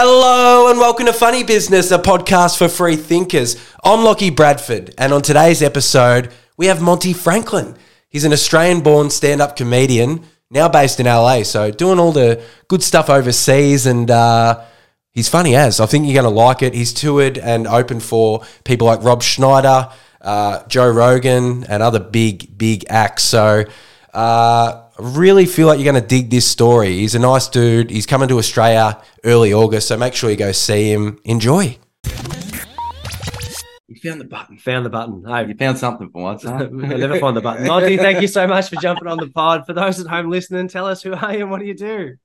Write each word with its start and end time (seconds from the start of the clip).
Hello 0.00 0.70
and 0.70 0.78
welcome 0.78 1.06
to 1.06 1.12
Funny 1.12 1.42
Business, 1.42 1.90
a 1.90 1.98
podcast 1.98 2.56
for 2.56 2.68
free 2.68 2.94
thinkers. 2.94 3.56
I'm 3.82 4.04
Lockie 4.04 4.30
Bradford, 4.30 4.94
and 4.96 5.12
on 5.12 5.22
today's 5.22 5.60
episode, 5.60 6.32
we 6.56 6.66
have 6.66 6.80
Monty 6.80 7.12
Franklin. 7.12 7.76
He's 8.08 8.22
an 8.22 8.32
Australian 8.32 8.82
born 8.82 9.10
stand 9.10 9.42
up 9.42 9.56
comedian, 9.56 10.22
now 10.50 10.68
based 10.68 11.00
in 11.00 11.06
LA, 11.06 11.42
so 11.42 11.72
doing 11.72 11.98
all 11.98 12.12
the 12.12 12.40
good 12.68 12.84
stuff 12.84 13.10
overseas, 13.10 13.86
and 13.86 14.08
uh, 14.08 14.62
he's 15.10 15.28
funny 15.28 15.56
as. 15.56 15.80
I 15.80 15.86
think 15.86 16.06
you're 16.06 16.22
going 16.22 16.32
to 16.32 16.40
like 16.40 16.62
it. 16.62 16.74
He's 16.74 16.92
toured 16.92 17.36
and 17.36 17.66
opened 17.66 18.04
for 18.04 18.44
people 18.62 18.86
like 18.86 19.02
Rob 19.02 19.20
Schneider, 19.20 19.88
uh, 20.20 20.64
Joe 20.68 20.92
Rogan, 20.92 21.64
and 21.64 21.82
other 21.82 21.98
big, 21.98 22.56
big 22.56 22.84
acts. 22.88 23.24
So, 23.24 23.64
uh, 24.14 24.87
really 24.98 25.46
feel 25.46 25.66
like 25.66 25.78
you're 25.78 25.90
going 25.90 26.02
to 26.02 26.06
dig 26.08 26.30
this 26.30 26.46
story. 26.46 26.90
He's 26.98 27.14
a 27.14 27.18
nice 27.18 27.48
dude. 27.48 27.90
He's 27.90 28.06
coming 28.06 28.28
to 28.28 28.38
Australia 28.38 29.00
early 29.24 29.52
August, 29.52 29.88
so 29.88 29.96
make 29.96 30.14
sure 30.14 30.30
you 30.30 30.36
go 30.36 30.52
see 30.52 30.90
him. 30.92 31.18
Enjoy. 31.24 31.78
You 33.88 33.96
found 34.02 34.20
the 34.20 34.24
button. 34.24 34.58
Found 34.58 34.84
the 34.86 34.90
button. 34.90 35.24
Hey, 35.26 35.48
You 35.48 35.54
found 35.54 35.78
something 35.78 36.10
for 36.10 36.22
once. 36.22 36.44
I 36.44 36.58
Huh? 36.58 36.68
never 36.72 37.18
find 37.18 37.36
the 37.36 37.40
button. 37.40 37.66
Monty, 37.66 37.96
thank 37.96 38.20
you 38.20 38.28
so 38.28 38.46
much 38.46 38.68
for 38.68 38.76
jumping 38.76 39.08
on 39.08 39.18
the 39.18 39.28
pod. 39.28 39.64
For 39.66 39.72
those 39.72 39.98
at 40.00 40.06
home 40.06 40.30
listening, 40.30 40.68
tell 40.68 40.86
us 40.86 41.02
who 41.02 41.14
are 41.14 41.32
you 41.32 41.40
and 41.40 41.50
what 41.50 41.60
do 41.60 41.66
you 41.66 41.74
do? 41.74 42.16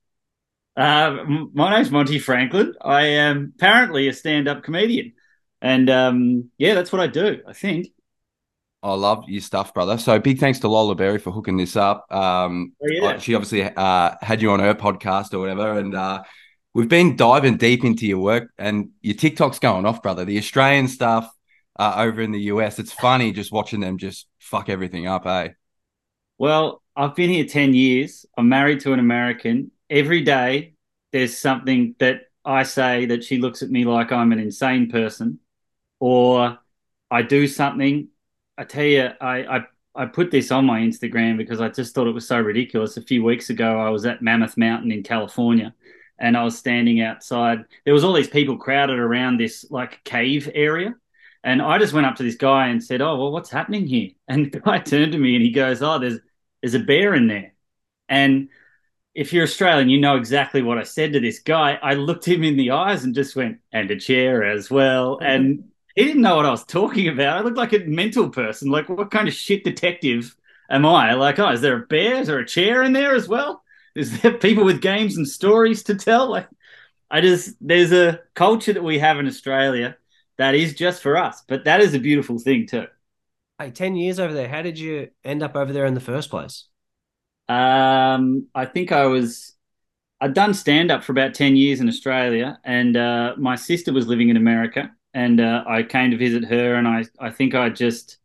Uh, 0.75 1.17
m- 1.21 1.51
my 1.53 1.75
name's 1.75 1.91
Monty 1.91 2.19
Franklin. 2.19 2.73
I 2.81 3.03
am 3.05 3.53
apparently 3.55 4.07
a 4.07 4.13
stand-up 4.13 4.63
comedian, 4.63 5.13
and 5.61 5.89
um, 5.89 6.49
yeah, 6.57 6.73
that's 6.73 6.91
what 6.91 6.99
I 7.01 7.07
do. 7.07 7.41
I 7.47 7.53
think. 7.53 7.87
I 8.83 8.93
love 8.95 9.23
your 9.29 9.41
stuff, 9.41 9.73
brother. 9.73 9.97
So 9.97 10.19
big 10.19 10.39
thanks 10.39 10.59
to 10.59 10.67
Lola 10.67 10.93
Berry 10.93 11.17
for 11.17 11.31
hooking 11.31 11.55
this 11.55 11.77
up. 11.77 12.05
Um, 12.11 12.73
Oh, 12.83 12.87
yeah. 12.91 13.17
She 13.17 13.33
obviously 13.33 13.63
uh, 13.63 14.15
had 14.21 14.41
you 14.41 14.51
on 14.51 14.59
her 14.59 14.75
podcast 14.75 15.33
or 15.33 15.39
whatever, 15.39 15.79
and 15.79 15.95
uh, 15.95 16.23
we've 16.73 16.89
been 16.89 17.15
diving 17.15 17.55
deep 17.55 17.85
into 17.85 18.05
your 18.05 18.19
work 18.19 18.51
and 18.57 18.89
your 19.01 19.15
TikTok's 19.15 19.59
going 19.59 19.85
off, 19.85 20.03
brother. 20.03 20.25
The 20.25 20.37
Australian 20.37 20.89
stuff 20.89 21.31
uh, 21.79 21.93
over 21.97 22.21
in 22.21 22.31
the 22.31 22.41
US, 22.41 22.77
it's 22.77 22.91
funny 22.91 23.31
just 23.31 23.53
watching 23.53 23.79
them 23.79 23.97
just 23.97 24.27
fuck 24.39 24.67
everything 24.67 25.07
up, 25.07 25.25
eh? 25.25 25.49
Well, 26.37 26.81
I've 26.95 27.15
been 27.15 27.29
here 27.29 27.45
ten 27.45 27.73
years. 27.73 28.25
I'm 28.37 28.49
married 28.49 28.81
to 28.81 28.91
an 28.93 28.99
American. 28.99 29.71
Every 29.89 30.21
day, 30.21 30.73
there's 31.13 31.37
something 31.37 31.95
that 31.99 32.23
I 32.43 32.63
say 32.63 33.05
that 33.05 33.23
she 33.23 33.37
looks 33.37 33.63
at 33.63 33.69
me 33.69 33.85
like 33.85 34.11
I'm 34.11 34.33
an 34.33 34.39
insane 34.39 34.89
person, 34.89 35.39
or 35.99 36.59
I 37.09 37.21
do 37.21 37.47
something. 37.47 38.09
I 38.57 38.63
tell 38.63 38.83
you, 38.83 39.09
I, 39.19 39.57
I 39.57 39.65
I 39.95 40.05
put 40.07 40.31
this 40.31 40.51
on 40.51 40.65
my 40.65 40.79
Instagram 40.79 41.37
because 41.37 41.61
I 41.61 41.69
just 41.69 41.93
thought 41.93 42.07
it 42.07 42.13
was 42.13 42.27
so 42.27 42.39
ridiculous. 42.39 42.97
A 42.97 43.01
few 43.01 43.23
weeks 43.23 43.49
ago, 43.49 43.79
I 43.79 43.89
was 43.89 44.05
at 44.05 44.21
Mammoth 44.23 44.57
Mountain 44.57 44.91
in 44.91 45.03
California, 45.03 45.73
and 46.19 46.35
I 46.35 46.43
was 46.43 46.57
standing 46.57 47.01
outside. 47.01 47.65
There 47.85 47.93
was 47.93 48.03
all 48.03 48.13
these 48.13 48.27
people 48.27 48.57
crowded 48.57 48.97
around 48.99 49.37
this 49.37 49.69
like 49.69 50.03
cave 50.03 50.49
area, 50.53 50.95
and 51.43 51.61
I 51.61 51.77
just 51.77 51.93
went 51.93 52.07
up 52.07 52.15
to 52.17 52.23
this 52.23 52.35
guy 52.35 52.67
and 52.67 52.83
said, 52.83 53.01
"Oh, 53.01 53.17
well, 53.17 53.31
what's 53.31 53.49
happening 53.51 53.87
here?" 53.87 54.11
And 54.27 54.51
the 54.51 54.59
guy 54.59 54.79
turned 54.79 55.11
to 55.13 55.17
me 55.19 55.35
and 55.35 55.43
he 55.43 55.51
goes, 55.51 55.81
"Oh, 55.81 55.99
there's 55.99 56.19
there's 56.61 56.75
a 56.75 56.79
bear 56.79 57.13
in 57.13 57.27
there." 57.27 57.53
And 58.09 58.49
if 59.15 59.33
you're 59.33 59.43
Australian, 59.43 59.89
you 59.89 59.99
know 59.99 60.17
exactly 60.17 60.61
what 60.63 60.77
I 60.77 60.83
said 60.83 61.13
to 61.13 61.19
this 61.19 61.39
guy. 61.39 61.79
I 61.81 61.95
looked 61.95 62.25
him 62.27 62.43
in 62.43 62.57
the 62.57 62.71
eyes 62.71 63.03
and 63.03 63.15
just 63.15 63.35
went, 63.35 63.59
"And 63.71 63.91
a 63.91 63.99
chair 63.99 64.43
as 64.43 64.71
well." 64.71 65.19
And 65.21 65.65
he 65.95 66.05
didn't 66.05 66.21
know 66.21 66.35
what 66.35 66.45
I 66.45 66.51
was 66.51 66.65
talking 66.65 67.07
about. 67.07 67.37
I 67.37 67.41
looked 67.41 67.57
like 67.57 67.73
a 67.73 67.79
mental 67.79 68.29
person. 68.29 68.69
Like, 68.71 68.89
what 68.89 69.11
kind 69.11 69.27
of 69.27 69.33
shit 69.33 69.63
detective 69.63 70.35
am 70.69 70.85
I? 70.85 71.13
Like, 71.13 71.39
oh, 71.39 71.49
is 71.49 71.61
there 71.61 71.77
a 71.83 71.87
bear? 71.87 72.15
Is 72.21 72.27
there 72.27 72.39
a 72.39 72.47
chair 72.47 72.83
in 72.83 72.93
there 72.93 73.15
as 73.15 73.27
well? 73.27 73.63
Is 73.95 74.21
there 74.21 74.33
people 74.37 74.63
with 74.63 74.81
games 74.81 75.17
and 75.17 75.27
stories 75.27 75.83
to 75.83 75.95
tell? 75.95 76.29
Like, 76.29 76.47
I 77.11 77.21
just 77.21 77.55
there's 77.61 77.91
a 77.91 78.21
culture 78.33 78.73
that 78.73 78.83
we 78.83 78.99
have 78.99 79.19
in 79.19 79.27
Australia 79.27 79.97
that 80.37 80.55
is 80.55 80.73
just 80.73 81.01
for 81.03 81.15
us, 81.15 81.43
but 81.47 81.65
that 81.65 81.79
is 81.79 81.93
a 81.93 81.99
beautiful 81.99 82.39
thing 82.39 82.65
too. 82.65 82.87
Hey, 83.59 83.69
10 83.69 83.95
years 83.95 84.19
over 84.19 84.33
there. 84.33 84.49
How 84.49 84.63
did 84.63 84.79
you 84.79 85.09
end 85.23 85.43
up 85.43 85.55
over 85.55 85.71
there 85.71 85.85
in 85.85 85.93
the 85.93 85.99
first 85.99 86.31
place? 86.31 86.65
Um, 87.47 88.47
I 88.55 88.65
think 88.65 88.91
I 88.91 89.05
was 89.05 89.53
I'd 90.21 90.33
done 90.33 90.53
stand 90.53 90.89
up 90.89 91.03
for 91.03 91.11
about 91.11 91.33
ten 91.33 91.55
years 91.55 91.81
in 91.81 91.89
Australia, 91.89 92.57
and 92.63 92.95
uh, 92.95 93.35
my 93.37 93.55
sister 93.55 93.91
was 93.91 94.07
living 94.07 94.29
in 94.29 94.37
America, 94.37 94.91
and 95.13 95.39
uh, 95.39 95.63
I 95.67 95.83
came 95.83 96.11
to 96.11 96.17
visit 96.17 96.45
her, 96.45 96.75
and 96.75 96.87
I 96.87 97.05
I 97.19 97.29
think 97.31 97.55
I 97.55 97.69
just 97.69 98.17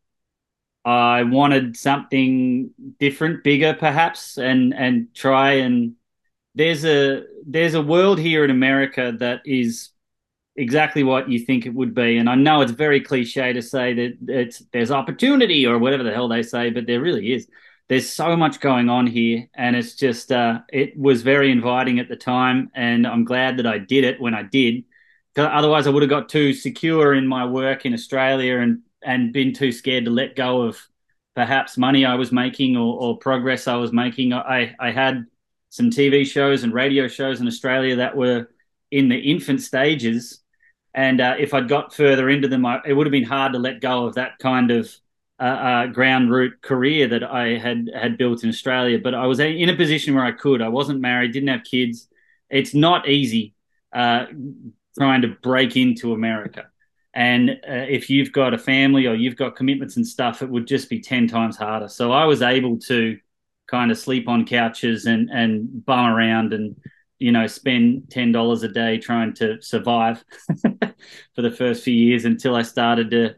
I 0.85 1.25
wanted 1.25 1.77
something 1.77 2.71
different, 2.99 3.45
bigger 3.45 3.75
perhaps, 3.75 4.39
and 4.39 4.75
and 4.75 5.15
try 5.15 5.53
and 5.55 5.95
there's 6.55 6.85
a 6.85 7.25
there's 7.47 7.75
a 7.75 7.83
world 7.83 8.19
here 8.19 8.45
in 8.45 8.51
America 8.51 9.15
that 9.19 9.43
is 9.45 9.91
exactly 10.57 11.05
what 11.05 11.29
you 11.29 11.39
think 11.39 11.67
it 11.67 11.75
would 11.75 11.95
be, 11.95 12.17
and 12.19 12.29
I 12.29 12.35
know 12.35 12.63
it's 12.63 12.73
very 12.73 13.01
cliche 13.01 13.53
to 13.53 13.63
say 13.63 13.95
that 13.95 14.19
it's 14.29 14.61
there's 14.73 14.91
opportunity 14.91 15.67
or 15.67 15.79
whatever 15.79 16.03
the 16.03 16.13
hell 16.13 16.29
they 16.29 16.43
say, 16.43 16.71
but 16.71 16.87
there 16.87 17.01
really 17.01 17.33
is. 17.33 17.49
There's 17.89 18.11
so 18.11 18.37
much 18.37 18.61
going 18.61 18.91
on 18.91 19.07
here 19.07 19.49
and 19.55 19.75
it's 19.75 19.95
just 19.95 20.31
uh, 20.31 20.61
it 20.71 20.99
was 20.99 21.23
very 21.23 21.51
inviting 21.51 21.99
at 22.01 22.09
the 22.09 22.17
time 22.17 22.71
and 22.75 23.07
i'm 23.07 23.25
glad 23.25 23.57
that 23.57 23.67
i 23.67 23.79
did 23.79 24.05
it 24.05 24.21
when 24.21 24.35
i 24.35 24.43
did 24.43 24.85
otherwise 25.45 25.87
i 25.87 25.91
would 25.91 26.03
have 26.03 26.11
got 26.11 26.29
too 26.29 26.53
secure 26.53 27.15
in 27.15 27.27
my 27.27 27.45
work 27.45 27.87
in 27.87 27.95
australia 27.95 28.59
and 28.59 28.81
and 29.03 29.33
been 29.33 29.53
too 29.53 29.73
scared 29.73 30.05
to 30.05 30.11
let 30.11 30.37
go 30.37 30.63
of 30.63 30.79
perhaps 31.35 31.77
money 31.77 32.05
i 32.05 32.15
was 32.15 32.33
making 32.33 32.77
or, 32.77 33.01
or 33.01 33.19
progress 33.19 33.67
i 33.67 33.77
was 33.77 33.93
making 33.93 34.33
i 34.33 34.75
i 34.79 34.91
had 34.91 35.27
some 35.71 35.91
tv 35.91 36.27
shows 36.27 36.63
and 36.63 36.73
radio 36.73 37.09
shows 37.09 37.41
in 37.41 37.47
australia 37.47 37.97
that 37.97 38.17
were 38.17 38.49
in 38.91 39.09
the 39.09 39.19
infant 39.19 39.61
stages 39.61 40.41
and 40.95 41.21
uh, 41.21 41.37
if 41.39 41.55
i'd 41.55 41.69
got 41.69 41.95
further 41.95 42.29
into 42.29 42.49
them 42.49 42.65
I, 42.67 42.81
it 42.87 42.93
would 42.93 43.07
have 43.07 43.13
been 43.13 43.25
hard 43.25 43.53
to 43.53 43.59
let 43.59 43.81
go 43.81 44.07
of 44.07 44.15
that 44.15 44.39
kind 44.39 44.71
of 44.71 44.93
uh, 45.41 45.45
uh, 45.45 45.87
ground 45.87 46.33
root 46.33 46.61
career 46.63 47.07
that 47.07 47.23
I 47.23 47.59
had 47.59 47.89
had 47.95 48.19
built 48.19 48.43
in 48.43 48.49
Australia. 48.49 48.99
But 48.99 49.15
I 49.15 49.27
was 49.27 49.39
in 49.39 49.69
a 49.69 49.77
position 49.77 50.17
where 50.17 50.25
I 50.25 50.33
could. 50.33 50.61
I 50.61 50.69
wasn't 50.69 51.01
married, 51.01 51.31
didn't 51.31 51.51
have 51.51 51.63
kids. 51.63 52.09
It's 52.51 52.75
not 52.75 53.09
easy 53.09 53.55
uh, 53.93 54.27
trying 54.99 55.23
to 55.23 55.29
break 55.43 55.77
into 55.77 56.13
America. 56.13 56.67
And 57.15 57.51
uh, 57.51 57.87
if 57.89 58.11
you've 58.11 58.33
got 58.33 58.55
a 58.55 58.59
family 58.59 59.07
or 59.07 59.15
you've 59.15 59.37
got 59.37 59.57
commitments 59.57 59.97
and 59.97 60.07
stuff, 60.07 60.43
it 60.43 60.49
would 60.49 60.67
just 60.67 60.91
be 60.91 61.01
ten 61.01 61.27
times 61.27 61.57
harder. 61.57 61.89
So 61.89 62.13
I 62.13 62.25
was 62.27 62.43
able 62.43 62.79
to 62.81 63.19
kind 63.67 63.91
of 63.91 63.99
sleep 63.99 64.29
on 64.29 64.47
couches 64.47 65.07
and 65.07 65.31
and 65.31 65.85
bum 65.85 66.07
around 66.07 66.53
and 66.53 66.77
you 67.19 67.33
know 67.33 67.47
spend 67.47 68.11
ten 68.11 68.33
dollars 68.33 68.63
a 68.63 68.69
day 68.69 68.99
trying 68.99 69.35
to 69.35 69.61
survive 69.61 70.25
for 71.35 71.43
the 71.43 71.51
first 71.51 71.83
few 71.85 71.95
years 71.95 72.25
until 72.25 72.55
I 72.55 72.63
started 72.63 73.11
to 73.11 73.35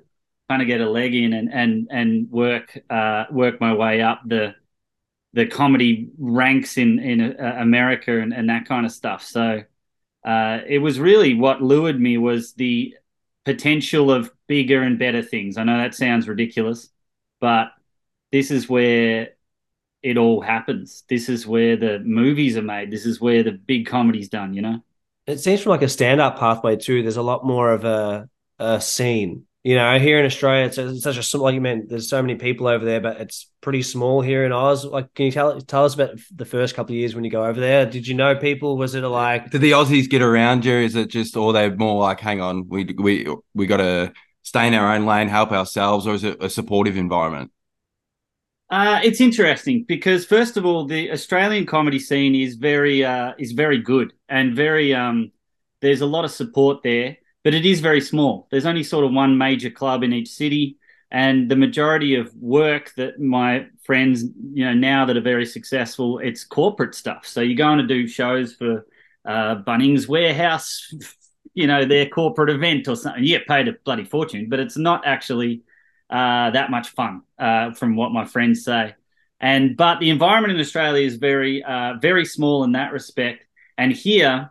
kind 0.49 0.63
of 0.63 0.69
get 0.69 0.81
a 0.81 0.91
leg 0.91 1.15
in 1.15 1.33
and 1.33 1.53
and 1.53 1.89
and 1.91 2.31
work 2.31 2.79
uh, 2.91 3.25
work 3.31 3.61
my 3.61 3.73
way 3.73 4.03
up 4.03 4.23
the 4.27 4.55
the 5.33 5.47
comedy 5.47 6.11
ranks 6.19 6.77
in 6.77 6.99
in 6.99 7.37
uh, 7.39 7.57
America 7.59 8.21
and, 8.21 8.35
and 8.35 8.49
that 8.51 8.67
kind 8.67 8.85
of 8.85 8.93
stuff. 8.93 9.23
So 9.23 9.63
uh, 10.25 10.61
it 10.67 10.79
was 10.79 11.01
really 11.01 11.35
what 11.35 11.63
lured 11.63 12.01
me 12.01 12.19
was 12.19 12.53
the 12.55 12.95
potential 13.45 14.11
of 14.11 14.31
bigger 14.47 14.83
and 14.83 14.99
better 14.99 15.23
things. 15.23 15.57
I 15.57 15.65
know 15.65 15.79
that 15.79 15.95
sounds 15.95 16.29
ridiculous, 16.29 16.89
but 17.41 17.73
this 18.33 18.51
is 18.51 18.69
where 18.69 19.31
it 20.03 20.17
all 20.17 20.41
happens. 20.41 21.05
This 21.09 21.29
is 21.29 21.47
where 21.47 21.77
the 21.77 21.99
movies 22.01 22.57
are 22.57 22.63
made. 22.63 22.91
This 22.91 23.07
is 23.07 23.21
where 23.21 23.43
the 23.43 23.53
big 23.53 23.87
comedy's 23.87 24.29
done. 24.29 24.55
You 24.55 24.63
know. 24.63 24.81
It 25.27 25.39
seems 25.39 25.63
from 25.63 25.71
like 25.71 25.83
a 25.83 25.89
stand 25.89 26.21
up 26.21 26.39
pathway 26.39 26.77
too, 26.77 27.03
there's 27.03 27.17
a 27.17 27.23
lot 27.23 27.45
more 27.45 27.73
of 27.73 27.85
a, 27.85 28.29
a 28.59 28.81
scene. 28.81 29.47
You 29.63 29.75
know, 29.75 29.99
here 29.99 30.19
in 30.19 30.25
Australia, 30.25 30.65
it's, 30.65 30.79
it's 30.79 31.03
such 31.03 31.19
a 31.19 31.23
small, 31.23 31.45
like 31.45 31.55
you 31.55 31.61
meant, 31.61 31.91
there's 31.91 32.09
so 32.09 32.23
many 32.23 32.37
people 32.37 32.67
over 32.67 32.83
there, 32.83 33.01
but 33.01 33.21
it's 33.21 33.51
pretty 33.61 33.83
small 33.83 34.23
here 34.23 34.47
in 34.47 34.53
Oz. 34.53 34.87
Like, 34.87 35.13
can 35.13 35.27
you 35.27 35.33
tell 35.33 35.61
tell 35.61 35.85
us 35.85 35.95
about 35.95 36.19
the 36.35 36.47
first 36.47 36.75
couple 36.75 36.95
of 36.95 36.99
years 36.99 37.15
when 37.15 37.25
you 37.25 37.31
go 37.31 37.45
over 37.45 37.61
there? 37.61 37.85
Did 37.85 38.09
you 38.09 38.15
know 38.15 38.35
people? 38.35 38.79
Was 38.79 38.95
it 38.95 39.03
like, 39.03 39.51
Did 39.51 39.61
the 39.61 39.73
Aussies 39.73 40.09
get 40.09 40.23
around 40.23 40.65
you? 40.65 40.73
Is 40.73 40.97
it 40.97 41.09
just, 41.09 41.37
or 41.37 41.53
they're 41.53 41.77
more 41.77 42.01
like, 42.01 42.21
hang 42.21 42.41
on, 42.41 42.69
we 42.69 42.85
we 42.99 43.27
we 43.53 43.67
got 43.67 43.79
to 43.79 44.13
stay 44.43 44.67
in 44.67 44.73
our 44.73 44.95
own 44.95 45.05
lane, 45.05 45.29
help 45.29 45.53
ourselves, 45.53 46.07
or 46.07 46.15
is 46.15 46.25
it 46.25 46.43
a 46.43 46.49
supportive 46.49 46.97
environment? 46.97 47.51
Uh, 48.71 49.01
it's 49.03 49.21
interesting 49.21 49.85
because 49.87 50.25
first 50.25 50.57
of 50.57 50.65
all, 50.65 50.87
the 50.87 51.11
Australian 51.11 51.67
comedy 51.67 51.99
scene 51.99 52.35
is 52.35 52.55
very 52.55 53.05
uh, 53.05 53.35
is 53.39 53.53
very 53.53 53.79
good 53.79 54.13
and 54.29 54.55
very 54.55 54.95
um, 54.95 55.33
there's 55.81 56.01
a 56.01 56.07
lot 56.07 56.25
of 56.25 56.31
support 56.31 56.83
there, 56.83 57.17
but 57.43 57.55
it 57.55 57.65
is 57.65 57.81
very 57.81 58.01
small. 58.01 58.49
There's 58.51 58.67
only 58.67 58.83
sort 58.83 59.05
of 59.05 59.13
one 59.13 59.39
major 59.39 59.71
club 59.71 60.03
in 60.03 60.13
each 60.13 60.29
city, 60.29 60.79
and 61.11 61.51
the 61.51 61.57
majority 61.57 62.15
of 62.15 62.35
work 62.37 62.95
that 62.97 63.21
my 63.21 63.67
friends, 63.83 64.25
you 64.53 64.65
know, 64.65 64.75
now 64.75 65.07
that 65.07 65.17
are 65.17 65.23
very 65.23 65.47
successful, 65.47 66.19
it's 66.19 66.45
corporate 66.45 66.95
stuff. 66.95 67.27
So 67.27 67.41
you're 67.41 67.57
going 67.57 67.79
to 67.79 67.87
do 67.87 68.07
shows 68.07 68.55
for 68.55 68.87
uh, 69.25 69.57
Bunnings 69.67 70.07
Warehouse, 70.07 70.95
you 71.55 71.67
know, 71.67 71.85
their 71.85 72.07
corporate 72.07 72.51
event 72.51 72.87
or 72.87 72.95
something. 72.95 73.25
You 73.25 73.39
get 73.39 73.49
paid 73.49 73.67
a 73.69 73.73
bloody 73.85 74.05
fortune, 74.05 74.49
but 74.49 74.61
it's 74.61 74.77
not 74.77 75.05
actually 75.05 75.63
uh, 76.09 76.51
that 76.51 76.71
much 76.71 76.91
fun, 76.91 77.23
uh, 77.39 77.73
from 77.73 77.97
what 77.97 78.13
my 78.13 78.25
friends 78.25 78.65
say. 78.65 78.95
And 79.41 79.77
but 79.77 80.01
the 80.01 80.11
environment 80.11 80.55
in 80.55 80.61
Australia 80.61 81.05
is 81.05 81.17
very, 81.17 81.63
uh, 81.63 81.95
very 82.01 82.25
small 82.25 82.63
in 82.63 82.73
that 82.73 82.93
respect. 82.93 83.47
And 83.79 83.91
here, 83.91 84.51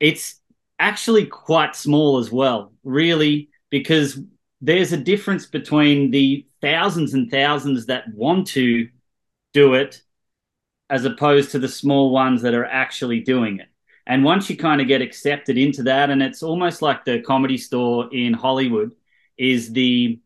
it's 0.00 0.40
actually 0.78 1.26
quite 1.26 1.76
small 1.76 2.18
as 2.18 2.30
well, 2.30 2.72
really, 2.82 3.50
because 3.70 4.18
there's 4.60 4.92
a 4.92 4.96
difference 4.96 5.46
between 5.46 6.10
the 6.10 6.46
thousands 6.60 7.14
and 7.14 7.30
thousands 7.30 7.86
that 7.86 8.12
want 8.14 8.46
to 8.48 8.88
do 9.52 9.74
it 9.74 10.02
as 10.90 11.04
opposed 11.04 11.50
to 11.52 11.58
the 11.58 11.68
small 11.68 12.10
ones 12.10 12.42
that 12.42 12.54
are 12.54 12.64
actually 12.66 13.20
doing 13.20 13.58
it. 13.58 13.68
And 14.06 14.24
once 14.24 14.50
you 14.50 14.56
kind 14.56 14.80
of 14.80 14.88
get 14.88 15.00
accepted 15.00 15.56
into 15.56 15.84
that, 15.84 16.10
and 16.10 16.22
it's 16.22 16.42
almost 16.42 16.82
like 16.82 17.04
the 17.04 17.20
comedy 17.20 17.56
store 17.56 18.08
in 18.12 18.34
Hollywood 18.34 18.92
is 19.38 19.72
the 19.72 20.20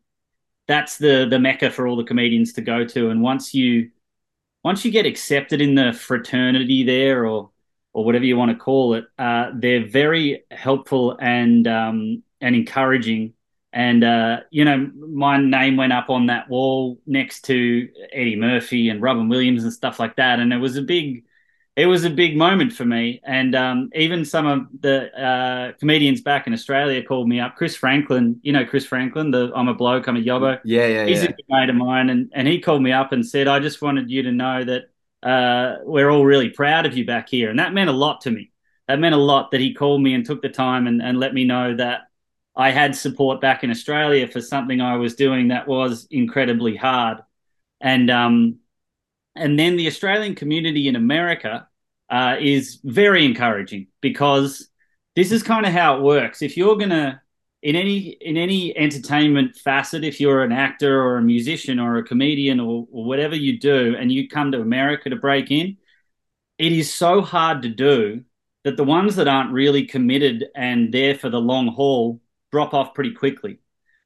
that's 0.67 0.97
the 0.97 1.27
the 1.29 1.39
mecca 1.39 1.71
for 1.71 1.87
all 1.87 1.95
the 1.95 2.03
comedians 2.03 2.53
to 2.53 2.61
go 2.61 2.85
to. 2.85 3.09
And 3.09 3.21
once 3.21 3.53
you 3.53 3.91
once 4.63 4.83
you 4.83 4.91
get 4.91 5.05
accepted 5.05 5.61
in 5.61 5.75
the 5.75 5.93
fraternity 5.93 6.83
there, 6.83 7.25
or 7.25 7.51
or 7.93 8.05
whatever 8.05 8.25
you 8.25 8.37
want 8.37 8.51
to 8.51 8.57
call 8.57 8.93
it, 8.93 9.05
uh, 9.17 9.51
they're 9.53 9.87
very 9.87 10.43
helpful 10.51 11.17
and 11.19 11.67
um, 11.67 12.23
and 12.41 12.55
encouraging. 12.55 13.33
And 13.71 14.03
uh, 14.03 14.41
you 14.49 14.65
know, 14.65 14.89
my 14.95 15.37
name 15.41 15.77
went 15.77 15.93
up 15.93 16.09
on 16.09 16.27
that 16.27 16.49
wall 16.49 16.99
next 17.05 17.41
to 17.45 17.89
Eddie 18.11 18.35
Murphy 18.35 18.89
and 18.89 19.01
Robin 19.01 19.29
Williams 19.29 19.63
and 19.63 19.73
stuff 19.73 19.99
like 19.99 20.15
that, 20.15 20.39
and 20.39 20.51
it 20.53 20.57
was 20.57 20.77
a 20.77 20.81
big 20.81 21.23
it 21.79 21.85
was 21.85 22.03
a 22.03 22.09
big 22.09 22.35
moment 22.35 22.73
for 22.73 22.83
me. 22.83 23.21
And 23.23 23.55
um, 23.55 23.89
even 23.95 24.25
some 24.25 24.45
of 24.45 24.67
the 24.81 25.17
uh, 25.17 25.71
comedians 25.79 26.19
back 26.19 26.45
in 26.45 26.51
Australia 26.51 27.01
called 27.01 27.29
me 27.29 27.39
up. 27.39 27.55
Chris 27.55 27.73
Franklin, 27.73 28.39
you 28.43 28.51
know 28.51 28.65
Chris 28.65 28.85
Franklin, 28.85 29.31
the 29.31 29.51
I'm 29.55 29.69
a 29.69 29.73
bloke, 29.73 30.07
I'm 30.07 30.17
a 30.17 30.21
yobbo. 30.21 30.59
Yeah, 30.65 30.87
yeah, 30.87 31.05
He's 31.05 31.23
yeah. 31.23 31.29
a 31.29 31.33
good 31.33 31.45
mate 31.47 31.69
of 31.69 31.75
mine, 31.75 32.09
and 32.09 32.31
and 32.33 32.47
he 32.47 32.59
called 32.59 32.81
me 32.81 32.91
up 32.91 33.13
and 33.13 33.25
said, 33.25 33.47
I 33.47 33.59
just 33.59 33.81
wanted 33.81 34.09
you 34.11 34.23
to 34.23 34.31
know 34.31 34.63
that 34.65 34.89
uh, 35.23 35.77
we're 35.83 36.09
all 36.09 36.25
really 36.25 36.49
proud 36.49 36.85
of 36.85 36.97
you 36.97 37.05
back 37.05 37.29
here, 37.29 37.49
and 37.49 37.59
that 37.59 37.73
meant 37.73 37.89
a 37.89 37.93
lot 37.93 38.21
to 38.21 38.31
me. 38.31 38.51
That 38.87 38.99
meant 38.99 39.15
a 39.15 39.19
lot 39.19 39.51
that 39.51 39.61
he 39.61 39.73
called 39.73 40.01
me 40.01 40.13
and 40.13 40.25
took 40.25 40.41
the 40.41 40.49
time 40.49 40.87
and, 40.87 41.01
and 41.01 41.19
let 41.19 41.33
me 41.33 41.43
know 41.43 41.75
that 41.75 42.09
I 42.55 42.71
had 42.71 42.95
support 42.95 43.39
back 43.39 43.63
in 43.63 43.69
Australia 43.69 44.27
for 44.27 44.41
something 44.41 44.81
I 44.81 44.95
was 44.95 45.15
doing 45.15 45.49
that 45.49 45.67
was 45.67 46.07
incredibly 46.09 46.75
hard. 46.75 47.19
And 47.79 48.09
um, 48.09 48.59
and 49.35 49.57
then 49.57 49.77
the 49.77 49.87
Australian 49.87 50.35
community 50.35 50.87
in 50.87 50.95
America 50.95 51.67
uh, 52.09 52.37
is 52.39 52.79
very 52.83 53.25
encouraging 53.25 53.87
because 54.01 54.69
this 55.15 55.31
is 55.31 55.43
kind 55.43 55.65
of 55.65 55.71
how 55.71 55.97
it 55.97 56.01
works. 56.01 56.41
If 56.41 56.57
you're 56.57 56.77
gonna 56.77 57.21
in 57.61 57.75
any 57.75 58.09
in 58.21 58.37
any 58.37 58.75
entertainment 58.77 59.55
facet, 59.57 60.03
if 60.03 60.19
you're 60.19 60.43
an 60.43 60.51
actor 60.51 61.01
or 61.01 61.17
a 61.17 61.21
musician 61.21 61.79
or 61.79 61.97
a 61.97 62.03
comedian 62.03 62.59
or, 62.59 62.87
or 62.91 63.05
whatever 63.05 63.35
you 63.35 63.59
do, 63.59 63.95
and 63.99 64.11
you 64.11 64.29
come 64.29 64.51
to 64.51 64.61
America 64.61 65.09
to 65.09 65.15
break 65.15 65.51
in, 65.51 65.77
it 66.57 66.71
is 66.71 66.93
so 66.93 67.21
hard 67.21 67.61
to 67.63 67.69
do 67.69 68.23
that 68.63 68.77
the 68.77 68.83
ones 68.83 69.15
that 69.15 69.27
aren't 69.27 69.51
really 69.51 69.85
committed 69.85 70.45
and 70.55 70.93
there 70.93 71.15
for 71.15 71.29
the 71.29 71.39
long 71.39 71.67
haul 71.67 72.21
drop 72.51 72.73
off 72.73 72.93
pretty 72.93 73.13
quickly. 73.13 73.59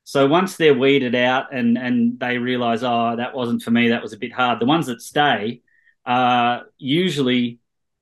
So 0.03 0.27
once 0.27 0.57
they're 0.57 0.73
weeded 0.73 1.15
out 1.15 1.53
and 1.53 1.77
and 1.77 2.19
they 2.19 2.37
realize, 2.39 2.83
oh, 2.83 3.15
that 3.15 3.35
wasn't 3.35 3.61
for 3.61 3.71
me, 3.71 3.89
that 3.89 4.01
was 4.01 4.13
a 4.13 4.17
bit 4.17 4.33
hard. 4.33 4.59
The 4.59 4.65
ones 4.65 4.87
that 4.87 5.01
stay 5.01 5.61
are 6.05 6.65
usually 6.77 7.59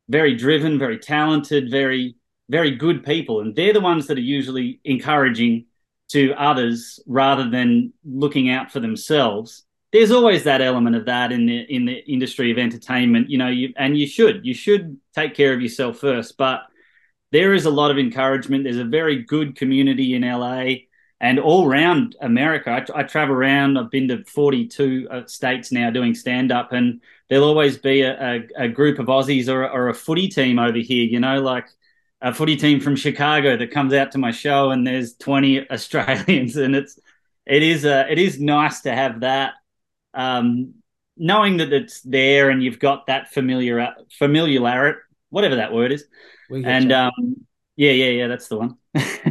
very 0.10 0.36
driven, 0.36 0.80
very 0.80 0.98
talented, 0.98 1.70
very 1.70 2.16
very 2.52 2.76
good 2.76 3.04
people, 3.06 3.40
and 3.40 3.56
they're 3.56 3.74
the 3.74 3.80
ones 3.80 4.08
that 4.08 4.18
are 4.18 4.22
usually 4.22 4.82
encouraging 4.84 5.66
to 6.10 6.34
others 6.34 7.00
rather 7.08 7.50
than 7.50 7.94
looking 8.04 8.50
out 8.50 8.72
for 8.72 8.82
themselves. 8.82 9.64
There's 9.94 10.12
always 10.12 10.44
that 10.44 10.62
element 10.62 10.98
of 10.98 11.06
that 11.06 11.32
in 11.32 11.46
the 11.46 11.60
in 11.62 11.86
the 11.86 12.04
industry 12.06 12.52
of 12.52 12.58
entertainment, 12.58 13.30
you 13.30 13.38
know, 13.38 13.48
you, 13.48 13.74
and 13.78 13.98
you 13.98 14.06
should 14.06 14.46
you 14.46 14.54
should 14.54 15.00
take 15.16 15.34
care 15.34 15.54
of 15.54 15.62
yourself 15.62 15.98
first, 16.00 16.38
but 16.38 16.64
there 17.32 17.54
is 17.54 17.66
a 17.66 17.70
lot 17.70 17.92
of 17.92 17.98
encouragement. 17.98 18.66
There's 18.66 18.78
a 18.78 18.84
very 18.84 19.24
good 19.24 19.56
community 19.56 20.14
in 20.16 20.24
LA 20.24 20.88
and 21.22 21.40
all 21.40 21.66
around 21.66 22.18
America. 22.20 22.72
I, 22.72 23.00
I 23.00 23.04
travel 23.04 23.36
around. 23.36 23.78
I've 23.78 23.92
been 23.92 24.10
to 24.10 24.26
42 24.26 25.08
uh, 25.10 25.26
states 25.28 25.72
now 25.72 25.90
doing 25.90 26.14
stand 26.14 26.52
up, 26.52 26.74
and 26.74 27.00
there'll 27.30 27.48
always 27.48 27.78
be 27.78 28.02
a, 28.02 28.20
a, 28.20 28.66
a 28.66 28.68
group 28.68 29.00
of 29.00 29.06
Aussies 29.06 29.48
or, 29.48 29.70
or, 29.70 29.88
a 29.88 29.94
footy 29.94 30.28
team 30.28 30.60
over 30.60 30.80
here. 30.80 31.06
You 31.06 31.20
know, 31.22 31.40
like 31.42 31.68
a 32.22 32.34
footy 32.34 32.56
team 32.56 32.80
from 32.80 32.96
Chicago 32.96 33.58
that 33.58 33.72
comes 33.72 33.94
out 33.94 34.12
to 34.12 34.18
my 34.18 34.32
show, 34.32 34.72
and 34.72 34.86
there's 34.86 35.16
20 35.16 35.70
Australians, 35.72 36.56
and 36.58 36.76
it's 36.76 37.00
it 37.46 37.64
is 37.64 37.86
uh, 37.86 38.06
it 38.10 38.20
is 38.20 38.40
nice 38.40 38.82
to 38.82 38.94
have 38.94 39.22
that. 39.22 39.54
Um, 40.14 40.76
knowing 41.18 41.58
that 41.58 41.72
it's 41.74 42.02
there 42.02 42.50
and 42.50 42.64
you've 42.64 42.80
got 42.80 43.08
that 43.08 43.32
familiar 43.34 43.94
familiarity, 44.18 45.00
whatever 45.30 45.56
that 45.58 45.74
word 45.74 45.92
is, 45.92 46.06
and 46.66 46.92
um, 46.92 47.12
yeah, 47.76 47.92
yeah, 47.92 48.10
yeah, 48.10 48.28
that's 48.28 48.48
the 48.48 48.58
one. 48.58 48.78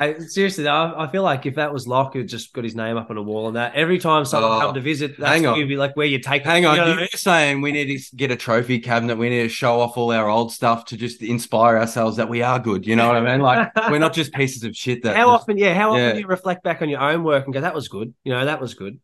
I, 0.00 0.18
seriously, 0.18 0.66
I, 0.66 1.04
I, 1.04 1.12
feel 1.12 1.22
like 1.22 1.44
if 1.44 1.56
that 1.56 1.74
was 1.74 1.86
Lach, 1.86 2.14
who 2.14 2.24
just 2.24 2.54
got 2.54 2.64
his 2.64 2.74
name 2.74 2.96
up 2.96 3.10
on 3.10 3.18
a 3.18 3.22
wall 3.22 3.48
and 3.48 3.56
that 3.56 3.74
every 3.74 3.98
time 3.98 4.24
someone 4.24 4.52
oh, 4.52 4.60
come 4.60 4.74
to 4.74 4.80
visit, 4.80 5.18
that's 5.18 5.30
hang 5.30 5.46
on. 5.46 5.68
be 5.68 5.76
like 5.76 5.94
where 5.94 6.06
you 6.06 6.18
take. 6.18 6.42
Hang 6.42 6.64
on, 6.64 6.76
you 6.76 6.82
know? 6.82 6.98
you're 7.00 7.08
saying 7.08 7.60
we 7.60 7.70
need 7.70 7.98
to 7.98 8.16
get 8.16 8.30
a 8.30 8.36
trophy 8.36 8.78
cabinet. 8.78 9.18
We 9.18 9.28
need 9.28 9.42
to 9.42 9.48
show 9.50 9.78
off 9.78 9.98
all 9.98 10.10
our 10.10 10.26
old 10.26 10.52
stuff 10.52 10.86
to 10.86 10.96
just 10.96 11.20
inspire 11.20 11.76
ourselves 11.76 12.16
that 12.16 12.30
we 12.30 12.40
are 12.40 12.58
good. 12.58 12.86
You 12.86 12.96
know 12.96 13.08
what 13.08 13.16
I 13.18 13.20
mean? 13.20 13.42
Like 13.42 13.76
we're 13.90 13.98
not 13.98 14.14
just 14.14 14.32
pieces 14.32 14.64
of 14.64 14.74
shit. 14.74 15.02
That 15.02 15.16
how 15.16 15.32
just, 15.32 15.42
often? 15.42 15.58
Yeah, 15.58 15.74
how 15.74 15.90
often 15.90 16.02
yeah. 16.02 16.12
do 16.14 16.20
you 16.20 16.26
reflect 16.26 16.64
back 16.64 16.80
on 16.80 16.88
your 16.88 17.00
own 17.00 17.22
work 17.22 17.44
and 17.44 17.52
go, 17.52 17.60
"That 17.60 17.74
was 17.74 17.88
good." 17.88 18.14
You 18.24 18.32
know, 18.32 18.46
that 18.46 18.58
was 18.58 18.72
good. 18.72 18.98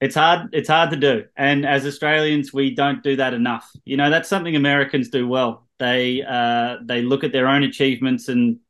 It's 0.00 0.14
hard. 0.14 0.48
It's 0.54 0.68
hard 0.70 0.88
to 0.92 0.96
do, 0.96 1.24
and 1.36 1.66
as 1.66 1.84
Australians, 1.84 2.54
we 2.54 2.74
don't 2.74 3.02
do 3.02 3.16
that 3.16 3.34
enough. 3.34 3.70
You 3.84 3.98
know, 3.98 4.08
that's 4.08 4.30
something 4.30 4.56
Americans 4.56 5.10
do 5.10 5.28
well. 5.28 5.68
They 5.78 6.22
uh, 6.22 6.78
they 6.84 7.02
look 7.02 7.22
at 7.22 7.32
their 7.32 7.48
own 7.48 7.64
achievements 7.64 8.28
and 8.28 8.60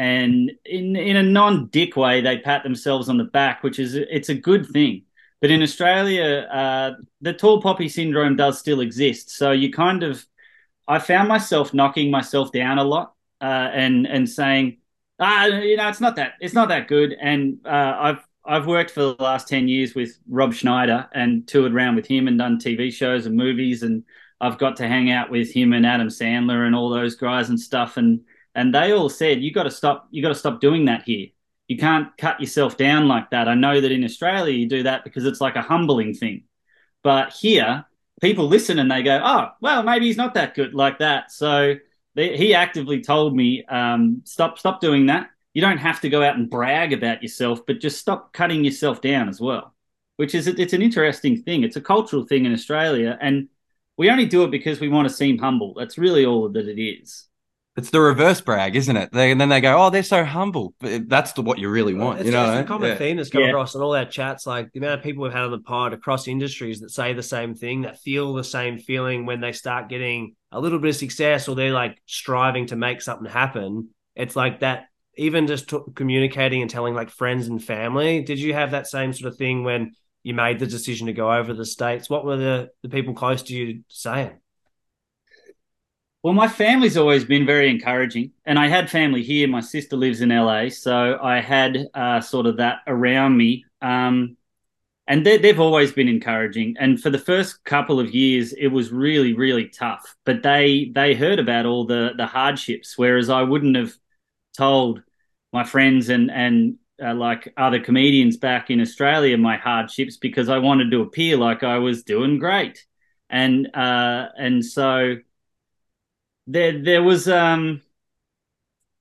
and 0.00 0.50
in 0.64 0.96
in 0.96 1.16
a 1.16 1.22
non 1.22 1.66
dick 1.66 1.94
way, 1.94 2.22
they 2.22 2.38
pat 2.38 2.62
themselves 2.62 3.10
on 3.10 3.18
the 3.18 3.24
back, 3.24 3.62
which 3.62 3.78
is 3.78 3.94
it's 3.94 4.30
a 4.30 4.34
good 4.34 4.66
thing. 4.66 5.02
But 5.42 5.50
in 5.50 5.60
Australia, 5.60 6.48
uh, 6.50 6.92
the 7.20 7.34
tall 7.34 7.60
poppy 7.60 7.90
syndrome 7.90 8.34
does 8.34 8.58
still 8.58 8.80
exist. 8.80 9.28
So 9.28 9.52
you 9.52 9.70
kind 9.70 10.02
of, 10.02 10.24
I 10.88 11.00
found 11.00 11.28
myself 11.28 11.74
knocking 11.74 12.10
myself 12.10 12.50
down 12.50 12.78
a 12.78 12.84
lot 12.84 13.12
uh, 13.42 13.68
and 13.74 14.06
and 14.06 14.26
saying, 14.26 14.78
ah, 15.18 15.44
you 15.44 15.76
know, 15.76 15.90
it's 15.90 16.00
not 16.00 16.16
that 16.16 16.32
it's 16.40 16.54
not 16.54 16.70
that 16.70 16.88
good. 16.88 17.14
And 17.20 17.58
uh, 17.66 17.94
I've 17.98 18.26
I've 18.42 18.66
worked 18.66 18.92
for 18.92 19.00
the 19.00 19.16
last 19.22 19.48
ten 19.48 19.68
years 19.68 19.94
with 19.94 20.18
Rob 20.26 20.54
Schneider 20.54 21.10
and 21.12 21.46
toured 21.46 21.74
around 21.74 21.96
with 21.96 22.06
him 22.06 22.26
and 22.26 22.38
done 22.38 22.58
TV 22.58 22.90
shows 22.90 23.26
and 23.26 23.36
movies, 23.36 23.82
and 23.82 24.04
I've 24.40 24.56
got 24.56 24.76
to 24.76 24.88
hang 24.88 25.10
out 25.10 25.28
with 25.28 25.52
him 25.52 25.74
and 25.74 25.84
Adam 25.84 26.08
Sandler 26.08 26.66
and 26.66 26.74
all 26.74 26.88
those 26.88 27.16
guys 27.16 27.50
and 27.50 27.60
stuff. 27.60 27.98
And 27.98 28.22
and 28.54 28.74
they 28.74 28.92
all 28.92 29.08
said 29.08 29.42
you 29.42 29.52
got 29.52 29.64
to 29.64 29.70
stop 29.70 30.08
you 30.10 30.22
got 30.22 30.28
to 30.28 30.34
stop 30.34 30.60
doing 30.60 30.86
that 30.86 31.02
here. 31.02 31.28
You 31.68 31.76
can't 31.76 32.16
cut 32.18 32.40
yourself 32.40 32.76
down 32.76 33.06
like 33.06 33.30
that. 33.30 33.48
I 33.48 33.54
know 33.54 33.80
that 33.80 33.92
in 33.92 34.04
australia 34.04 34.54
you 34.54 34.68
do 34.68 34.82
that 34.84 35.04
because 35.04 35.24
it's 35.24 35.40
like 35.40 35.56
a 35.56 35.62
humbling 35.62 36.14
thing. 36.14 36.44
But 37.02 37.32
here 37.32 37.84
people 38.20 38.48
listen 38.48 38.78
and 38.78 38.90
they 38.90 39.02
go 39.02 39.20
oh 39.22 39.48
well 39.60 39.82
maybe 39.82 40.06
he's 40.06 40.16
not 40.16 40.34
that 40.34 40.54
good 40.54 40.74
like 40.74 40.98
that 40.98 41.32
so 41.32 41.74
they, 42.14 42.36
he 42.36 42.54
actively 42.54 43.00
told 43.00 43.34
me 43.34 43.64
um, 43.66 44.22
stop 44.24 44.58
stop 44.58 44.80
doing 44.80 45.06
that. 45.06 45.30
You 45.54 45.62
don't 45.62 45.78
have 45.78 46.00
to 46.02 46.08
go 46.08 46.22
out 46.22 46.36
and 46.36 46.50
brag 46.50 46.92
about 46.92 47.22
yourself 47.22 47.64
but 47.66 47.80
just 47.80 47.98
stop 47.98 48.32
cutting 48.32 48.64
yourself 48.64 49.00
down 49.00 49.28
as 49.28 49.40
well 49.40 49.74
which 50.16 50.34
is 50.34 50.46
it's 50.46 50.74
an 50.74 50.82
interesting 50.82 51.42
thing. 51.42 51.64
It's 51.64 51.76
a 51.76 51.80
cultural 51.80 52.26
thing 52.26 52.44
in 52.44 52.52
australia 52.52 53.16
and 53.20 53.48
we 53.96 54.10
only 54.10 54.26
do 54.26 54.44
it 54.44 54.50
because 54.50 54.80
we 54.80 54.88
want 54.88 55.08
to 55.08 55.14
seem 55.14 55.38
humble. 55.38 55.74
That's 55.74 55.98
really 55.98 56.24
all 56.24 56.48
that 56.48 56.68
it 56.68 56.80
is 56.80 57.29
it's 57.80 57.90
the 57.90 58.00
reverse 58.00 58.40
brag, 58.40 58.76
isn't 58.76 58.96
it? 58.96 59.10
They, 59.12 59.30
and 59.30 59.40
then 59.40 59.48
they 59.48 59.60
go, 59.60 59.82
"Oh, 59.82 59.90
they're 59.90 60.02
so 60.02 60.24
humble." 60.24 60.74
But 60.78 61.08
that's 61.08 61.32
the, 61.32 61.42
what 61.42 61.58
you 61.58 61.70
really 61.70 61.94
want, 61.94 62.20
it's 62.20 62.26
you 62.26 62.32
know. 62.32 62.52
It's 62.52 62.64
a 62.64 62.68
common 62.68 62.90
yeah. 62.90 62.96
theme 62.96 63.16
that's 63.16 63.30
come 63.30 63.42
yeah. 63.42 63.48
across 63.48 63.74
in 63.74 63.80
all 63.80 63.94
our 63.94 64.04
chats. 64.04 64.46
Like 64.46 64.70
the 64.72 64.78
amount 64.78 65.00
of 65.00 65.02
people 65.02 65.22
we've 65.22 65.32
had 65.32 65.44
on 65.44 65.50
the 65.50 65.58
pod 65.58 65.92
across 65.92 66.28
industries 66.28 66.80
that 66.80 66.90
say 66.90 67.12
the 67.12 67.22
same 67.22 67.54
thing, 67.54 67.82
that 67.82 67.98
feel 67.98 68.34
the 68.34 68.44
same 68.44 68.78
feeling 68.78 69.26
when 69.26 69.40
they 69.40 69.52
start 69.52 69.88
getting 69.88 70.36
a 70.52 70.60
little 70.60 70.78
bit 70.78 70.90
of 70.90 70.96
success, 70.96 71.48
or 71.48 71.56
they're 71.56 71.72
like 71.72 72.00
striving 72.06 72.66
to 72.66 72.76
make 72.76 73.00
something 73.00 73.30
happen. 73.30 73.88
It's 74.14 74.36
like 74.36 74.60
that. 74.60 74.86
Even 75.16 75.46
just 75.46 75.68
t- 75.68 75.78
communicating 75.94 76.62
and 76.62 76.70
telling 76.70 76.94
like 76.94 77.10
friends 77.10 77.48
and 77.48 77.62
family. 77.62 78.22
Did 78.22 78.38
you 78.38 78.54
have 78.54 78.70
that 78.70 78.86
same 78.86 79.12
sort 79.12 79.32
of 79.32 79.38
thing 79.38 79.64
when 79.64 79.92
you 80.22 80.34
made 80.34 80.58
the 80.58 80.66
decision 80.66 81.06
to 81.06 81.12
go 81.12 81.32
over 81.32 81.54
the 81.54 81.66
states? 81.66 82.10
What 82.10 82.24
were 82.24 82.36
the 82.36 82.70
the 82.82 82.88
people 82.88 83.14
close 83.14 83.42
to 83.44 83.54
you 83.54 83.84
saying? 83.88 84.39
Well, 86.22 86.34
my 86.34 86.48
family's 86.48 86.98
always 86.98 87.24
been 87.24 87.46
very 87.46 87.70
encouraging, 87.70 88.32
and 88.44 88.58
I 88.58 88.68
had 88.68 88.90
family 88.90 89.22
here. 89.22 89.48
My 89.48 89.60
sister 89.60 89.96
lives 89.96 90.20
in 90.20 90.30
LA, 90.30 90.68
so 90.68 91.18
I 91.22 91.40
had 91.40 91.88
uh, 91.94 92.20
sort 92.20 92.46
of 92.46 92.58
that 92.58 92.80
around 92.86 93.38
me. 93.38 93.64
Um, 93.80 94.36
and 95.06 95.26
they, 95.26 95.38
have 95.48 95.58
always 95.60 95.92
been 95.92 96.08
encouraging. 96.08 96.76
And 96.78 97.00
for 97.02 97.10
the 97.10 97.18
first 97.18 97.64
couple 97.64 97.98
of 97.98 98.14
years, 98.14 98.52
it 98.52 98.68
was 98.68 98.92
really, 98.92 99.32
really 99.32 99.68
tough. 99.68 100.14
But 100.26 100.42
they 100.42 100.92
they 100.94 101.14
heard 101.14 101.38
about 101.38 101.66
all 101.66 101.86
the 101.86 102.12
the 102.16 102.26
hardships, 102.26 102.98
whereas 102.98 103.30
I 103.30 103.42
wouldn't 103.42 103.76
have 103.76 103.94
told 104.56 105.02
my 105.52 105.64
friends 105.64 106.10
and 106.10 106.30
and 106.30 106.76
uh, 107.02 107.14
like 107.14 107.52
other 107.56 107.80
comedians 107.80 108.36
back 108.36 108.70
in 108.70 108.80
Australia 108.80 109.38
my 109.38 109.56
hardships 109.56 110.18
because 110.18 110.48
I 110.50 110.58
wanted 110.58 110.90
to 110.90 111.00
appear 111.00 111.36
like 111.38 111.62
I 111.62 111.78
was 111.78 112.02
doing 112.04 112.38
great. 112.38 112.86
And 113.30 113.74
uh, 113.74 114.28
and 114.38 114.64
so 114.64 115.16
there 116.46 116.82
there 116.82 117.02
was 117.02 117.28
um 117.28 117.82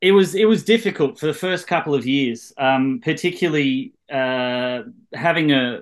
it 0.02 0.12
was 0.12 0.36
it 0.36 0.46
was 0.46 0.64
difficult 0.64 1.20
for 1.20 1.26
the 1.26 1.34
first 1.34 1.68
couple 1.68 1.94
of 1.94 2.06
years, 2.06 2.54
um, 2.58 3.02
particularly 3.04 3.94
uh, 4.12 4.84
having 5.14 5.52
a 5.52 5.82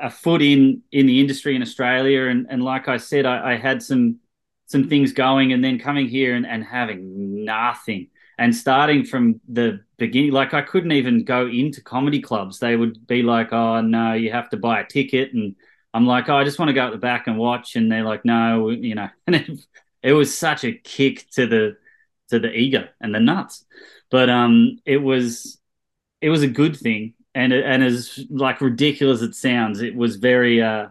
a 0.00 0.10
foot 0.10 0.42
in 0.42 0.82
in 0.92 1.06
the 1.06 1.20
industry 1.20 1.56
in 1.56 1.62
Australia, 1.62 2.26
and 2.26 2.46
and 2.50 2.62
like 2.62 2.88
I 2.88 2.98
said, 2.98 3.26
I, 3.26 3.52
I 3.52 3.56
had 3.56 3.82
some 3.82 4.18
some 4.66 4.88
things 4.88 5.12
going, 5.12 5.52
and 5.52 5.64
then 5.64 5.78
coming 5.78 6.08
here 6.08 6.34
and, 6.34 6.46
and 6.46 6.62
having 6.64 7.44
nothing, 7.44 8.08
and 8.38 8.54
starting 8.54 9.04
from 9.04 9.40
the 9.48 9.80
beginning, 9.96 10.32
like 10.32 10.52
I 10.54 10.62
couldn't 10.62 10.92
even 10.92 11.24
go 11.24 11.46
into 11.46 11.82
comedy 11.82 12.20
clubs. 12.20 12.58
They 12.58 12.76
would 12.76 13.06
be 13.06 13.22
like, 13.22 13.52
"Oh 13.52 13.80
no, 13.80 14.12
you 14.12 14.30
have 14.32 14.50
to 14.50 14.58
buy 14.58 14.80
a 14.80 14.86
ticket," 14.86 15.32
and 15.32 15.56
I'm 15.94 16.06
like, 16.06 16.28
"Oh, 16.28 16.36
I 16.36 16.44
just 16.44 16.58
want 16.58 16.68
to 16.68 16.74
go 16.74 16.86
at 16.86 16.92
the 16.92 16.98
back 16.98 17.26
and 17.28 17.38
watch," 17.38 17.76
and 17.76 17.90
they're 17.90 18.04
like, 18.04 18.24
"No, 18.26 18.68
you 18.70 18.94
know," 18.94 19.08
and 19.26 19.58
it, 20.04 20.12
was 20.12 20.36
such 20.36 20.64
a 20.64 20.72
kick 20.72 21.28
to 21.32 21.46
the 21.46 21.76
to 22.28 22.38
the 22.38 22.52
ego 22.52 22.88
and 23.00 23.14
the 23.14 23.20
nuts. 23.20 23.64
But 24.10 24.30
um, 24.30 24.78
it 24.84 24.98
was 24.98 25.58
it 26.20 26.30
was 26.30 26.42
a 26.42 26.48
good 26.48 26.76
thing, 26.76 27.14
and 27.34 27.52
and 27.52 27.82
as 27.82 28.24
like 28.30 28.60
ridiculous 28.60 29.22
as 29.22 29.30
it 29.30 29.34
sounds, 29.34 29.80
it 29.80 29.94
was 29.94 30.16
very 30.16 30.62
uh, 30.62 30.88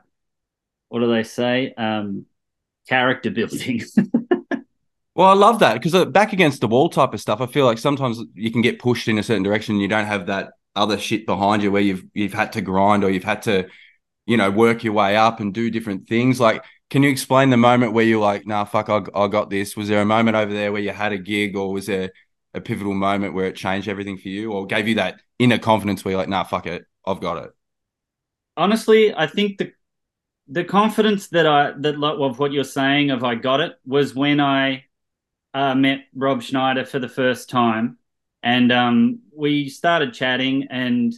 what 0.89 0.99
do 0.99 1.11
they 1.11 1.23
say? 1.23 1.73
Um, 1.75 2.27
character 2.87 3.31
building. 3.31 3.81
well, 5.15 5.27
I 5.27 5.33
love 5.33 5.59
that 5.59 5.73
because 5.73 5.95
uh, 5.95 6.05
back 6.05 6.33
against 6.33 6.61
the 6.61 6.67
wall 6.67 6.89
type 6.89 7.13
of 7.13 7.21
stuff, 7.21 7.41
I 7.41 7.47
feel 7.47 7.65
like 7.65 7.77
sometimes 7.77 8.21
you 8.35 8.51
can 8.51 8.61
get 8.61 8.79
pushed 8.79 9.07
in 9.07 9.17
a 9.17 9.23
certain 9.23 9.43
direction. 9.43 9.75
And 9.75 9.81
you 9.81 9.87
don't 9.87 10.05
have 10.05 10.27
that 10.27 10.51
other 10.75 10.97
shit 10.97 11.25
behind 11.25 11.63
you 11.63 11.71
where 11.71 11.81
you've 11.81 12.03
you've 12.13 12.33
had 12.33 12.53
to 12.53 12.61
grind 12.61 13.03
or 13.03 13.09
you've 13.09 13.23
had 13.23 13.41
to, 13.43 13.67
you 14.25 14.37
know, 14.37 14.51
work 14.51 14.83
your 14.83 14.93
way 14.93 15.15
up 15.15 15.39
and 15.39 15.53
do 15.53 15.71
different 15.71 16.07
things. 16.07 16.39
Like 16.39 16.63
can 16.93 17.01
you 17.01 17.09
explain 17.09 17.49
the 17.49 17.57
moment 17.57 17.93
where 17.93 18.05
you're 18.05 18.21
like, 18.21 18.45
nah, 18.45 18.65
fuck, 18.65 18.87
I, 18.87 19.01
I 19.15 19.27
got 19.27 19.49
this? 19.49 19.75
Was 19.75 19.87
there 19.87 19.99
a 19.99 20.05
moment 20.05 20.37
over 20.37 20.53
there 20.53 20.71
where 20.71 20.79
you 20.79 20.91
had 20.91 21.11
a 21.11 21.17
gig 21.17 21.55
or 21.55 21.73
was 21.73 21.87
there 21.87 22.11
a 22.53 22.61
pivotal 22.61 22.93
moment 22.93 23.33
where 23.33 23.47
it 23.47 23.55
changed 23.55 23.87
everything 23.87 24.15
for 24.15 24.27
you 24.27 24.51
or 24.51 24.67
gave 24.67 24.87
you 24.87 24.93
that 24.95 25.19
inner 25.39 25.57
confidence 25.57 26.05
where 26.05 26.11
you're 26.11 26.19
like, 26.19 26.29
nah, 26.29 26.43
fuck 26.43 26.67
it, 26.67 26.85
I've 27.03 27.19
got 27.19 27.45
it? 27.45 27.51
Honestly, 28.55 29.11
I 29.11 29.25
think 29.25 29.57
the 29.57 29.71
the 30.47 30.63
confidence 30.63 31.29
that 31.29 31.47
I 31.47 31.71
that 31.79 31.95
of 31.95 32.37
what 32.37 32.51
you're 32.51 32.63
saying 32.63 33.09
of 33.09 33.23
I 33.23 33.33
got 33.33 33.59
it 33.59 33.73
was 33.87 34.13
when 34.13 34.39
I 34.39 34.83
uh, 35.55 35.73
met 35.73 36.01
Rob 36.13 36.43
Schneider 36.43 36.85
for 36.85 36.99
the 36.99 37.09
first 37.09 37.49
time, 37.49 37.97
and 38.43 38.71
um, 38.71 39.21
we 39.35 39.67
started 39.67 40.13
chatting, 40.13 40.67
and 40.69 41.11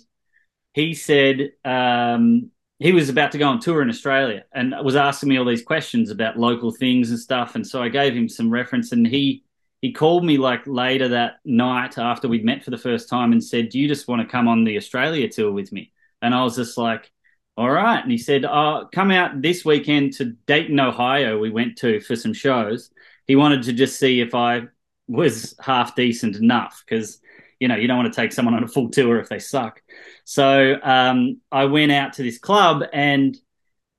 he 0.71 0.93
said, 0.93 1.51
um, 1.65 2.51
he 2.79 2.91
was 2.91 3.09
about 3.09 3.31
to 3.31 3.37
go 3.37 3.47
on 3.47 3.59
tour 3.59 3.81
in 3.81 3.89
Australia 3.89 4.43
and 4.53 4.73
was 4.83 4.95
asking 4.95 5.29
me 5.29 5.37
all 5.37 5.45
these 5.45 5.63
questions 5.63 6.09
about 6.09 6.37
local 6.37 6.71
things 6.71 7.09
and 7.09 7.19
stuff. 7.19 7.55
And 7.55 7.65
so 7.65 7.81
I 7.81 7.89
gave 7.89 8.13
him 8.13 8.27
some 8.27 8.49
reference 8.49 8.91
and 8.91 9.07
he 9.07 9.43
he 9.81 9.91
called 9.91 10.25
me 10.25 10.37
like 10.37 10.65
later 10.65 11.09
that 11.09 11.35
night 11.45 11.97
after 11.97 12.27
we'd 12.27 12.43
met 12.43 12.63
for 12.63 12.71
the 12.71 12.77
first 12.77 13.07
time 13.07 13.31
and 13.31 13.43
said, 13.43 13.69
Do 13.69 13.79
you 13.79 13.87
just 13.87 14.07
want 14.07 14.21
to 14.21 14.27
come 14.27 14.47
on 14.47 14.63
the 14.63 14.77
Australia 14.77 15.29
tour 15.29 15.51
with 15.51 15.71
me? 15.71 15.91
And 16.21 16.33
I 16.33 16.43
was 16.43 16.55
just 16.55 16.77
like, 16.77 17.11
All 17.55 17.69
right. 17.69 18.01
And 18.01 18.11
he 18.11 18.17
said, 18.17 18.45
Oh, 18.45 18.89
come 18.91 19.11
out 19.11 19.41
this 19.41 19.63
weekend 19.63 20.13
to 20.13 20.33
Dayton, 20.47 20.79
Ohio, 20.79 21.37
we 21.37 21.51
went 21.51 21.77
to 21.77 21.99
for 22.01 22.15
some 22.15 22.33
shows. 22.33 22.89
He 23.27 23.35
wanted 23.35 23.63
to 23.63 23.73
just 23.73 23.99
see 23.99 24.21
if 24.21 24.33
I 24.33 24.63
was 25.07 25.55
half 25.59 25.95
decent 25.95 26.35
enough 26.35 26.83
because 26.85 27.19
you 27.59 27.67
know 27.67 27.75
you 27.75 27.87
don't 27.87 27.97
want 27.97 28.13
to 28.13 28.21
take 28.21 28.33
someone 28.33 28.53
on 28.53 28.63
a 28.63 28.67
full 28.67 28.89
tour 28.89 29.19
if 29.19 29.29
they 29.29 29.39
suck. 29.39 29.81
So 30.23 30.75
um, 30.81 31.41
I 31.51 31.65
went 31.65 31.91
out 31.91 32.13
to 32.13 32.23
this 32.23 32.39
club 32.39 32.83
and 32.93 33.37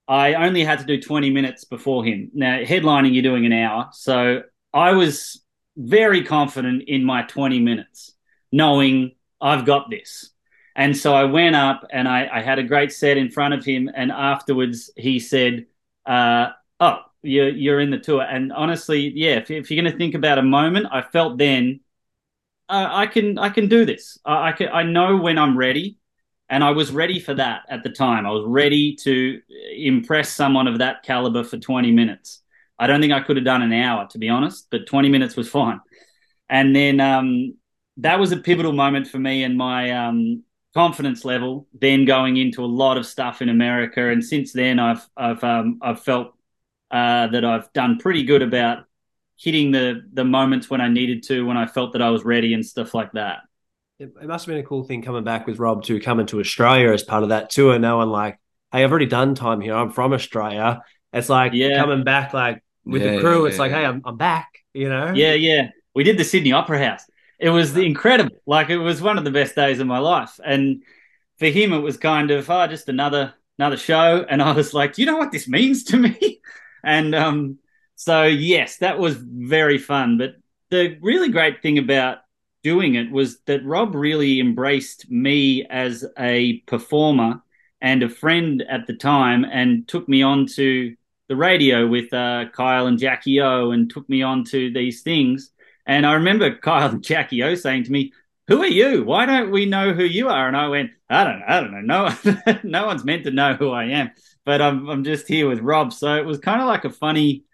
I 0.08 0.34
only 0.34 0.64
had 0.64 0.78
to 0.80 0.84
do 0.84 1.00
20 1.00 1.30
minutes 1.30 1.64
before 1.64 2.04
him. 2.04 2.30
Now, 2.32 2.58
headlining, 2.58 3.12
you're 3.12 3.22
doing 3.22 3.44
an 3.44 3.52
hour. 3.52 3.88
So 3.92 4.42
I 4.72 4.92
was 4.92 5.42
very 5.76 6.22
confident 6.22 6.84
in 6.86 7.04
my 7.04 7.22
20 7.22 7.58
minutes, 7.60 8.14
knowing 8.52 9.16
I've 9.40 9.66
got 9.66 9.90
this. 9.90 10.30
And 10.76 10.96
so 10.96 11.14
I 11.14 11.24
went 11.24 11.56
up 11.56 11.86
and 11.90 12.06
I, 12.06 12.28
I 12.32 12.42
had 12.42 12.58
a 12.58 12.62
great 12.62 12.92
set 12.92 13.16
in 13.16 13.30
front 13.30 13.54
of 13.54 13.64
him. 13.64 13.90
And 13.94 14.12
afterwards, 14.12 14.90
he 14.96 15.18
said, 15.18 15.66
uh, 16.04 16.50
Oh, 16.78 16.98
you're, 17.22 17.48
you're 17.48 17.80
in 17.80 17.90
the 17.90 17.98
tour. 17.98 18.22
And 18.22 18.52
honestly, 18.52 19.10
yeah, 19.14 19.36
if, 19.36 19.50
if 19.50 19.70
you're 19.70 19.82
going 19.82 19.90
to 19.90 19.98
think 19.98 20.14
about 20.14 20.38
a 20.38 20.42
moment, 20.42 20.86
I 20.92 21.02
felt 21.02 21.38
then 21.38 21.80
uh, 22.68 22.88
I 22.90 23.06
can 23.06 23.38
I 23.38 23.48
can 23.48 23.68
do 23.68 23.84
this. 23.84 24.18
I, 24.24 24.48
I 24.48 24.52
can 24.52 24.68
I 24.68 24.82
know 24.82 25.16
when 25.16 25.38
I'm 25.38 25.56
ready 25.56 25.98
and 26.48 26.62
I 26.62 26.70
was 26.70 26.92
ready 26.92 27.18
for 27.18 27.34
that 27.34 27.62
at 27.68 27.82
the 27.82 27.90
time. 27.90 28.26
I 28.26 28.30
was 28.30 28.44
ready 28.46 28.94
to 29.02 29.40
impress 29.76 30.30
someone 30.32 30.68
of 30.68 30.78
that 30.78 31.02
caliber 31.02 31.44
for 31.44 31.58
20 31.58 31.90
minutes. 31.90 32.42
I 32.78 32.86
don't 32.86 33.00
think 33.00 33.12
I 33.12 33.20
could 33.20 33.36
have 33.36 33.44
done 33.44 33.62
an 33.62 33.72
hour, 33.72 34.06
to 34.08 34.18
be 34.18 34.28
honest, 34.28 34.68
but 34.70 34.86
20 34.86 35.08
minutes 35.08 35.36
was 35.36 35.48
fine. 35.48 35.80
And 36.48 36.76
then 36.76 37.00
um, 37.00 37.56
that 37.98 38.20
was 38.20 38.32
a 38.32 38.36
pivotal 38.36 38.72
moment 38.72 39.08
for 39.08 39.18
me 39.18 39.42
and 39.42 39.56
my 39.56 39.90
um, 39.90 40.44
confidence 40.74 41.24
level. 41.24 41.66
Then 41.72 42.04
going 42.04 42.36
into 42.36 42.64
a 42.64 42.66
lot 42.66 42.98
of 42.98 43.06
stuff 43.06 43.42
in 43.42 43.48
America, 43.48 44.08
and 44.08 44.24
since 44.24 44.52
then 44.52 44.78
I've 44.78 45.08
I've 45.16 45.42
um, 45.42 45.78
I've 45.82 46.00
felt 46.00 46.34
uh, 46.90 47.28
that 47.28 47.44
I've 47.44 47.72
done 47.72 47.98
pretty 47.98 48.24
good 48.24 48.42
about 48.42 48.85
hitting 49.36 49.72
the 49.72 50.02
the 50.12 50.24
moments 50.24 50.68
when 50.70 50.80
I 50.80 50.88
needed 50.88 51.22
to, 51.24 51.46
when 51.46 51.56
I 51.56 51.66
felt 51.66 51.92
that 51.92 52.02
I 52.02 52.10
was 52.10 52.24
ready, 52.24 52.54
and 52.54 52.64
stuff 52.64 52.94
like 52.94 53.12
that 53.12 53.40
it, 53.98 54.14
it 54.20 54.26
must 54.26 54.46
have 54.46 54.52
been 54.52 54.62
a 54.62 54.66
cool 54.66 54.84
thing 54.84 55.02
coming 55.02 55.24
back 55.24 55.46
with 55.46 55.58
Rob 55.58 55.82
to 55.84 55.98
coming 56.00 56.26
to 56.26 56.40
Australia 56.40 56.92
as 56.92 57.02
part 57.02 57.22
of 57.22 57.30
that 57.30 57.50
tour, 57.50 57.78
knowing 57.78 58.08
like, 58.08 58.38
hey, 58.72 58.84
I've 58.84 58.90
already 58.90 59.06
done 59.06 59.34
time 59.34 59.60
here. 59.60 59.74
I'm 59.74 59.90
from 59.90 60.12
Australia. 60.12 60.82
It's 61.12 61.28
like 61.28 61.52
yeah. 61.54 61.78
coming 61.78 62.04
back 62.04 62.34
like 62.34 62.62
with 62.84 63.02
yeah, 63.02 63.16
the 63.16 63.20
crew. 63.20 63.42
Yeah, 63.42 63.48
it's 63.48 63.58
like, 63.58 63.72
hey, 63.72 63.84
I'm 63.84 64.02
I'm 64.04 64.16
back. 64.16 64.48
You 64.74 64.90
know? 64.90 65.12
Yeah, 65.14 65.32
yeah. 65.32 65.70
We 65.94 66.04
did 66.04 66.18
the 66.18 66.24
Sydney 66.24 66.52
Opera 66.52 66.78
House. 66.84 67.02
It 67.38 67.50
was 67.50 67.72
the 67.72 67.86
incredible. 67.86 68.36
Like 68.46 68.68
it 68.68 68.78
was 68.78 69.00
one 69.00 69.16
of 69.16 69.24
the 69.24 69.30
best 69.30 69.54
days 69.54 69.80
of 69.80 69.86
my 69.86 69.98
life. 69.98 70.38
And 70.44 70.82
for 71.38 71.46
him, 71.46 71.72
it 71.72 71.78
was 71.78 71.96
kind 71.96 72.30
of 72.30 72.50
oh, 72.50 72.66
just 72.66 72.90
another 72.90 73.32
another 73.58 73.78
show. 73.78 74.26
And 74.28 74.42
I 74.42 74.52
was 74.52 74.74
like, 74.74 74.98
you 74.98 75.06
know 75.06 75.16
what 75.16 75.32
this 75.32 75.48
means 75.48 75.84
to 75.84 75.96
me? 75.96 76.40
and 76.84 77.14
um, 77.14 77.58
so 77.96 78.24
yes, 78.24 78.76
that 78.78 78.98
was 78.98 79.16
very 79.16 79.78
fun. 79.78 80.18
But 80.18 80.36
the 80.70 80.98
really 81.00 81.30
great 81.30 81.62
thing 81.62 81.78
about 81.78 82.18
doing 82.62 82.94
it 82.94 83.10
was 83.10 83.40
that 83.46 83.64
Rob 83.64 83.94
really 83.94 84.40
embraced 84.40 85.10
me 85.10 85.64
as 85.66 86.04
a 86.18 86.58
performer 86.66 87.42
and 87.80 88.02
a 88.02 88.08
friend 88.08 88.64
at 88.68 88.86
the 88.86 88.94
time 88.94 89.44
and 89.44 89.86
took 89.88 90.08
me 90.08 90.22
on 90.22 90.46
to 90.46 90.94
the 91.28 91.36
radio 91.36 91.86
with 91.86 92.12
uh, 92.12 92.44
Kyle 92.52 92.86
and 92.86 92.98
Jackie 92.98 93.40
O 93.40 93.70
and 93.70 93.90
took 93.90 94.08
me 94.08 94.22
on 94.22 94.44
to 94.44 94.72
these 94.72 95.02
things. 95.02 95.50
And 95.86 96.06
I 96.06 96.14
remember 96.14 96.56
Kyle 96.62 96.90
and 96.90 97.02
Jackie 97.02 97.42
O 97.42 97.54
saying 97.54 97.84
to 97.84 97.92
me, 97.92 98.12
who 98.48 98.62
are 98.62 98.66
you? 98.66 99.04
Why 99.04 99.26
don't 99.26 99.50
we 99.50 99.66
know 99.66 99.92
who 99.92 100.04
you 100.04 100.28
are? 100.28 100.46
And 100.46 100.56
I 100.56 100.68
went, 100.68 100.90
I 101.08 101.24
don't 101.24 101.40
know. 101.40 101.46
I 101.48 101.60
don't 101.60 101.86
know. 101.86 102.14
No, 102.46 102.58
no 102.64 102.86
one's 102.86 103.04
meant 103.04 103.24
to 103.24 103.30
know 103.30 103.54
who 103.54 103.70
I 103.70 103.84
am, 103.86 104.10
but 104.44 104.62
I'm, 104.62 104.88
I'm 104.88 105.04
just 105.04 105.26
here 105.26 105.48
with 105.48 105.60
Rob. 105.60 105.92
So 105.92 106.14
it 106.16 106.24
was 106.24 106.38
kind 106.38 106.60
of 106.60 106.68
like 106.68 106.84
a 106.84 106.90
funny 106.90 107.44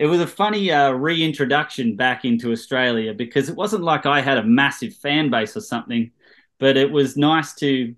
it 0.00 0.06
was 0.06 0.18
a 0.18 0.26
funny 0.26 0.72
uh, 0.72 0.92
reintroduction 0.92 1.94
back 1.94 2.24
into 2.24 2.52
Australia 2.52 3.12
because 3.12 3.50
it 3.50 3.54
wasn't 3.54 3.84
like 3.84 4.06
I 4.06 4.22
had 4.22 4.38
a 4.38 4.42
massive 4.42 4.94
fan 4.96 5.28
base 5.28 5.54
or 5.58 5.60
something, 5.60 6.10
but 6.58 6.78
it 6.78 6.90
was 6.90 7.18
nice 7.18 7.54
to 7.56 7.94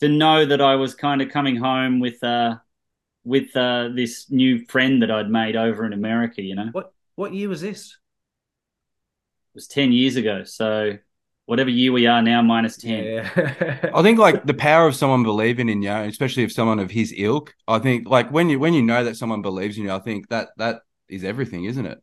to 0.00 0.08
know 0.08 0.46
that 0.46 0.62
I 0.62 0.76
was 0.76 0.94
kind 0.94 1.20
of 1.20 1.28
coming 1.28 1.56
home 1.56 2.00
with 2.00 2.24
uh, 2.24 2.56
with 3.24 3.54
uh, 3.54 3.90
this 3.94 4.30
new 4.30 4.64
friend 4.64 5.02
that 5.02 5.10
I'd 5.10 5.28
made 5.28 5.54
over 5.54 5.84
in 5.84 5.92
America. 5.92 6.40
You 6.40 6.54
know, 6.54 6.70
what 6.72 6.94
what 7.14 7.34
year 7.34 7.50
was 7.50 7.60
this? 7.60 7.98
It 9.50 9.56
was 9.56 9.66
ten 9.66 9.92
years 9.92 10.16
ago. 10.16 10.44
So 10.44 10.96
whatever 11.44 11.68
year 11.68 11.92
we 11.92 12.06
are 12.06 12.22
now, 12.22 12.40
minus 12.40 12.78
ten. 12.78 13.04
Yeah. 13.04 13.90
I 13.94 14.00
think 14.00 14.18
like 14.18 14.46
the 14.46 14.54
power 14.54 14.86
of 14.86 14.96
someone 14.96 15.24
believing 15.24 15.68
in 15.68 15.82
you, 15.82 15.92
especially 15.92 16.44
if 16.44 16.52
someone 16.52 16.78
of 16.78 16.90
his 16.90 17.12
ilk. 17.14 17.54
I 17.68 17.80
think 17.80 18.08
like 18.08 18.30
when 18.30 18.48
you 18.48 18.58
when 18.58 18.72
you 18.72 18.80
know 18.80 19.04
that 19.04 19.18
someone 19.18 19.42
believes 19.42 19.76
in 19.76 19.84
you, 19.84 19.92
I 19.92 19.98
think 19.98 20.30
that 20.30 20.52
that 20.56 20.80
is 21.12 21.24
everything, 21.24 21.64
isn't 21.66 21.86
it? 21.86 21.98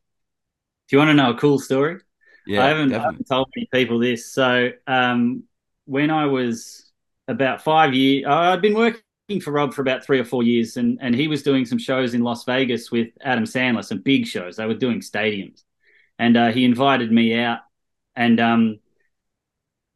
Do 0.87 0.95
you 0.95 0.97
want 0.99 1.09
to 1.09 1.13
know 1.15 1.31
a 1.31 1.37
cool 1.37 1.59
story? 1.59 1.97
Yeah, 2.45 2.63
I 2.63 2.69
haven't, 2.69 2.93
I 2.93 2.99
haven't 2.99 3.27
told 3.27 3.49
many 3.55 3.67
people 3.71 3.99
this. 3.99 4.31
So 4.31 4.71
um, 4.87 5.43
when 5.85 6.09
I 6.09 6.27
was 6.27 6.91
about 7.27 7.63
five 7.63 7.93
years, 7.93 8.25
I'd 8.27 8.61
been 8.61 8.75
working 8.75 9.41
for 9.41 9.51
Rob 9.51 9.73
for 9.73 9.81
about 9.81 10.03
three 10.03 10.19
or 10.19 10.25
four 10.25 10.43
years, 10.43 10.77
and 10.77 10.99
and 11.01 11.13
he 11.13 11.27
was 11.27 11.43
doing 11.43 11.65
some 11.65 11.77
shows 11.77 12.13
in 12.13 12.21
Las 12.21 12.45
Vegas 12.45 12.91
with 12.91 13.09
Adam 13.21 13.43
Sandler, 13.43 13.83
some 13.83 14.01
big 14.01 14.25
shows. 14.25 14.55
They 14.55 14.65
were 14.65 14.73
doing 14.73 15.01
stadiums, 15.01 15.63
and 16.17 16.37
uh, 16.37 16.51
he 16.51 16.63
invited 16.63 17.11
me 17.11 17.37
out, 17.37 17.59
and 18.15 18.39
um, 18.39 18.79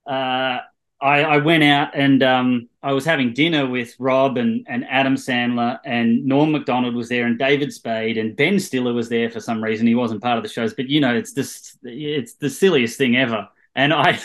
uh, 0.05 0.60
I, 1.03 1.22
I 1.22 1.38
went 1.38 1.63
out 1.63 1.93
and 1.93 2.24
um, 2.24 2.69
I 2.81 2.93
was 2.93 3.03
having 3.03 3.33
dinner 3.33 3.67
with 3.67 3.93
Rob 4.00 4.38
and, 4.38 4.65
and 4.69 4.86
Adam 4.89 5.15
Sandler 5.15 5.77
and 5.83 6.25
Norm 6.25 6.53
Macdonald 6.53 6.95
was 6.95 7.10
there 7.10 7.25
and 7.25 7.38
David 7.38 7.74
Spade 7.74 8.17
and 8.17 8.38
Ben 8.38 8.57
Stiller 8.57 8.93
was 8.93 9.10
there 9.10 9.29
for 9.29 9.41
some 9.41 9.62
reason. 9.62 9.86
He 9.86 9.95
wasn't 9.95 10.22
part 10.22 10.38
of 10.38 10.43
the 10.43 10.50
shows, 10.50 10.74
but 10.74 10.88
you 10.88 11.01
know, 11.01 11.13
it's 11.13 11.33
just 11.33 11.77
it's 11.83 12.36
the 12.36 12.50
silliest 12.50 12.98
thing 12.98 13.17
ever. 13.17 13.50
And 13.75 13.93
I 13.93 14.17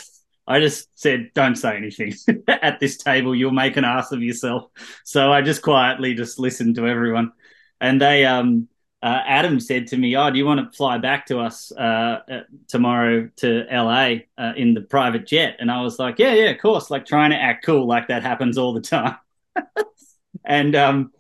I 0.47 0.61
just 0.61 0.89
said, 0.95 1.33
don't 1.35 1.57
say 1.57 1.77
anything 1.77 2.15
at 2.49 2.79
this 2.79 2.97
table. 2.97 3.35
You'll 3.35 3.51
make 3.51 3.77
an 3.77 3.85
ass 3.85 4.13
of 4.13 4.23
yourself. 4.23 4.71
So 5.05 5.33
I 5.33 5.43
just 5.43 5.63
quietly 5.63 6.15
just 6.15 6.39
listened 6.39 6.77
to 6.77 6.87
everyone, 6.87 7.33
and 7.81 8.01
they 8.01 8.25
um 8.25 8.69
uh, 9.03 9.21
Adam 9.27 9.61
said 9.61 9.87
to 9.89 9.97
me, 9.97 10.17
"Oh, 10.17 10.31
do 10.31 10.39
you 10.39 10.47
want 10.47 10.61
to 10.61 10.77
fly 10.77 10.99
back 10.99 11.27
to 11.27 11.39
us 11.39 11.71
uh, 11.73 12.21
uh 12.31 12.41
tomorrow 12.67 13.31
to 13.37 13.65
LA 13.71 14.17
uh, 14.37 14.55
in 14.57 14.75
the 14.75 14.81
private 14.81 15.27
jet?" 15.27 15.57
And 15.61 15.71
I 15.71 15.83
was 15.83 15.99
like, 15.99 16.19
"Yeah, 16.19 16.35
yeah, 16.35 16.51
of 16.51 16.59
course." 16.59 16.91
Like 16.91 17.07
trying 17.07 17.31
to 17.31 17.37
act 17.37 17.65
cool, 17.65 17.87
like 17.87 18.09
that 18.09 18.23
happens 18.23 18.59
all 18.59 18.73
the 18.73 18.81
time. 18.97 19.17
and 20.45 20.75
um, 20.75 21.13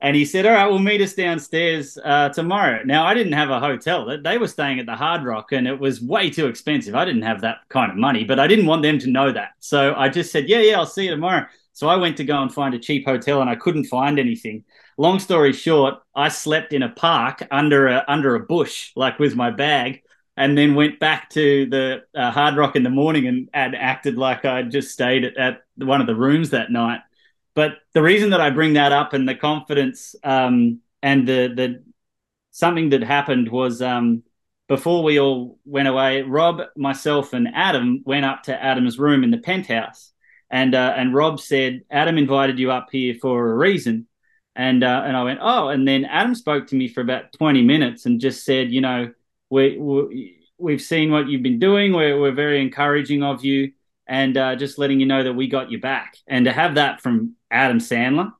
and 0.00 0.14
he 0.14 0.24
said, 0.24 0.46
"All 0.46 0.52
right, 0.52 0.66
we'll 0.66 0.78
meet 0.78 1.00
us 1.00 1.14
downstairs 1.14 1.98
uh, 2.04 2.28
tomorrow." 2.28 2.82
Now 2.84 3.04
I 3.04 3.14
didn't 3.14 3.32
have 3.32 3.50
a 3.50 3.58
hotel; 3.58 4.16
they 4.22 4.38
were 4.38 4.46
staying 4.46 4.78
at 4.78 4.86
the 4.86 4.94
Hard 4.94 5.24
Rock, 5.24 5.50
and 5.50 5.66
it 5.66 5.80
was 5.80 6.00
way 6.00 6.30
too 6.30 6.46
expensive. 6.46 6.94
I 6.94 7.04
didn't 7.04 7.22
have 7.22 7.40
that 7.40 7.58
kind 7.68 7.90
of 7.90 7.96
money, 7.96 8.22
but 8.22 8.38
I 8.38 8.46
didn't 8.46 8.66
want 8.66 8.82
them 8.82 9.00
to 9.00 9.10
know 9.10 9.32
that, 9.32 9.54
so 9.58 9.92
I 9.96 10.08
just 10.08 10.30
said, 10.30 10.48
"Yeah, 10.48 10.60
yeah, 10.60 10.78
I'll 10.78 10.86
see 10.86 11.06
you 11.06 11.10
tomorrow." 11.10 11.46
So 11.72 11.88
I 11.88 11.96
went 11.96 12.16
to 12.18 12.24
go 12.24 12.40
and 12.40 12.54
find 12.54 12.74
a 12.74 12.78
cheap 12.78 13.04
hotel, 13.04 13.40
and 13.40 13.50
I 13.50 13.56
couldn't 13.56 13.86
find 13.86 14.20
anything 14.20 14.62
long 14.96 15.18
story 15.18 15.52
short, 15.52 15.94
I 16.14 16.28
slept 16.28 16.72
in 16.72 16.82
a 16.82 16.88
park 16.88 17.46
under 17.50 17.88
a 17.88 18.04
under 18.08 18.34
a 18.34 18.40
bush, 18.40 18.92
like 18.96 19.18
with 19.18 19.34
my 19.36 19.50
bag, 19.50 20.02
and 20.36 20.56
then 20.56 20.74
went 20.74 21.00
back 21.00 21.30
to 21.30 21.66
the 21.66 22.02
uh, 22.14 22.30
Hard 22.30 22.56
Rock 22.56 22.76
in 22.76 22.82
the 22.82 22.90
morning 22.90 23.26
and, 23.26 23.48
and 23.52 23.74
acted 23.74 24.16
like 24.16 24.44
I 24.44 24.62
just 24.62 24.92
stayed 24.92 25.24
at, 25.24 25.36
at, 25.36 25.62
one 25.76 26.00
of 26.00 26.06
the 26.06 26.14
rooms 26.14 26.50
that 26.50 26.70
night. 26.70 27.00
But 27.54 27.72
the 27.92 28.02
reason 28.02 28.30
that 28.30 28.40
I 28.40 28.50
bring 28.50 28.74
that 28.74 28.92
up 28.92 29.12
and 29.12 29.28
the 29.28 29.34
confidence 29.34 30.14
um, 30.24 30.80
and 31.02 31.26
the 31.26 31.52
the 31.54 31.84
something 32.50 32.90
that 32.90 33.02
happened 33.02 33.50
was 33.50 33.82
um, 33.82 34.22
before 34.68 35.02
we 35.02 35.18
all 35.18 35.58
went 35.64 35.88
away. 35.88 36.22
Rob, 36.22 36.62
myself, 36.76 37.32
and 37.32 37.48
Adam 37.54 38.02
went 38.04 38.24
up 38.24 38.44
to 38.44 38.62
Adam's 38.62 38.98
room 38.98 39.24
in 39.24 39.30
the 39.30 39.38
penthouse, 39.38 40.12
and 40.50 40.74
uh, 40.74 40.94
and 40.96 41.14
Rob 41.14 41.40
said 41.40 41.82
Adam 41.90 42.18
invited 42.18 42.58
you 42.58 42.70
up 42.70 42.88
here 42.90 43.14
for 43.20 43.50
a 43.50 43.56
reason 43.56 44.06
and 44.56 44.84
uh, 44.84 45.02
and 45.04 45.16
I 45.16 45.24
went, 45.24 45.40
oh, 45.42 45.68
and 45.68 45.86
then 45.86 46.04
Adam 46.04 46.34
spoke 46.34 46.68
to 46.68 46.76
me 46.76 46.88
for 46.88 47.00
about 47.00 47.32
twenty 47.32 47.62
minutes 47.62 48.06
and 48.06 48.20
just 48.20 48.44
said, 48.44 48.70
you 48.70 48.80
know, 48.80 49.12
we, 49.50 49.76
we 49.78 50.38
we've 50.58 50.82
seen 50.82 51.10
what 51.10 51.28
you've 51.28 51.42
been 51.42 51.58
doing. 51.58 51.92
We're 51.92 52.20
we're 52.20 52.32
very 52.32 52.60
encouraging 52.60 53.22
of 53.22 53.44
you, 53.44 53.72
and 54.06 54.36
uh, 54.36 54.56
just 54.56 54.78
letting 54.78 55.00
you 55.00 55.06
know 55.06 55.24
that 55.24 55.34
we 55.34 55.48
got 55.48 55.70
you 55.70 55.80
back. 55.80 56.16
And 56.26 56.44
to 56.44 56.52
have 56.52 56.76
that 56.76 57.00
from 57.00 57.34
Adam 57.50 57.78
Sandler, 57.78 58.32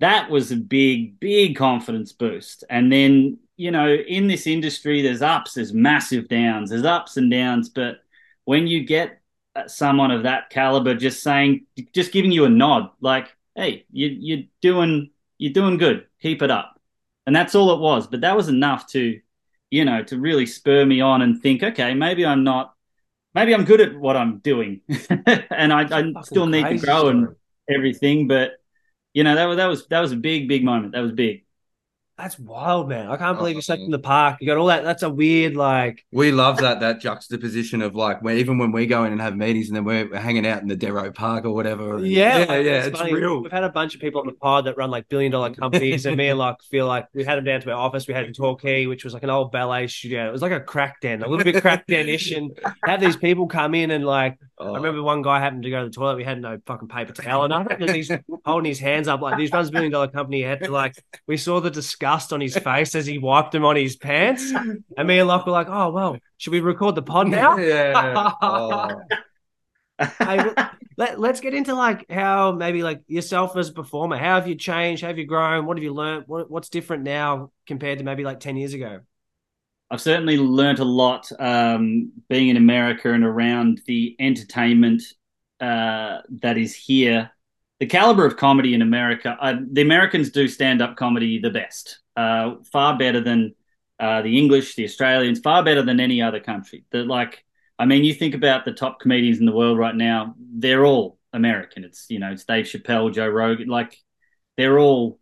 that 0.00 0.30
was 0.30 0.50
a 0.50 0.56
big 0.56 1.20
big 1.20 1.56
confidence 1.56 2.12
boost. 2.12 2.64
And 2.70 2.90
then 2.92 3.38
you 3.56 3.70
know, 3.70 3.92
in 3.94 4.26
this 4.26 4.46
industry, 4.46 5.02
there's 5.02 5.22
ups, 5.22 5.54
there's 5.54 5.72
massive 5.72 6.28
downs, 6.28 6.70
there's 6.70 6.84
ups 6.84 7.16
and 7.16 7.30
downs, 7.30 7.68
but 7.68 7.98
when 8.44 8.66
you 8.66 8.84
get 8.84 9.20
uh, 9.54 9.68
someone 9.68 10.10
of 10.10 10.24
that 10.24 10.50
caliber 10.50 10.94
just 10.94 11.22
saying, 11.22 11.66
just 11.92 12.12
giving 12.12 12.32
you 12.32 12.44
a 12.44 12.48
nod, 12.48 12.90
like, 13.00 13.28
hey, 13.54 13.86
you, 13.92 14.08
you're 14.08 14.44
doing 14.60 15.10
you're 15.38 15.52
doing 15.52 15.76
good. 15.76 16.06
Keep 16.22 16.42
it 16.42 16.50
up. 16.50 16.80
And 17.26 17.34
that's 17.34 17.54
all 17.54 17.72
it 17.72 17.80
was. 17.80 18.06
But 18.06 18.20
that 18.22 18.36
was 18.36 18.48
enough 18.48 18.86
to, 18.88 19.20
you 19.70 19.84
know, 19.84 20.02
to 20.04 20.18
really 20.18 20.46
spur 20.46 20.84
me 20.84 21.00
on 21.00 21.22
and 21.22 21.40
think, 21.40 21.62
okay, 21.62 21.94
maybe 21.94 22.24
I'm 22.24 22.44
not, 22.44 22.74
maybe 23.34 23.54
I'm 23.54 23.64
good 23.64 23.80
at 23.80 23.98
what 23.98 24.16
I'm 24.16 24.38
doing. 24.38 24.80
and 25.26 25.72
I, 25.72 25.86
I 25.90 26.22
still 26.22 26.46
need 26.46 26.68
to 26.68 26.78
grow 26.78 27.08
and 27.08 27.28
everything. 27.68 28.28
But, 28.28 28.52
you 29.12 29.24
know, 29.24 29.34
that 29.34 29.46
was, 29.46 29.56
that 29.56 29.66
was, 29.66 29.86
that 29.88 30.00
was 30.00 30.12
a 30.12 30.16
big, 30.16 30.48
big 30.48 30.64
moment. 30.64 30.92
That 30.92 31.00
was 31.00 31.12
big. 31.12 31.43
That's 32.16 32.38
wild, 32.38 32.88
man. 32.88 33.08
I 33.08 33.16
can't 33.16 33.34
oh, 33.36 33.40
believe 33.40 33.56
you 33.56 33.62
slept 33.62 33.82
in 33.82 33.90
the 33.90 33.98
park. 33.98 34.38
You 34.40 34.46
got 34.46 34.56
all 34.56 34.66
that. 34.66 34.84
That's 34.84 35.02
a 35.02 35.10
weird, 35.10 35.56
like. 35.56 36.04
We 36.12 36.30
love 36.30 36.58
that 36.58 36.78
that 36.78 37.00
juxtaposition 37.00 37.82
of 37.82 37.96
like, 37.96 38.24
even 38.24 38.56
when 38.56 38.70
we 38.70 38.86
go 38.86 39.02
in 39.02 39.10
and 39.10 39.20
have 39.20 39.36
meetings 39.36 39.66
and 39.68 39.76
then 39.76 39.84
we're, 39.84 40.08
we're 40.08 40.20
hanging 40.20 40.46
out 40.46 40.62
in 40.62 40.68
the 40.68 40.76
Darrow 40.76 41.10
Park 41.10 41.44
or 41.44 41.50
whatever. 41.50 41.98
Yeah, 42.06 42.38
yeah, 42.38 42.56
yeah. 42.58 42.84
It's, 42.84 43.00
it's 43.00 43.12
real. 43.12 43.42
We've 43.42 43.50
had 43.50 43.64
a 43.64 43.68
bunch 43.68 43.96
of 43.96 44.00
people 44.00 44.20
on 44.20 44.28
the 44.28 44.32
pod 44.32 44.66
that 44.66 44.76
run 44.76 44.92
like 44.92 45.08
billion 45.08 45.32
dollar 45.32 45.50
companies, 45.54 46.06
and 46.06 46.16
me 46.16 46.28
and 46.28 46.38
like 46.38 46.62
feel 46.70 46.86
like 46.86 47.08
we 47.14 47.24
had 47.24 47.36
them 47.36 47.44
down 47.44 47.60
to 47.62 47.70
our 47.72 47.78
office. 47.78 48.06
We 48.06 48.14
had 48.14 48.24
in 48.26 48.32
Torquay, 48.32 48.86
which 48.86 49.02
was 49.02 49.12
like 49.12 49.24
an 49.24 49.30
old 49.30 49.50
ballet 49.50 49.88
studio. 49.88 50.28
It 50.28 50.32
was 50.32 50.42
like 50.42 50.52
a 50.52 50.60
crack 50.60 51.00
den, 51.00 51.20
a 51.20 51.28
little 51.28 51.44
bit 51.44 51.60
crack 51.60 51.84
den-ish, 51.88 52.30
and 52.30 52.56
have 52.84 53.00
these 53.00 53.16
people 53.16 53.48
come 53.48 53.74
in 53.74 53.90
and 53.90 54.04
like. 54.04 54.38
Oh. 54.56 54.72
I 54.72 54.76
remember 54.76 55.02
one 55.02 55.22
guy 55.22 55.40
happened 55.40 55.64
to 55.64 55.70
go 55.70 55.80
to 55.80 55.86
the 55.86 55.90
toilet. 55.90 56.16
We 56.16 56.22
had 56.22 56.40
no 56.40 56.60
fucking 56.64 56.86
paper 56.86 57.12
towel 57.12 57.44
or 57.44 57.48
nothing, 57.48 57.82
and 57.82 57.90
he's 57.90 58.08
holding 58.44 58.68
his 58.68 58.78
hands 58.78 59.08
up 59.08 59.20
like 59.20 59.36
these 59.36 59.50
runs 59.50 59.68
billion 59.68 59.90
dollar 59.90 60.06
company. 60.06 60.38
He 60.38 60.42
had 60.44 60.60
to 60.60 60.70
like. 60.70 60.94
We 61.26 61.36
saw 61.36 61.60
the 61.60 61.72
disgust 62.04 62.32
on 62.32 62.40
his 62.40 62.54
face 62.54 62.84
face 62.84 62.94
as 62.94 63.06
he 63.06 63.18
wiped 63.18 63.52
them 63.52 63.64
on 63.64 63.76
his 63.76 63.96
pants. 63.96 64.52
And 64.52 65.08
me 65.08 65.18
and 65.18 65.28
Lach 65.28 65.46
were 65.46 65.52
like, 65.52 65.68
oh, 65.68 65.90
well, 65.90 66.18
should 66.36 66.52
we 66.52 66.60
record 66.60 66.94
the 66.94 67.02
pod 67.02 67.28
now? 67.28 67.56
yeah. 67.58 68.32
Oh. 69.96 70.08
hey, 70.18 70.50
let, 70.96 71.20
let's 71.20 71.40
get 71.40 71.54
into 71.54 71.72
like 71.72 72.10
how 72.10 72.50
maybe 72.50 72.82
like 72.82 73.02
yourself 73.06 73.56
as 73.56 73.68
a 73.68 73.72
performer, 73.72 74.16
how 74.16 74.34
have 74.34 74.48
you 74.48 74.56
changed? 74.56 75.02
How 75.02 75.08
have 75.08 75.18
you 75.18 75.26
grown? 75.26 75.66
What 75.66 75.76
have 75.76 75.84
you 75.84 75.94
learned? 75.94 76.24
What, 76.26 76.50
what's 76.50 76.68
different 76.68 77.04
now 77.04 77.52
compared 77.66 77.98
to 77.98 78.04
maybe 78.04 78.24
like 78.24 78.40
10 78.40 78.56
years 78.56 78.74
ago? 78.74 79.00
I've 79.92 80.00
certainly 80.00 80.36
learned 80.36 80.80
a 80.80 80.84
lot 80.84 81.30
um, 81.38 82.10
being 82.28 82.48
in 82.48 82.56
America 82.56 83.12
and 83.12 83.22
around 83.22 83.82
the 83.86 84.16
entertainment 84.18 85.02
uh, 85.60 86.22
that 86.42 86.58
is 86.58 86.74
here. 86.74 87.30
The 87.80 87.86
caliber 87.86 88.24
of 88.24 88.36
comedy 88.36 88.74
in 88.74 88.82
America, 88.82 89.36
uh, 89.40 89.56
the 89.70 89.82
Americans 89.82 90.30
do 90.30 90.46
stand 90.48 90.80
up 90.80 90.96
comedy 90.96 91.40
the 91.40 91.50
best 91.50 91.98
uh, 92.16 92.56
far 92.72 92.96
better 92.96 93.20
than 93.20 93.54
uh, 93.98 94.22
the 94.22 94.38
English, 94.38 94.74
the 94.74 94.84
Australians, 94.84 95.40
far 95.40 95.64
better 95.64 95.82
than 95.82 96.00
any 96.00 96.22
other 96.22 96.40
country. 96.40 96.84
That 96.92 97.06
like, 97.06 97.44
I 97.78 97.86
mean, 97.86 98.04
you 98.04 98.14
think 98.14 98.34
about 98.34 98.64
the 98.64 98.72
top 98.72 99.00
comedians 99.00 99.40
in 99.40 99.46
the 99.46 99.52
world 99.52 99.78
right 99.78 99.94
now; 99.94 100.34
they're 100.38 100.84
all 100.84 101.18
American. 101.32 101.84
It's 101.84 102.06
you 102.08 102.20
know, 102.20 102.30
it's 102.30 102.44
Dave 102.44 102.66
Chappelle, 102.66 103.12
Joe 103.12 103.28
Rogan, 103.28 103.68
like 103.68 103.96
they're 104.56 104.78
all. 104.78 105.18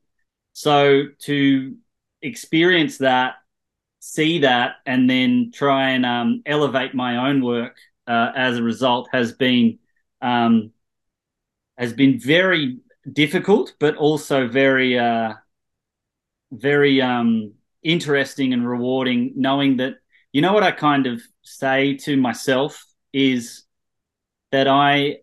So 0.53 1.05
to 1.21 1.77
experience 2.21 2.99
that, 2.99 3.37
see 4.01 4.41
that, 4.41 4.77
and 4.85 5.09
then 5.09 5.51
try 5.55 5.91
and 5.91 6.05
um, 6.05 6.43
elevate 6.45 6.95
my 6.95 7.29
own 7.29 7.43
work 7.43 7.77
uh, 8.07 8.33
as 8.37 8.59
a 8.59 8.63
result 8.63 9.09
has 9.13 9.33
been 9.33 9.79
um, 10.21 10.73
has 11.79 11.93
been 11.93 12.19
very 12.19 12.79
difficult, 13.11 13.75
but 13.79 13.97
also 13.97 14.49
very 14.49 14.99
uh, 14.99 15.35
very 16.53 17.01
um, 17.01 17.55
interesting 17.83 18.53
and 18.53 18.69
rewarding 18.69 19.33
knowing 19.37 19.79
that 19.79 19.95
you 20.33 20.41
know 20.41 20.53
what 20.53 20.63
I 20.63 20.71
kind 20.71 21.07
of 21.07 21.23
say 21.43 21.97
to 21.99 22.17
myself 22.17 22.85
is 23.13 23.65
that 24.51 24.69
I 24.69 25.19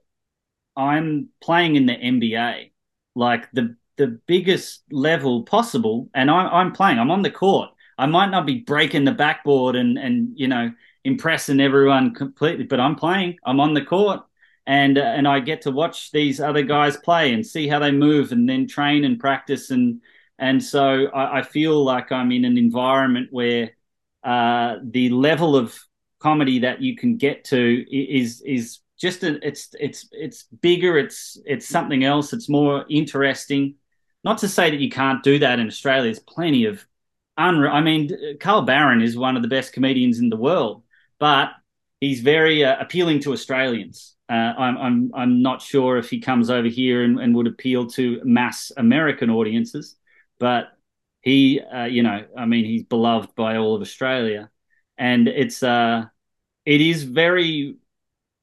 I'm 0.76 1.30
playing 1.42 1.76
in 1.76 1.86
the 1.86 1.94
NBA, 1.96 2.72
like 3.16 3.52
the 3.52 3.76
the 3.98 4.20
biggest 4.28 4.84
level 4.92 5.44
possible, 5.44 6.10
and 6.14 6.32
I'm 6.32 6.48
I'm 6.48 6.72
playing. 6.72 7.00
I'm 7.00 7.12
on 7.12 7.22
the 7.22 7.32
court. 7.32 7.72
I 7.98 8.06
might 8.06 8.30
not 8.30 8.46
be 8.46 8.62
breaking 8.62 9.06
the 9.06 9.12
backboard 9.12 9.76
and 9.76 9.98
and 9.98 10.32
you 10.36 10.48
know 10.48 10.72
impressing 11.04 11.60
everyone 11.60 12.14
completely, 12.14 12.66
but 12.66 12.80
I'm 12.80 12.96
playing. 12.96 13.38
I'm 13.46 13.60
on 13.60 13.74
the 13.74 13.84
court, 13.84 14.22
and 14.70 15.00
uh, 15.00 15.02
and 15.02 15.28
I 15.28 15.40
get 15.40 15.64
to 15.64 15.72
watch 15.72 16.12
these 16.12 16.40
other 16.40 16.62
guys 16.62 16.96
play 16.96 17.34
and 17.34 17.46
see 17.46 17.68
how 17.68 17.80
they 17.80 17.92
move, 17.92 18.32
and 18.32 18.48
then 18.48 18.68
train 18.68 19.04
and 19.04 19.20
practice 19.20 19.72
and 19.72 20.02
and 20.38 20.64
so 20.64 21.08
I, 21.08 21.40
I 21.40 21.42
feel 21.42 21.84
like 21.84 22.12
I'm 22.12 22.32
in 22.32 22.46
an 22.46 22.58
environment 22.58 23.30
where 23.32 23.72
uh, 24.24 24.76
the 24.84 25.10
level 25.10 25.56
of 25.56 25.78
comedy 26.20 26.60
that 26.60 26.82
you 26.82 26.96
can 26.96 27.18
get 27.18 27.46
to 27.46 27.86
is 27.92 28.42
is 28.42 28.80
just 29.00 29.24
a, 29.24 29.46
it's 29.46 29.70
it's 29.80 30.08
it's 30.12 30.44
bigger. 30.44 31.00
It's 31.00 31.40
it's 31.46 31.68
something 31.68 32.04
else. 32.04 32.32
It's 32.32 32.48
more 32.48 32.86
interesting. 32.90 33.76
Not 34.24 34.38
to 34.40 34.48
say 34.48 34.70
that 34.70 34.80
you 34.80 34.92
can't 34.92 35.24
do 35.24 35.40
that 35.40 35.58
in 35.58 35.66
Australia. 35.66 36.04
There's 36.04 36.20
plenty 36.20 36.66
of 36.66 36.86
unreal. 37.38 37.72
I 37.72 37.82
mean, 37.82 38.38
Carl 38.40 38.62
Barron 38.62 39.02
is 39.02 39.18
one 39.18 39.36
of 39.36 39.42
the 39.42 39.48
best 39.50 39.74
comedians 39.74 40.20
in 40.20 40.30
the 40.30 40.38
world, 40.38 40.84
but 41.18 41.50
he's 42.00 42.22
very 42.22 42.64
uh, 42.64 42.76
appealing 42.80 43.22
to 43.22 43.34
Australians. 43.34 44.16
Uh, 44.30 44.54
I'm 44.58 44.78
I'm 44.78 45.12
I'm 45.15 45.42
not 45.42 45.62
sure 45.62 45.98
if 45.98 46.10
he 46.10 46.20
comes 46.20 46.50
over 46.50 46.68
here 46.68 47.04
and, 47.04 47.20
and 47.20 47.36
would 47.36 47.48
appeal 47.48 47.88
to 47.88 48.22
mass 48.24 48.72
American 48.78 49.30
audiences 49.30 49.96
but 50.39 50.72
he, 51.22 51.60
uh, 51.60 51.86
you 51.86 52.02
know, 52.02 52.26
I 52.36 52.46
mean, 52.46 52.65
he's 52.65 52.84
beloved 52.84 53.36
by 53.36 53.58
all 53.58 53.76
of 53.76 53.82
Australia, 53.82 54.50
and 54.98 55.28
it's 55.28 55.62
uh, 55.62 56.06
it 56.65 56.82
is 56.82 57.04
very. 57.04 57.76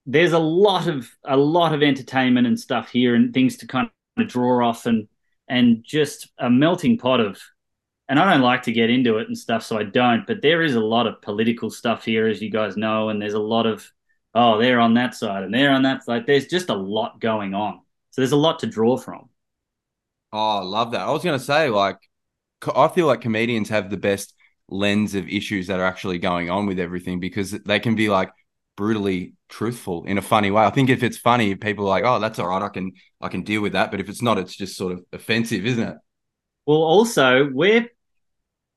There's 0.05 0.33
a 0.33 0.38
lot 0.38 0.87
of 0.87 1.11
a 1.25 1.37
lot 1.37 1.75
of 1.75 1.83
entertainment 1.83 2.46
and 2.46 2.61
stuff 2.61 2.90
here, 2.90 3.14
and 3.14 3.35
things 3.35 3.57
to 3.59 3.66
kind 3.66 3.90
of 4.18 4.29
draw 4.29 4.68
off, 4.68 4.87
and 4.87 5.09
and 5.49 5.83
just 5.85 6.29
a 6.38 6.51
melting 6.51 6.99
pot 6.99 7.20
of. 7.20 7.40
And 8.09 8.20
I 8.20 8.33
don't 8.33 8.42
like 8.42 8.62
to 8.64 8.72
get 8.72 8.88
into 8.88 9.18
it 9.18 9.27
and 9.27 9.37
stuff, 9.37 9.64
so 9.64 9.79
I 9.79 9.83
don't. 9.83 10.27
But 10.29 10.40
there 10.40 10.62
is 10.62 10.77
a 10.77 10.81
lot 10.81 11.09
of 11.09 11.20
political 11.22 11.70
stuff 11.70 12.05
here, 12.05 12.29
as 12.29 12.40
you 12.40 12.51
guys 12.51 12.77
know, 12.77 13.09
and 13.09 13.20
there's 13.20 13.35
a 13.35 13.38
lot 13.40 13.66
of 13.66 13.90
oh, 14.37 14.59
they're 14.59 14.81
on 14.81 14.94
that 14.94 15.14
side 15.14 15.42
and 15.42 15.53
they're 15.53 15.72
on 15.72 15.83
that 15.83 16.05
side. 16.05 16.27
There's 16.27 16.46
just 16.46 16.70
a 16.70 16.75
lot 16.75 17.20
going 17.20 17.55
on, 17.55 17.81
so 18.11 18.20
there's 18.20 18.33
a 18.33 18.37
lot 18.37 18.61
to 18.61 18.66
draw 18.66 18.96
from. 18.96 19.29
Oh, 20.33 20.59
I 20.59 20.62
love 20.62 20.92
that. 20.92 21.01
I 21.01 21.11
was 21.11 21.25
going 21.25 21.38
to 21.38 21.44
say, 21.44 21.70
like, 21.70 21.99
I 22.75 22.88
feel 22.88 23.07
like 23.07 23.20
comedians 23.20 23.68
have 23.70 23.90
the 23.90 23.96
best 23.96 24.35
lens 24.68 25.14
of 25.14 25.29
issues 25.29 25.68
that 25.68 25.81
are 25.81 25.87
actually 25.87 26.18
going 26.18 26.51
on 26.51 26.66
with 26.66 26.79
everything 26.79 27.20
because 27.20 27.53
they 27.53 27.81
can 27.81 27.94
be 27.94 28.09
like 28.09 28.31
brutally 28.77 29.35
truthful 29.49 30.05
in 30.05 30.18
a 30.18 30.22
funny 30.22 30.51
way. 30.51 30.64
I 30.64 30.70
think 30.70 30.90
if 30.90 31.03
it's 31.03 31.16
funny, 31.16 31.55
people 31.55 31.87
are 31.87 31.88
like, 31.88 32.05
"Oh, 32.05 32.18
that's 32.18 32.38
all 32.38 32.49
right. 32.49 32.62
I 32.62 32.68
can 32.68 32.92
I 33.20 33.29
can 33.29 33.42
deal 33.42 33.62
with 33.62 33.72
that." 33.72 33.90
But 33.90 34.01
if 34.01 34.09
it's 34.09 34.22
not, 34.22 34.38
it's 34.38 34.57
just 34.57 34.77
sort 34.77 34.92
of 34.92 35.05
offensive, 35.12 35.64
isn't 35.64 35.88
it? 35.88 35.96
Well, 36.66 36.79
also 36.79 37.49
we're 37.53 37.88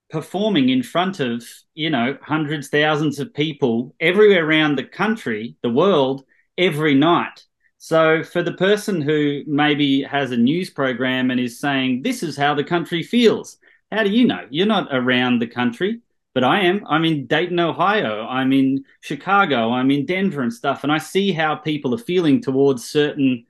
performing 0.10 0.70
in 0.70 0.84
front 0.84 1.20
of 1.20 1.44
you 1.76 1.90
know 1.90 2.18
hundreds 2.22 2.70
thousands 2.70 3.20
of 3.20 3.34
people 3.34 3.96
everywhere 4.00 4.46
around 4.46 4.76
the 4.76 4.84
country 4.84 5.56
the 5.62 5.70
world 5.70 6.24
every 6.58 6.96
night. 6.96 7.46
So 7.78 8.24
for 8.24 8.44
the 8.44 8.54
person 8.54 9.02
who 9.02 9.44
maybe 9.48 10.04
has 10.04 10.32
a 10.32 10.38
news 10.38 10.70
program 10.70 11.32
and 11.32 11.40
is 11.40 11.60
saying 11.60 12.02
this 12.02 12.24
is 12.24 12.36
how 12.36 12.54
the 12.54 12.64
country 12.64 13.04
feels 13.04 13.58
how 13.92 14.04
do 14.04 14.12
you 14.12 14.28
know? 14.28 14.46
You're 14.52 14.68
not 14.68 14.88
around 14.92 15.40
the 15.40 15.48
country 15.48 16.02
but 16.36 16.44
i 16.44 16.62
am. 16.62 16.86
I'm 16.88 17.06
in 17.06 17.26
dayton 17.26 17.60
ohio. 17.60 18.26
I'm 18.28 18.54
in 18.54 18.86
chicago. 19.02 19.72
I'm 19.72 19.92
in 19.92 20.06
denver 20.06 20.42
and 20.42 20.54
stuff. 20.54 20.84
And 20.84 20.92
i 20.92 20.98
see 20.98 21.32
how 21.32 21.56
people 21.56 21.94
are 21.94 22.00
feeling 22.00 22.42
towards 22.42 22.90
certain 22.90 23.46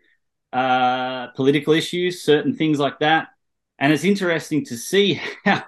uh, 0.52 1.28
political 1.28 1.74
issues 1.74 2.22
certain 2.22 2.56
things 2.56 2.80
like 2.80 3.00
that. 3.00 3.30
And 3.78 3.94
it's 3.94 4.04
interesting 4.04 4.66
to 4.66 4.78
see 4.78 5.22
how 5.46 5.64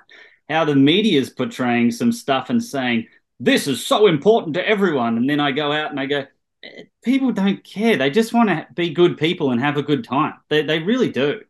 how 0.51 0.65
the 0.65 0.75
media 0.75 1.19
is 1.19 1.29
portraying 1.29 1.91
some 1.91 2.11
stuff 2.11 2.49
and 2.49 2.63
saying 2.63 3.07
this 3.39 3.67
is 3.67 3.85
so 3.85 4.07
important 4.07 4.53
to 4.55 4.67
everyone, 4.67 5.17
and 5.17 5.29
then 5.29 5.39
I 5.39 5.51
go 5.51 5.71
out 5.71 5.89
and 5.89 5.99
I 5.99 6.05
go, 6.05 6.25
eh, 6.63 6.83
people 7.03 7.31
don't 7.31 7.63
care. 7.63 7.97
They 7.97 8.11
just 8.11 8.33
want 8.33 8.49
to 8.49 8.67
be 8.75 8.91
good 8.91 9.17
people 9.17 9.51
and 9.51 9.59
have 9.59 9.77
a 9.77 9.83
good 9.83 10.03
time. 10.03 10.35
They 10.49 10.61
they 10.61 10.79
really 10.79 11.09
do, 11.11 11.41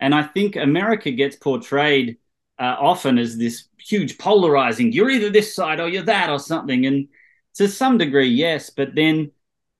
and 0.00 0.14
I 0.14 0.22
think 0.24 0.56
America 0.56 1.10
gets 1.10 1.36
portrayed 1.36 2.18
uh, 2.58 2.76
often 2.78 3.18
as 3.18 3.38
this 3.38 3.68
huge 3.78 4.18
polarizing. 4.18 4.92
You're 4.92 5.10
either 5.10 5.30
this 5.30 5.54
side 5.54 5.80
or 5.80 5.88
you're 5.88 6.02
that 6.02 6.28
or 6.28 6.38
something, 6.38 6.84
and 6.86 7.08
to 7.54 7.68
some 7.68 7.98
degree, 7.98 8.28
yes, 8.28 8.70
but 8.70 8.94
then 8.94 9.32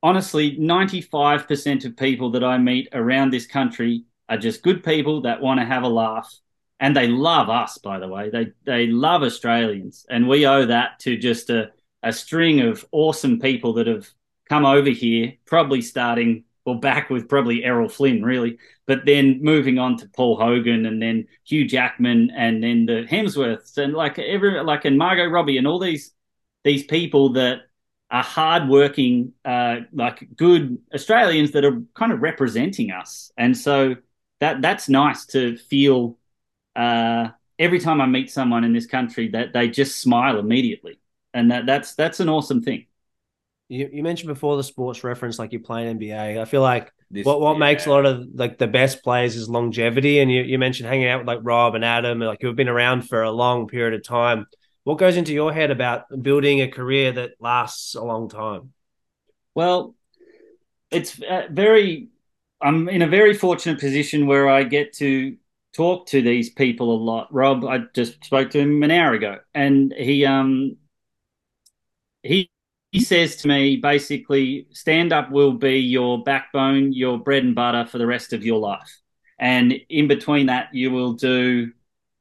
honestly, 0.03 0.57
95% 0.57 1.85
of 1.85 1.97
people 1.97 2.31
that 2.33 2.45
I 2.45 2.59
meet 2.59 2.89
around 2.93 3.31
this 3.31 3.47
country 3.47 4.05
are 4.29 4.39
just 4.39 4.63
good 4.63 4.85
people 4.85 5.23
that 5.23 5.41
want 5.41 5.61
to 5.61 5.67
have 5.67 5.83
a 5.83 5.89
laugh 5.89 6.33
and 6.81 6.97
they 6.97 7.09
love 7.09 7.49
us 7.49 7.79
by 7.79 7.99
the 7.99 8.09
way. 8.09 8.31
They 8.31 8.53
they 8.65 8.87
love 8.87 9.23
australians. 9.23 10.07
And 10.09 10.29
we 10.29 10.47
owe 10.47 10.67
that 10.67 11.01
to 11.01 11.17
just 11.17 11.51
a, 11.51 11.71
a 12.03 12.13
string 12.13 12.61
of 12.61 12.85
awesome 12.93 13.41
people 13.41 13.75
that 13.75 13.87
have 13.87 14.09
come 14.49 14.65
over 14.65 14.91
here 14.91 15.35
probably 15.45 15.83
starting 15.83 16.45
well 16.65 16.77
back 16.77 17.11
with 17.11 17.29
probably 17.29 17.65
errol 17.65 17.89
flynn 17.89 18.23
really 18.23 18.59
but 18.87 19.05
then 19.07 19.43
moving 19.43 19.79
on 19.79 19.97
to 19.97 20.09
paul 20.09 20.39
hogan 20.39 20.87
and 20.87 21.01
then 21.03 21.27
hugh 21.45 21.67
jackman 21.67 22.31
and 22.35 22.63
then 22.63 22.87
the 22.87 23.07
hemsworths 23.11 23.77
and 23.77 23.93
like 23.95 24.19
every 24.19 24.63
like 24.63 24.85
and 24.87 24.97
margot 24.97 25.27
robbie 25.27 25.59
and 25.59 25.67
all 25.67 25.79
these 25.79 26.13
these 26.65 26.85
people 26.85 27.35
that 27.35 27.61
are 28.11 28.23
hardworking 28.23 29.33
uh 29.45 29.77
like 29.93 30.29
good 30.37 30.79
australians 30.95 31.53
that 31.53 31.65
are 31.65 31.83
kind 31.95 32.13
of 32.13 32.21
representing 32.21 32.91
us. 32.91 33.31
And 33.37 33.57
so 33.57 33.97
that 34.41 34.63
that's 34.63 34.89
nice 34.89 35.27
to 35.27 35.57
feel 35.57 36.19
uh, 36.79 37.31
every 37.59 37.81
time 37.81 38.01
I 38.01 38.07
meet 38.07 38.31
someone 38.31 38.63
in 38.63 38.73
this 38.73 38.87
country 38.87 39.29
that 39.31 39.53
they 39.53 39.69
just 39.69 39.99
smile 39.99 40.39
immediately, 40.39 41.01
and 41.35 41.51
that 41.51 41.67
that's 41.67 41.95
that's 41.95 42.21
an 42.21 42.29
awesome 42.29 42.63
thing. 42.63 42.87
You, 43.69 43.91
you 43.93 44.03
mentioned 44.03 44.29
before 44.29 44.57
the 44.57 44.63
sports 44.63 45.05
reference, 45.05 45.39
like 45.39 45.53
you're 45.53 45.61
playing 45.61 45.99
NBA. 45.99 46.41
I 46.41 46.45
feel 46.45 46.63
like 46.63 46.93
this, 47.11 47.27
what 47.27 47.41
what 47.41 47.55
yeah. 47.55 47.59
makes 47.59 47.87
a 47.87 47.91
lot 47.91 48.07
of 48.07 48.29
like 48.33 48.59
the 48.59 48.69
best 48.69 49.03
players 49.03 49.35
is 49.35 49.49
longevity. 49.49 50.21
And 50.21 50.31
you, 50.31 50.43
you 50.43 50.59
mentioned 50.59 50.89
hanging 50.89 51.09
out 51.09 51.19
with 51.19 51.27
like 51.27 51.41
Rob 51.43 51.75
and 51.75 51.85
Adam, 51.85 52.21
like 52.21 52.39
who 52.41 52.47
have 52.47 52.57
been 52.57 52.69
around 52.69 53.09
for 53.09 53.23
a 53.23 53.31
long 53.31 53.67
period 53.67 53.95
of 53.95 54.05
time. 54.05 54.47
What 54.85 54.99
goes 54.99 55.17
into 55.17 55.35
your 55.35 55.53
head 55.53 55.71
about 55.71 56.05
building 56.23 56.63
a 56.63 56.69
career 56.69 57.13
that 57.13 57.33
lasts 57.41 57.95
a 57.95 58.03
long 58.03 58.29
time? 58.29 58.73
Well, 59.55 59.97
it's 60.91 61.21
uh, 61.21 61.49
very. 61.51 62.09
I'm 62.61 62.89
in 62.89 63.03
a 63.03 63.07
very 63.09 63.35
fortunate 63.35 63.79
position 63.79 64.27
where 64.27 64.49
I 64.49 64.63
get 64.63 64.93
to 64.95 65.37
talk 65.79 66.07
to 66.09 66.21
these 66.21 66.51
people 66.51 66.93
a 66.93 66.99
lot. 67.01 67.33
Rob, 67.33 67.65
I 67.65 67.85
just 67.95 68.25
spoke 68.25 68.51
to 68.51 68.59
him 68.59 68.83
an 68.83 68.91
hour 68.91 69.15
ago, 69.15 69.39
and 69.55 69.95
he 69.97 70.27
um 70.27 70.77
he 72.25 72.51
he 72.91 73.01
says 73.01 73.37
to 73.37 73.49
me 73.49 73.77
basically, 73.77 74.67
stand 74.73 75.13
up 75.13 75.31
will 75.31 75.53
be 75.53 75.79
your 75.79 76.23
backbone, 76.25 76.93
your 76.93 77.17
bread 77.19 77.45
and 77.45 77.55
butter 77.55 77.87
for 77.87 77.99
the 77.99 78.07
rest 78.07 78.33
of 78.33 78.45
your 78.45 78.59
life, 78.59 79.01
and 79.39 79.73
in 79.89 80.09
between 80.09 80.47
that, 80.47 80.75
you 80.75 80.91
will 80.91 81.13
do 81.13 81.71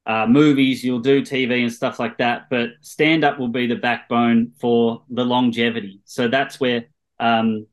uh, 0.05 0.27
movies, 0.27 0.83
you'll 0.83 0.99
do 0.99 1.23
TV 1.23 1.63
and 1.63 1.73
stuff 1.73 1.99
like 1.99 2.19
that, 2.19 2.49
but 2.51 2.69
stand 2.81 3.23
up 3.23 3.39
will 3.39 3.47
be 3.49 3.65
the 3.65 3.75
backbone 3.75 4.51
for 4.59 5.01
the 5.09 5.25
longevity. 5.25 5.99
So 6.05 6.27
that's 6.27 6.59
where 6.59 6.85
um, 7.19 7.65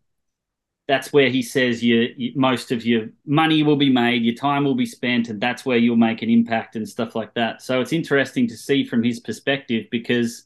that's 0.86 1.12
where 1.12 1.30
he 1.30 1.42
says 1.42 1.82
you, 1.82 2.08
you, 2.16 2.32
most 2.36 2.70
of 2.70 2.84
your 2.84 3.08
money 3.24 3.62
will 3.62 3.76
be 3.76 3.90
made, 3.90 4.22
your 4.22 4.34
time 4.34 4.64
will 4.64 4.74
be 4.74 4.86
spent, 4.86 5.28
and 5.28 5.40
that's 5.40 5.64
where 5.64 5.78
you'll 5.78 5.96
make 5.96 6.22
an 6.22 6.30
impact 6.30 6.76
and 6.76 6.88
stuff 6.88 7.14
like 7.14 7.34
that. 7.34 7.62
So 7.62 7.80
it's 7.80 7.92
interesting 7.92 8.46
to 8.48 8.56
see 8.56 8.84
from 8.84 9.02
his 9.02 9.20
perspective 9.20 9.86
because 9.90 10.44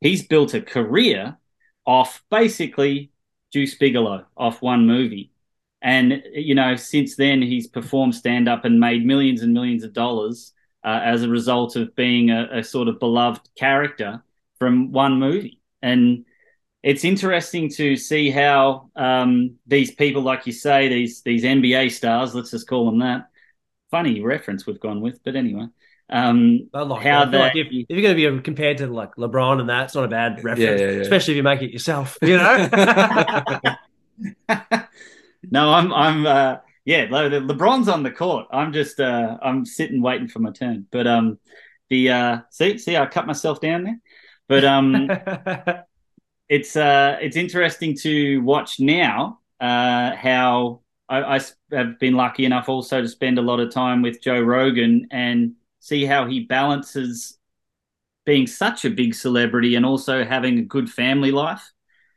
he's 0.00 0.26
built 0.26 0.54
a 0.54 0.60
career 0.60 1.36
off 1.86 2.22
basically 2.30 3.12
Deuce 3.52 3.76
Bigalow, 3.76 4.24
off 4.36 4.62
one 4.62 4.86
movie. 4.86 5.32
And, 5.80 6.24
you 6.34 6.56
know, 6.56 6.74
since 6.74 7.14
then, 7.14 7.40
he's 7.40 7.68
performed 7.68 8.14
stand 8.14 8.48
up 8.48 8.64
and 8.64 8.80
made 8.80 9.06
millions 9.06 9.42
and 9.42 9.52
millions 9.54 9.84
of 9.84 9.92
dollars 9.92 10.52
uh, 10.84 11.00
as 11.04 11.22
a 11.22 11.28
result 11.28 11.76
of 11.76 11.94
being 11.94 12.30
a, 12.30 12.48
a 12.58 12.64
sort 12.64 12.88
of 12.88 12.98
beloved 12.98 13.48
character 13.56 14.22
from 14.58 14.90
one 14.90 15.20
movie. 15.20 15.60
And 15.80 16.24
it's 16.82 17.04
interesting 17.04 17.68
to 17.70 17.96
see 17.96 18.30
how 18.30 18.90
um, 18.94 19.56
these 19.66 19.94
people, 19.94 20.22
like 20.22 20.46
you 20.46 20.52
say, 20.52 20.88
these 20.88 21.22
these 21.22 21.44
NBA 21.44 21.90
stars, 21.90 22.34
let's 22.34 22.50
just 22.50 22.68
call 22.68 22.86
them 22.86 23.00
that. 23.00 23.28
Funny 23.90 24.20
reference 24.20 24.66
we've 24.66 24.80
gone 24.80 25.00
with, 25.00 25.22
but 25.24 25.34
anyway. 25.34 25.66
Um, 26.10 26.70
like 26.72 27.02
how 27.02 27.26
they, 27.26 27.38
like 27.38 27.56
if, 27.56 27.66
if, 27.70 27.86
you're 27.90 28.00
going 28.00 28.16
to 28.16 28.36
be 28.36 28.42
compared 28.42 28.78
to 28.78 28.86
like 28.86 29.16
LeBron 29.16 29.60
and 29.60 29.68
that, 29.68 29.84
it's 29.84 29.94
not 29.94 30.04
a 30.04 30.08
bad 30.08 30.42
reference, 30.42 30.80
yeah, 30.80 30.86
yeah, 30.86 30.92
yeah. 30.92 31.02
especially 31.02 31.34
if 31.34 31.36
you 31.36 31.42
make 31.42 31.60
it 31.60 31.70
yourself. 31.70 32.16
You 32.22 32.38
know. 32.38 32.68
no, 35.50 35.72
I'm 35.72 35.92
I'm 35.92 36.26
uh, 36.26 36.56
yeah. 36.84 37.08
Le- 37.10 37.28
LeBron's 37.42 37.88
on 37.88 38.02
the 38.02 38.10
court. 38.10 38.46
I'm 38.50 38.72
just 38.72 39.00
uh, 39.00 39.36
I'm 39.42 39.66
sitting 39.66 40.00
waiting 40.00 40.28
for 40.28 40.38
my 40.38 40.50
turn. 40.50 40.86
But 40.90 41.06
um, 41.06 41.38
the 41.90 42.10
uh, 42.10 42.38
see 42.50 42.78
see 42.78 42.96
I 42.96 43.04
cut 43.06 43.26
myself 43.26 43.60
down 43.60 43.84
there. 43.84 44.00
But 44.48 44.64
um, 44.64 45.10
it's 46.48 46.76
uh, 46.76 47.18
it's 47.20 47.36
interesting 47.36 47.94
to 47.98 48.40
watch 48.42 48.80
now 48.80 49.40
uh, 49.60 50.14
how 50.16 50.80
I, 51.08 51.36
I, 51.36 51.40
have 51.72 51.98
been 51.98 52.14
lucky 52.14 52.44
enough 52.44 52.68
also 52.68 53.02
to 53.02 53.08
spend 53.08 53.38
a 53.38 53.42
lot 53.42 53.60
of 53.60 53.72
time 53.72 54.02
with 54.02 54.22
Joe 54.22 54.40
Rogan 54.40 55.08
and 55.10 55.54
see 55.80 56.04
how 56.04 56.26
he 56.26 56.40
balances 56.40 57.38
being 58.24 58.46
such 58.46 58.84
a 58.84 58.90
big 58.90 59.14
celebrity 59.14 59.74
and 59.74 59.86
also 59.86 60.24
having 60.24 60.58
a 60.58 60.62
good 60.62 60.90
family 60.90 61.30
life 61.30 61.70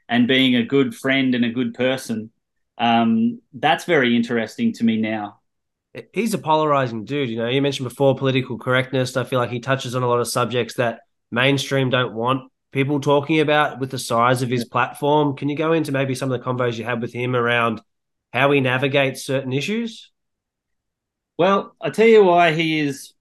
and 0.10 0.28
being 0.28 0.56
a 0.56 0.64
good 0.64 0.94
friend 0.94 1.34
and 1.36 1.46
a 1.46 1.50
good 1.50 1.74
person. 1.74 2.30
Um, 2.78 3.42
that's 3.54 3.86
very 3.86 4.16
interesting 4.16 4.74
to 4.74 4.84
me 4.84 4.98
now. 4.98 5.40
He's 6.14 6.34
a 6.34 6.38
polarizing 6.38 7.06
dude. 7.06 7.30
You 7.30 7.38
know, 7.38 7.48
you 7.48 7.62
mentioned 7.62 7.88
before 7.88 8.16
political 8.16 8.58
correctness. 8.58 9.16
I 9.16 9.24
feel 9.24 9.40
like 9.40 9.52
he 9.52 9.60
touches 9.60 9.96
on 9.96 10.04
a 10.04 10.08
lot 10.08 10.20
of 10.20 10.28
subjects 10.28 10.76
that 10.76 11.02
mainstream 11.32 11.90
don't 11.90 12.14
want 12.14 12.51
people 12.72 13.00
talking 13.00 13.40
about 13.40 13.80
with 13.80 13.92
the 13.92 14.00
size 14.00 14.42
of 14.42 14.50
his 14.50 14.66
platform. 14.66 15.36
Can 15.36 15.50
you 15.50 15.56
go 15.58 15.74
into 15.74 15.92
maybe 15.92 16.16
some 16.16 16.32
of 16.32 16.40
the 16.40 16.46
convos 16.46 16.78
you 16.78 16.86
had 16.86 17.02
with 17.02 17.14
him 17.14 17.36
around 17.36 17.82
how 18.32 18.52
he 18.52 18.60
navigates 18.60 19.26
certain 19.26 19.54
issues? 19.54 20.12
Well, 21.38 21.76
I 21.82 21.90
tell 21.90 22.08
you 22.08 22.24
why 22.24 22.54
he 22.54 22.80
is 22.80 23.14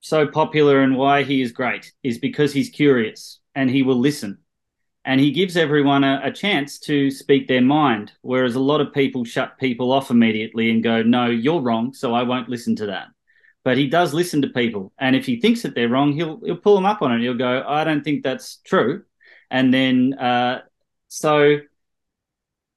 so 0.00 0.26
popular 0.26 0.80
and 0.80 0.96
why 0.96 1.22
he 1.22 1.42
is 1.42 1.52
great 1.52 1.92
is 2.02 2.18
because 2.18 2.52
he's 2.52 2.70
curious 2.70 3.38
and 3.54 3.70
he 3.70 3.82
will 3.82 3.98
listen. 3.98 4.38
And 5.04 5.20
he 5.20 5.30
gives 5.30 5.56
everyone 5.56 6.04
a, 6.04 6.20
a 6.24 6.32
chance 6.32 6.78
to 6.80 7.10
speak 7.10 7.48
their 7.48 7.62
mind, 7.62 8.12
whereas 8.20 8.54
a 8.54 8.60
lot 8.60 8.80
of 8.80 8.92
people 8.92 9.24
shut 9.24 9.58
people 9.58 9.92
off 9.92 10.10
immediately 10.10 10.70
and 10.70 10.82
go, 10.82 11.02
No, 11.02 11.26
you're 11.26 11.62
wrong, 11.62 11.94
so 11.94 12.12
I 12.12 12.22
won't 12.22 12.50
listen 12.50 12.76
to 12.76 12.86
that 12.86 13.08
but 13.64 13.76
he 13.76 13.88
does 13.88 14.14
listen 14.14 14.42
to 14.42 14.48
people. 14.48 14.92
And 14.98 15.14
if 15.14 15.26
he 15.26 15.40
thinks 15.40 15.62
that 15.62 15.74
they're 15.74 15.88
wrong, 15.88 16.12
he'll 16.12 16.40
he'll 16.44 16.56
pull 16.56 16.74
them 16.74 16.86
up 16.86 17.02
on 17.02 17.12
it. 17.12 17.20
He'll 17.20 17.34
go, 17.34 17.64
I 17.66 17.84
don't 17.84 18.02
think 18.02 18.22
that's 18.22 18.56
true. 18.64 19.04
And 19.50 19.72
then 19.72 20.14
uh, 20.14 20.62
so 21.08 21.58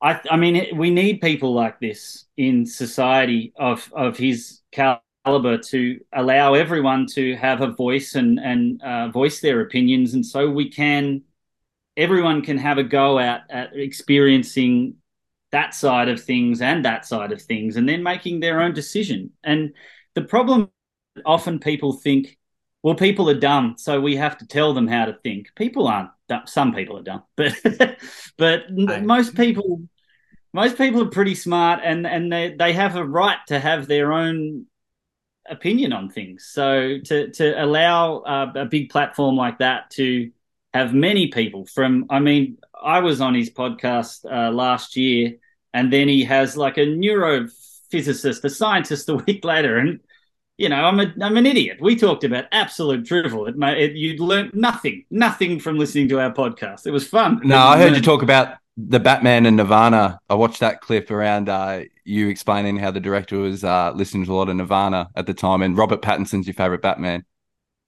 I 0.01 0.19
I 0.29 0.37
mean 0.37 0.77
we 0.77 0.89
need 0.89 1.21
people 1.21 1.53
like 1.53 1.79
this 1.79 2.25
in 2.37 2.65
society 2.65 3.53
of 3.57 3.91
of 3.95 4.17
his 4.17 4.61
caliber 4.71 5.57
to 5.57 5.99
allow 6.11 6.53
everyone 6.53 7.05
to 7.13 7.35
have 7.35 7.61
a 7.61 7.71
voice 7.71 8.15
and 8.15 8.39
and 8.39 8.81
uh, 8.81 9.07
voice 9.09 9.39
their 9.39 9.61
opinions, 9.61 10.13
and 10.13 10.25
so 10.25 10.49
we 10.49 10.69
can 10.69 11.21
everyone 11.95 12.41
can 12.41 12.57
have 12.57 12.77
a 12.77 12.83
go 12.83 13.19
at 13.19 13.43
at 13.49 13.75
experiencing 13.75 14.95
that 15.51 15.75
side 15.75 16.09
of 16.09 16.21
things 16.21 16.61
and 16.61 16.83
that 16.83 17.05
side 17.05 17.31
of 17.31 17.41
things, 17.41 17.77
and 17.77 17.87
then 17.87 18.03
making 18.03 18.39
their 18.39 18.61
own 18.61 18.73
decision. 18.73 19.31
And 19.43 19.73
the 20.15 20.21
problem 20.21 20.69
often 21.25 21.59
people 21.59 21.93
think, 21.93 22.37
well, 22.81 22.95
people 22.95 23.29
are 23.29 23.39
dumb, 23.39 23.75
so 23.77 24.01
we 24.01 24.15
have 24.17 24.37
to 24.39 24.47
tell 24.47 24.73
them 24.73 24.87
how 24.87 25.05
to 25.05 25.13
think. 25.23 25.47
People 25.55 25.87
aren't. 25.87 26.09
Dumb. 26.27 26.43
Some 26.45 26.73
people 26.73 26.97
are 26.97 27.03
dumb, 27.03 27.23
but 27.35 27.55
but 28.37 29.03
most 29.03 29.35
people 29.35 29.81
most 30.53 30.77
people 30.77 31.01
are 31.01 31.09
pretty 31.09 31.35
smart, 31.35 31.81
and 31.83 32.05
and 32.05 32.31
they 32.31 32.55
they 32.57 32.73
have 32.73 32.95
a 32.95 33.05
right 33.05 33.37
to 33.47 33.59
have 33.59 33.87
their 33.87 34.13
own 34.13 34.65
opinion 35.49 35.93
on 35.93 36.09
things. 36.09 36.49
So 36.51 36.99
to 37.05 37.31
to 37.31 37.63
allow 37.63 38.19
uh, 38.19 38.51
a 38.55 38.65
big 38.65 38.89
platform 38.89 39.35
like 39.35 39.59
that 39.59 39.89
to 39.91 40.31
have 40.73 40.93
many 40.93 41.27
people 41.27 41.65
from, 41.65 42.07
I 42.09 42.19
mean, 42.19 42.57
I 42.81 42.99
was 42.99 43.21
on 43.21 43.35
his 43.35 43.49
podcast 43.49 44.25
uh, 44.31 44.51
last 44.51 44.95
year, 44.95 45.35
and 45.73 45.91
then 45.91 46.07
he 46.07 46.23
has 46.23 46.57
like 46.57 46.77
a 46.77 46.85
neurophysicist, 47.93 48.43
a 48.43 48.49
scientist, 48.49 49.09
a 49.09 49.15
week 49.15 49.43
later, 49.45 49.77
and 49.77 49.99
you 50.57 50.69
know, 50.69 50.83
I'm 50.83 50.99
a 50.99 51.13
I'm 51.21 51.37
an 51.37 51.45
idiot. 51.45 51.77
We 51.81 51.95
talked 51.95 52.23
about 52.23 52.45
absolute 52.51 53.03
drivel. 53.03 53.47
It, 53.47 53.55
it 53.57 53.95
you'd 53.95 54.19
learned 54.19 54.53
nothing, 54.53 55.05
nothing 55.09 55.59
from 55.59 55.77
listening 55.77 56.07
to 56.09 56.19
our 56.19 56.31
podcast. 56.31 56.85
It 56.85 56.91
was 56.91 57.07
fun. 57.07 57.41
No, 57.43 57.57
I 57.57 57.77
heard 57.77 57.95
you 57.95 58.01
talk 58.01 58.21
about 58.21 58.57
the 58.77 58.99
Batman 58.99 59.45
and 59.45 59.57
Nirvana. 59.57 60.19
I 60.29 60.35
watched 60.35 60.59
that 60.59 60.81
clip 60.81 61.09
around 61.09 61.49
uh, 61.49 61.81
you 62.05 62.29
explaining 62.29 62.77
how 62.77 62.91
the 62.91 62.99
director 62.99 63.37
was 63.37 63.63
uh, 63.63 63.93
listening 63.95 64.25
to 64.25 64.33
a 64.33 64.35
lot 64.35 64.49
of 64.49 64.55
Nirvana 64.55 65.09
at 65.15 65.25
the 65.25 65.33
time, 65.33 65.63
and 65.63 65.77
Robert 65.77 66.01
Pattinson's 66.01 66.45
your 66.45 66.53
favorite 66.53 66.81
Batman. 66.81 67.25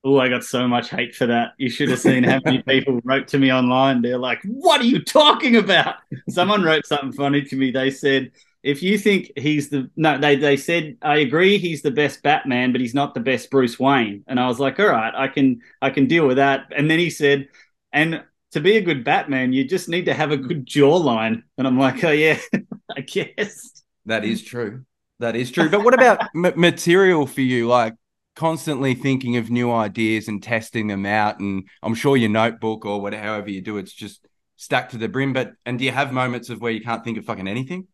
Oh, 0.04 0.20
I 0.20 0.30
got 0.30 0.44
so 0.44 0.68
much 0.68 0.91
hate 0.91 1.15
for 1.15 1.26
that. 1.26 1.54
You 1.58 1.68
should 1.68 1.89
have 1.89 1.98
seen 2.00 2.24
how 2.24 2.39
many 2.46 2.62
people 2.62 3.00
wrote 3.04 3.28
to 3.30 3.39
me 3.39 3.52
online. 3.52 4.02
They're 4.02 4.20
like, 4.20 4.39
"What 4.44 4.82
are 4.82 4.86
you 4.86 5.04
talking 5.04 5.56
about?" 5.56 5.96
Someone 6.30 6.63
wrote 6.63 6.86
something 6.86 7.12
funny 7.12 7.44
to 7.44 7.56
me. 7.56 7.72
They 7.72 7.89
said, 7.89 8.32
"If 8.65 8.84
you 8.84 8.97
think 8.97 9.32
he's 9.38 9.69
the 9.69 9.89
no," 9.95 10.17
they 10.17 10.36
they 10.36 10.58
said, 10.58 10.97
"I 11.01 11.17
agree, 11.17 11.58
he's 11.58 11.82
the 11.82 11.91
best 11.91 12.23
Batman, 12.23 12.71
but 12.71 12.82
he's 12.82 12.93
not 12.93 13.13
the 13.13 13.19
best 13.19 13.49
Bruce 13.51 13.80
Wayne." 13.80 14.23
And 14.28 14.39
I 14.39 14.47
was 14.47 14.60
like, 14.60 14.80
"All 14.80 14.88
right, 14.88 15.13
I 15.15 15.28
can 15.28 15.62
I 15.82 15.89
can 15.91 16.08
deal 16.08 16.28
with 16.28 16.38
that." 16.38 16.71
And 16.75 16.89
then 16.89 16.99
he 16.99 17.10
said, 17.10 17.47
"And 17.93 18.23
to 18.51 18.60
be 18.62 18.78
a 18.78 18.82
good 18.82 19.04
Batman, 19.04 19.54
you 19.54 19.65
just 19.65 19.89
need 19.89 20.06
to 20.06 20.13
have 20.13 20.32
a 20.32 20.38
good 20.38 20.65
jawline." 20.65 21.43
And 21.58 21.67
I'm 21.67 21.80
like, 21.80 22.04
"Oh 22.04 22.12
yeah, 22.12 22.39
I 22.97 23.01
guess." 23.01 23.84
That 24.06 24.25
is 24.25 24.43
true. 24.43 24.86
That 25.19 25.36
is 25.36 25.51
true. 25.51 25.69
But 25.69 25.84
what 25.84 25.93
about 25.93 26.21
m- 26.36 26.54
material 26.60 27.25
for 27.25 27.41
you? 27.41 27.67
Like 27.67 27.95
constantly 28.36 28.93
thinking 28.93 29.38
of 29.38 29.49
new 29.49 29.71
ideas 29.71 30.28
and 30.28 30.43
testing 30.43 30.88
them 30.88 31.06
out. 31.06 31.39
And 31.39 31.67
I'm 31.82 31.95
sure 31.95 32.17
your 32.17 32.30
notebook 32.30 32.86
or 32.86 33.01
whatever, 33.01 33.49
you 33.49 33.62
do, 33.62 33.78
it's 33.78 33.93
just 33.93 34.25
stacked 34.58 34.91
to 34.91 34.97
the 34.97 35.08
brim. 35.08 35.34
But 35.34 35.54
and 35.65 35.80
do 35.80 35.86
you 35.86 35.91
have 35.91 36.12
moments 36.12 36.49
of 36.49 36.62
where 36.62 36.71
you 36.71 36.82
can't 36.82 37.04
think 37.04 37.17
of 37.17 37.25
fucking 37.25 37.47
anything? 37.47 37.88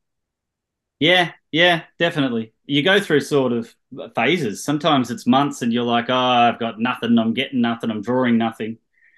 Yeah, 1.01 1.31
yeah, 1.51 1.85
definitely. 1.97 2.53
You 2.67 2.83
go 2.83 2.99
through 2.99 3.21
sort 3.21 3.53
of 3.53 3.73
phases. 4.13 4.63
Sometimes 4.63 5.09
it's 5.09 5.25
months 5.25 5.63
and 5.63 5.73
you're 5.73 5.83
like, 5.83 6.09
oh, 6.09 6.15
I've 6.15 6.59
got 6.59 6.79
nothing, 6.79 7.17
I'm 7.17 7.33
getting 7.33 7.59
nothing, 7.61 7.89
I'm 7.89 8.03
drawing 8.03 8.37
nothing. 8.37 8.77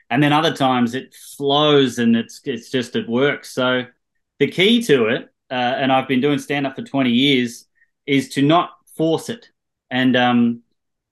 And 0.09 0.23
then 0.23 0.31
other 0.31 0.55
times 0.55 0.95
it 0.95 1.13
flows 1.13 1.99
and 1.99 2.15
it's 2.15 2.39
it's 2.45 2.71
just 2.71 2.95
it 2.95 3.09
works. 3.09 3.51
So 3.51 3.85
the 4.39 4.47
key 4.47 4.81
to 4.83 5.07
it, 5.07 5.23
uh, 5.51 5.55
and 5.55 5.91
I've 5.91 6.07
been 6.07 6.21
doing 6.21 6.39
stand 6.39 6.65
up 6.65 6.75
for 6.77 6.83
20 6.83 7.11
years, 7.11 7.67
is 8.05 8.29
to 8.29 8.41
not 8.41 8.71
force 8.95 9.29
it. 9.29 9.49
And 9.91 10.15
um, 10.15 10.61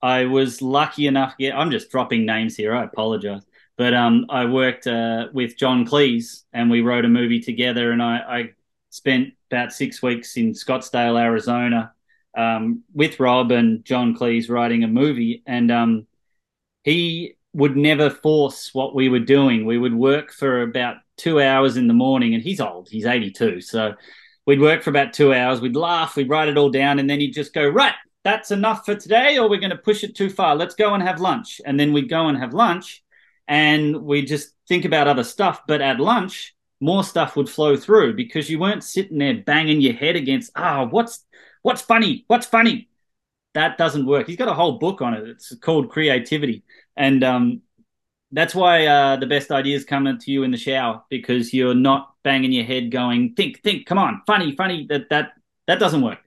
I 0.02 0.24
was 0.26 0.62
lucky 0.62 1.06
enough. 1.06 1.34
Yeah, 1.38 1.58
I'm 1.58 1.70
just 1.70 1.90
dropping 1.90 2.24
names 2.26 2.56
here. 2.56 2.74
I 2.74 2.84
apologize, 2.84 3.42
but 3.76 3.94
um, 3.94 4.26
I 4.30 4.46
worked 4.46 4.86
uh, 4.86 5.28
with 5.34 5.56
John 5.58 5.86
Cleese, 5.86 6.44
and 6.52 6.70
we 6.70 6.80
wrote 6.80 7.04
a 7.04 7.08
movie 7.08 7.40
together. 7.40 7.92
And 7.92 8.02
I, 8.02 8.16
I 8.18 8.50
spent 8.90 9.34
about 9.52 9.72
six 9.72 10.02
weeks 10.02 10.36
in 10.36 10.52
Scottsdale, 10.52 11.20
Arizona, 11.20 11.92
um, 12.36 12.82
with 12.94 13.20
Rob 13.20 13.50
and 13.50 13.84
John 13.84 14.16
Cleese 14.16 14.48
writing 14.48 14.84
a 14.84 14.88
movie. 14.88 15.42
And 15.46 15.70
um, 15.70 16.06
he 16.84 17.34
would 17.52 17.76
never 17.76 18.08
force 18.08 18.70
what 18.72 18.94
we 18.94 19.08
were 19.08 19.18
doing. 19.18 19.66
We 19.66 19.78
would 19.78 19.94
work 19.94 20.32
for 20.32 20.62
about 20.62 20.96
two 21.16 21.40
hours 21.40 21.76
in 21.76 21.86
the 21.86 21.94
morning, 21.94 22.34
and 22.34 22.42
he's 22.42 22.60
old. 22.60 22.88
He's 22.88 23.04
82, 23.04 23.60
so 23.60 23.94
we'd 24.46 24.60
work 24.60 24.82
for 24.82 24.90
about 24.90 25.12
two 25.12 25.34
hours. 25.34 25.60
We'd 25.60 25.76
laugh, 25.76 26.16
we'd 26.16 26.30
write 26.30 26.48
it 26.48 26.56
all 26.56 26.70
down, 26.70 26.98
and 26.98 27.08
then 27.08 27.20
he'd 27.20 27.34
just 27.34 27.52
go 27.52 27.68
right 27.68 27.94
that's 28.24 28.50
enough 28.50 28.84
for 28.84 28.94
today, 28.94 29.38
or 29.38 29.48
we're 29.48 29.60
going 29.60 29.70
to 29.70 29.76
push 29.76 30.04
it 30.04 30.14
too 30.14 30.30
far. 30.30 30.54
Let's 30.54 30.74
go 30.74 30.94
and 30.94 31.02
have 31.02 31.20
lunch. 31.20 31.60
And 31.64 31.78
then 31.78 31.92
we'd 31.92 32.08
go 32.08 32.28
and 32.28 32.38
have 32.38 32.54
lunch 32.54 33.02
and 33.48 34.02
we 34.02 34.24
just 34.24 34.52
think 34.68 34.84
about 34.84 35.08
other 35.08 35.24
stuff. 35.24 35.62
But 35.66 35.80
at 35.80 35.98
lunch, 35.98 36.54
more 36.82 37.04
stuff 37.04 37.36
would 37.36 37.48
flow 37.48 37.76
through 37.76 38.14
because 38.14 38.50
you 38.50 38.58
weren't 38.58 38.82
sitting 38.82 39.18
there 39.18 39.34
banging 39.34 39.80
your 39.80 39.94
head 39.94 40.16
against, 40.16 40.50
ah, 40.56 40.80
oh, 40.80 40.88
what's 40.88 41.24
what's 41.62 41.80
funny? 41.80 42.24
What's 42.26 42.46
funny? 42.46 42.88
That 43.54 43.78
doesn't 43.78 44.04
work. 44.04 44.26
He's 44.26 44.36
got 44.36 44.48
a 44.48 44.54
whole 44.54 44.78
book 44.78 45.00
on 45.00 45.14
it. 45.14 45.28
It's 45.28 45.54
called 45.56 45.90
Creativity. 45.90 46.64
And 46.96 47.22
um, 47.22 47.62
that's 48.32 48.54
why 48.54 48.86
uh, 48.86 49.16
the 49.16 49.26
best 49.26 49.52
ideas 49.52 49.84
come 49.84 50.18
to 50.18 50.30
you 50.30 50.42
in 50.42 50.50
the 50.50 50.56
shower 50.56 51.04
because 51.08 51.54
you're 51.54 51.74
not 51.74 52.14
banging 52.24 52.50
your 52.50 52.64
head 52.64 52.90
going, 52.90 53.34
think, 53.34 53.62
think, 53.62 53.86
come 53.86 53.98
on, 53.98 54.22
funny, 54.26 54.56
funny. 54.56 54.86
That 54.88 55.08
that 55.10 55.34
that 55.68 55.78
doesn't 55.78 56.02
work 56.02 56.18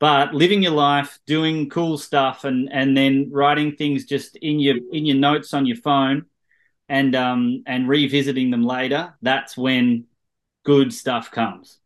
but 0.00 0.34
living 0.34 0.62
your 0.62 0.72
life 0.72 1.20
doing 1.26 1.68
cool 1.70 1.96
stuff 1.96 2.44
and 2.44 2.68
and 2.72 2.96
then 2.96 3.28
writing 3.30 3.76
things 3.76 4.04
just 4.04 4.36
in 4.36 4.58
your 4.58 4.76
in 4.90 5.06
your 5.06 5.16
notes 5.16 5.54
on 5.54 5.64
your 5.64 5.76
phone 5.76 6.26
and 6.92 7.16
um 7.16 7.62
and 7.66 7.88
revisiting 7.88 8.50
them 8.50 8.62
later 8.62 9.14
that's 9.22 9.56
when 9.56 10.04
good 10.62 10.92
stuff 10.92 11.30
comes. 11.30 11.78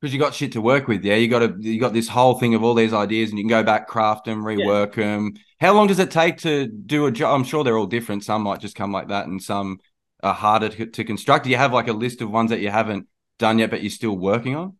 Because 0.00 0.12
you 0.12 0.18
got 0.18 0.34
shit 0.34 0.52
to 0.52 0.60
work 0.60 0.88
with 0.88 1.04
yeah? 1.04 1.14
You 1.14 1.28
got 1.28 1.42
a 1.42 1.54
you 1.60 1.78
got 1.78 1.92
this 1.92 2.08
whole 2.08 2.34
thing 2.34 2.54
of 2.56 2.64
all 2.64 2.74
these 2.74 2.92
ideas 2.92 3.30
and 3.30 3.38
you 3.38 3.44
can 3.44 3.50
go 3.50 3.62
back 3.62 3.86
craft 3.86 4.24
them 4.24 4.42
rework 4.42 4.96
yeah. 4.96 5.04
them 5.04 5.34
how 5.60 5.72
long 5.74 5.86
does 5.86 6.00
it 6.00 6.10
take 6.10 6.38
to 6.38 6.66
do 6.66 7.06
a 7.06 7.12
job 7.12 7.34
i'm 7.34 7.44
sure 7.44 7.62
they're 7.62 7.78
all 7.78 7.86
different. 7.86 8.24
Some 8.24 8.42
might 8.42 8.60
just 8.60 8.74
come 8.74 8.92
like 8.92 9.08
that 9.08 9.28
and 9.28 9.40
some 9.40 9.78
are 10.24 10.34
harder 10.34 10.68
to, 10.68 10.86
to 10.86 11.04
construct. 11.04 11.44
Do 11.44 11.50
you 11.50 11.56
have 11.56 11.72
like 11.72 11.88
a 11.88 11.92
list 11.92 12.20
of 12.20 12.30
ones 12.30 12.50
that 12.50 12.60
you 12.60 12.70
haven't 12.70 13.06
done 13.38 13.60
yet 13.60 13.70
but 13.70 13.82
you're 13.82 13.90
still 13.90 14.16
working 14.16 14.56
on? 14.56 14.76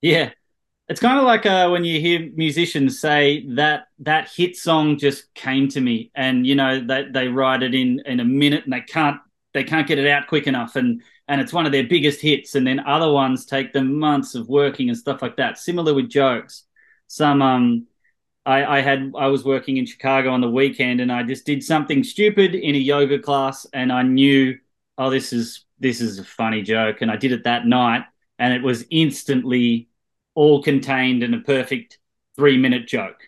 Yeah 0.00 0.30
it's 0.90 0.98
kind 0.98 1.20
of 1.20 1.24
like 1.24 1.46
uh, 1.46 1.68
when 1.68 1.84
you 1.84 2.00
hear 2.00 2.28
musicians 2.34 2.98
say 2.98 3.46
that 3.50 3.86
that 4.00 4.28
hit 4.28 4.56
song 4.56 4.98
just 4.98 5.32
came 5.34 5.68
to 5.68 5.80
me, 5.80 6.10
and 6.16 6.44
you 6.44 6.56
know 6.56 6.84
they 6.84 7.04
they 7.04 7.28
write 7.28 7.62
it 7.62 7.76
in 7.76 8.02
in 8.06 8.18
a 8.18 8.24
minute, 8.24 8.64
and 8.64 8.72
they 8.72 8.80
can't 8.80 9.20
they 9.54 9.62
can't 9.62 9.86
get 9.86 9.98
it 9.98 10.08
out 10.08 10.26
quick 10.26 10.48
enough, 10.48 10.74
and 10.74 11.00
and 11.28 11.40
it's 11.40 11.52
one 11.52 11.64
of 11.64 11.70
their 11.70 11.86
biggest 11.86 12.20
hits, 12.20 12.56
and 12.56 12.66
then 12.66 12.80
other 12.80 13.10
ones 13.12 13.46
take 13.46 13.72
them 13.72 14.00
months 14.00 14.34
of 14.34 14.48
working 14.48 14.88
and 14.88 14.98
stuff 14.98 15.22
like 15.22 15.36
that. 15.36 15.58
Similar 15.58 15.94
with 15.94 16.10
jokes, 16.10 16.64
some 17.06 17.40
um. 17.40 17.86
I, 18.46 18.78
I 18.78 18.80
had 18.80 19.12
I 19.18 19.26
was 19.26 19.44
working 19.44 19.76
in 19.76 19.84
Chicago 19.84 20.30
on 20.30 20.40
the 20.40 20.50
weekend 20.50 21.02
and 21.02 21.12
I 21.12 21.22
just 21.22 21.44
did 21.44 21.62
something 21.62 22.02
stupid 22.02 22.54
in 22.54 22.74
a 22.74 22.78
yoga 22.78 23.18
class 23.18 23.66
and 23.74 23.92
I 23.92 24.02
knew 24.02 24.56
oh 24.96 25.10
this 25.10 25.34
is 25.34 25.66
this 25.78 26.00
is 26.00 26.18
a 26.18 26.24
funny 26.24 26.62
joke 26.62 27.02
and 27.02 27.10
I 27.10 27.16
did 27.16 27.32
it 27.32 27.44
that 27.44 27.66
night 27.66 28.04
and 28.38 28.54
it 28.54 28.62
was 28.62 28.86
instantly 28.90 29.89
all 30.34 30.62
contained 30.62 31.22
in 31.22 31.34
a 31.34 31.40
perfect 31.40 31.98
three 32.36 32.56
minute 32.56 32.86
joke. 32.86 33.20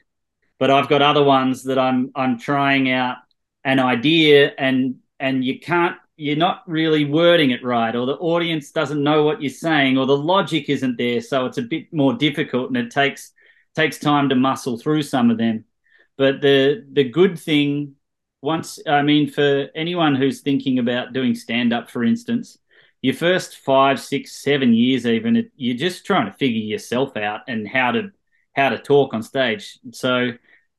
But 0.59 0.71
I've 0.71 0.89
got 0.89 1.03
other 1.03 1.25
ones 1.25 1.65
that 1.65 1.79
I'm 1.79 2.13
I'm 2.15 2.39
trying 2.39 2.91
out 2.91 3.17
an 3.65 3.79
idea 3.79 4.53
and 4.59 4.97
and 5.21 5.45
you 5.45 5.61
can't 5.61 5.97
you're 6.17 6.37
not 6.37 6.63
really 6.69 7.05
wording 7.05 7.51
it 7.51 7.65
right 7.65 7.95
or 7.97 8.07
the 8.07 8.17
audience 8.17 8.71
doesn't 8.71 9.03
know 9.03 9.23
what 9.23 9.41
you're 9.41 9.51
saying 9.51 9.97
or 9.97 10.07
the 10.07 10.17
logic 10.17 10.69
isn't 10.69 10.99
there 10.99 11.21
so 11.21 11.47
it's 11.47 11.59
a 11.59 11.63
bit 11.63 11.93
more 11.93 12.15
difficult 12.15 12.69
and 12.69 12.77
it 12.77 12.91
takes 12.91 13.33
takes 13.75 13.99
time 13.99 14.29
to 14.29 14.35
muscle 14.35 14.77
through 14.79 15.03
some 15.03 15.31
of 15.31 15.39
them 15.39 15.65
but 16.19 16.41
the 16.41 16.85
the 16.93 17.05
good 17.05 17.39
thing 17.39 17.95
once 18.43 18.79
i 18.87 19.01
mean 19.03 19.31
for 19.31 19.69
anyone 19.75 20.15
who's 20.15 20.41
thinking 20.41 20.79
about 20.79 21.13
doing 21.13 21.35
stand 21.35 21.73
up 21.73 21.91
for 21.91 22.05
instance 22.05 22.59
your 23.03 23.15
first 23.15 23.59
five, 23.59 24.01
six, 24.01 24.43
seven 24.43 24.73
years, 24.73 25.07
even 25.07 25.37
it, 25.37 25.51
you're 25.57 25.77
just 25.77 26.07
trying 26.07 26.27
to 26.27 26.39
figure 26.39 26.63
yourself 26.63 27.17
out 27.17 27.41
and 27.49 27.69
how 27.69 27.93
to 27.93 28.11
how 28.55 28.69
to 28.69 28.79
talk 28.79 29.13
on 29.13 29.23
stage. 29.23 29.79
So 29.93 30.31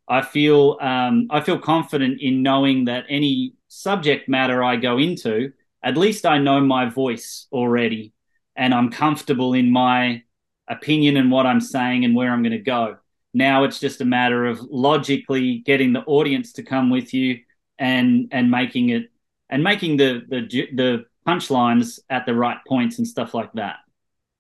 I 0.08 0.22
feel 0.22 0.78
um, 0.82 1.28
I 1.30 1.42
feel 1.42 1.60
confident 1.60 2.22
in 2.22 2.42
knowing 2.42 2.86
that 2.86 3.06
any 3.10 3.54
subject 3.68 4.30
matter 4.30 4.64
I 4.64 4.78
go 4.78 4.98
into, 4.98 5.52
at 5.84 5.98
least 5.98 6.26
I 6.26 6.38
know 6.38 6.62
my 6.62 6.90
voice 6.90 7.48
already, 7.52 8.14
and 8.56 8.74
I'm 8.74 8.90
comfortable 8.90 9.54
in 9.54 9.70
my 9.72 10.24
opinion 10.70 11.18
and 11.18 11.30
what 11.30 11.46
I'm 11.46 11.62
saying 11.62 12.06
and 12.06 12.16
where 12.16 12.32
I'm 12.32 12.42
going 12.42 12.52
to 12.52 12.58
go. 12.60 12.98
Now 13.34 13.66
it's 13.66 13.80
just 13.80 14.00
a 14.00 14.06
matter 14.06 14.46
of 14.46 14.62
logically 14.62 15.58
getting 15.60 15.92
the 15.92 16.04
audience 16.04 16.54
to 16.54 16.64
come 16.64 16.90
with 16.90 17.14
you 17.14 17.40
and 17.78 18.30
and 18.32 18.50
making 18.50 18.90
it 18.90 19.10
and 19.50 19.62
making 19.62 19.98
the 19.98 20.22
the 20.30 20.68
the 20.74 21.06
punchlines 21.26 22.00
at 22.10 22.26
the 22.26 22.34
right 22.34 22.58
points 22.68 22.98
and 22.98 23.08
stuff 23.08 23.34
like 23.34 23.52
that. 23.54 23.78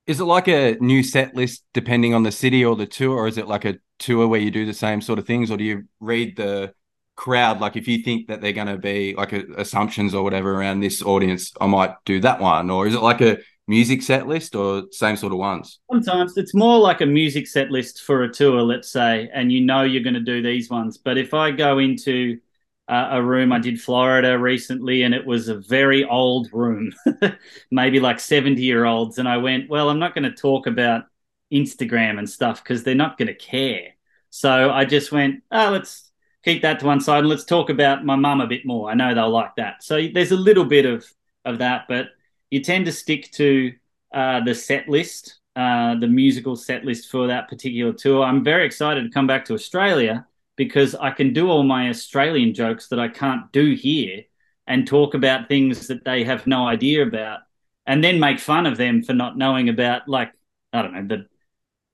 Is 0.06 0.19
it 0.19 0.26
like 0.26 0.48
a 0.48 0.76
new 0.80 1.02
set 1.02 1.34
list 1.36 1.63
depending 1.74 2.13
on 2.13 2.24
the 2.24 2.32
city 2.32 2.65
or 2.65 2.76
the 2.76 2.86
tour, 2.86 3.15
or 3.15 3.28
is 3.28 3.38
it 3.38 3.48
like 3.48 3.65
a 3.65 3.76
tour 4.00 4.28
where 4.28 4.39
you 4.39 4.52
do 4.52 4.65
the 4.65 4.74
same 4.74 5.02
sort 5.02 5.19
of 5.19 5.26
things, 5.26 5.50
or 5.50 5.58
do 5.58 5.63
you 5.63 5.84
read 6.00 6.36
the 6.36 6.74
crowd? 7.15 7.62
Like 7.62 7.78
if 7.78 7.88
you 7.88 8.04
think 8.04 8.28
that 8.28 8.41
they're 8.41 8.52
going 8.52 8.67
to 8.67 8.78
be 8.78 9.15
like 9.15 9.32
a, 9.32 9.46
assumptions 9.58 10.13
or 10.13 10.24
whatever 10.24 10.54
around 10.54 10.82
this 10.82 11.02
audience, 11.02 11.54
I 11.62 11.67
might 11.67 11.93
do 12.06 12.19
that 12.19 12.41
one, 12.41 12.69
or 12.69 12.86
is 12.86 12.96
it 12.96 13.02
like 13.02 13.22
a 13.22 13.38
music 13.67 14.02
set 14.02 14.28
list 14.28 14.56
or 14.56 14.84
same 14.91 15.15
sort 15.15 15.32
of 15.32 15.39
ones? 15.39 15.80
Sometimes 15.89 16.36
it's 16.38 16.54
more 16.54 16.80
like 16.80 17.00
a 17.00 17.06
music 17.06 17.48
set 17.48 17.72
list 17.72 18.02
for 18.02 18.24
a 18.24 18.32
tour, 18.32 18.62
let's 18.62 18.91
say, 18.91 19.30
and 19.34 19.52
you 19.52 19.62
know 19.62 19.84
you're 19.84 20.04
going 20.04 20.13
to 20.15 20.19
do 20.19 20.41
these 20.41 20.69
ones. 20.69 20.98
But 20.98 21.17
if 21.17 21.34
I 21.34 21.52
go 21.52 21.80
into 21.80 22.39
uh, 22.88 23.10
a 23.12 23.24
room. 23.24 23.52
I 23.52 23.60
did 23.60 23.82
Florida 23.82 24.38
recently, 24.38 25.04
and 25.04 25.13
it 25.13 25.26
was 25.26 25.48
a 25.48 25.56
very 25.56 26.04
old 26.04 26.50
room, 26.52 26.93
maybe 27.72 28.00
like 28.00 28.19
70 28.19 28.62
year 28.62 28.86
olds. 28.86 29.17
And 29.17 29.28
I 29.28 29.38
went, 29.38 29.69
well, 29.69 29.89
I'm 29.89 30.00
not 30.00 30.15
going 30.15 30.30
to 30.30 30.36
talk 30.36 30.67
about 30.67 31.06
Instagram 31.52 32.17
and 32.17 32.30
stuff 32.30 32.63
because 32.63 32.84
they're 32.84 32.96
not 32.96 33.17
going 33.17 33.28
to 33.28 33.36
care. 33.36 33.93
So 34.30 34.72
I 34.72 34.86
just 34.86 35.12
went, 35.12 35.43
oh, 35.52 35.69
let's 35.69 36.12
keep 36.43 36.63
that 36.63 36.80
to 36.80 36.86
one 36.86 37.00
side 37.00 37.19
and 37.19 37.30
let's 37.30 37.46
talk 37.46 37.69
about 37.69 38.06
my 38.06 38.15
mum 38.15 38.41
a 38.41 38.48
bit 38.48 38.65
more. 38.65 38.89
I 38.89 38.96
know 38.96 39.13
they'll 39.13 39.30
like 39.30 39.56
that. 39.58 39.84
So 39.84 40.08
there's 40.13 40.32
a 40.32 40.38
little 40.38 40.65
bit 40.65 40.86
of 40.86 41.06
of 41.46 41.58
that, 41.58 41.86
but 41.89 42.08
you 42.52 42.62
tend 42.62 42.86
to 42.86 42.91
stick 42.91 43.30
to 43.34 43.74
uh, 44.13 44.39
the 44.46 44.56
set 44.56 44.88
list, 44.88 45.39
uh, 45.56 45.96
the 45.96 46.08
musical 46.08 46.56
set 46.56 46.86
list 46.86 47.10
for 47.10 47.28
that 47.28 47.50
particular 47.50 47.91
tour. 47.91 48.24
I'm 48.24 48.43
very 48.43 48.65
excited 48.65 49.04
to 49.04 49.10
come 49.10 49.28
back 49.28 49.46
to 49.46 49.54
Australia 49.54 50.26
because 50.56 50.96
I 50.96 51.12
can 51.12 51.34
do 51.34 51.50
all 51.50 51.63
my 51.63 51.89
Australian 51.89 52.54
jokes 52.54 52.88
that 52.89 53.00
I 53.00 53.08
can't 53.08 53.52
do 53.52 53.74
here 53.74 54.24
and 54.68 54.88
talk 54.88 55.13
about 55.13 55.48
things 55.48 55.88
that 55.88 56.06
they 56.06 56.24
have 56.24 56.48
no 56.48 56.68
idea 56.68 57.06
about 57.06 57.39
and 57.86 58.04
then 58.04 58.20
make 58.20 58.39
fun 58.39 58.66
of 58.66 58.78
them 58.78 59.04
for 59.04 59.13
not 59.13 59.38
knowing 59.38 59.70
about 59.70 60.08
like 60.08 60.32
I 60.72 60.82
don't 60.82 60.94
know 60.94 61.16
the 61.16 61.28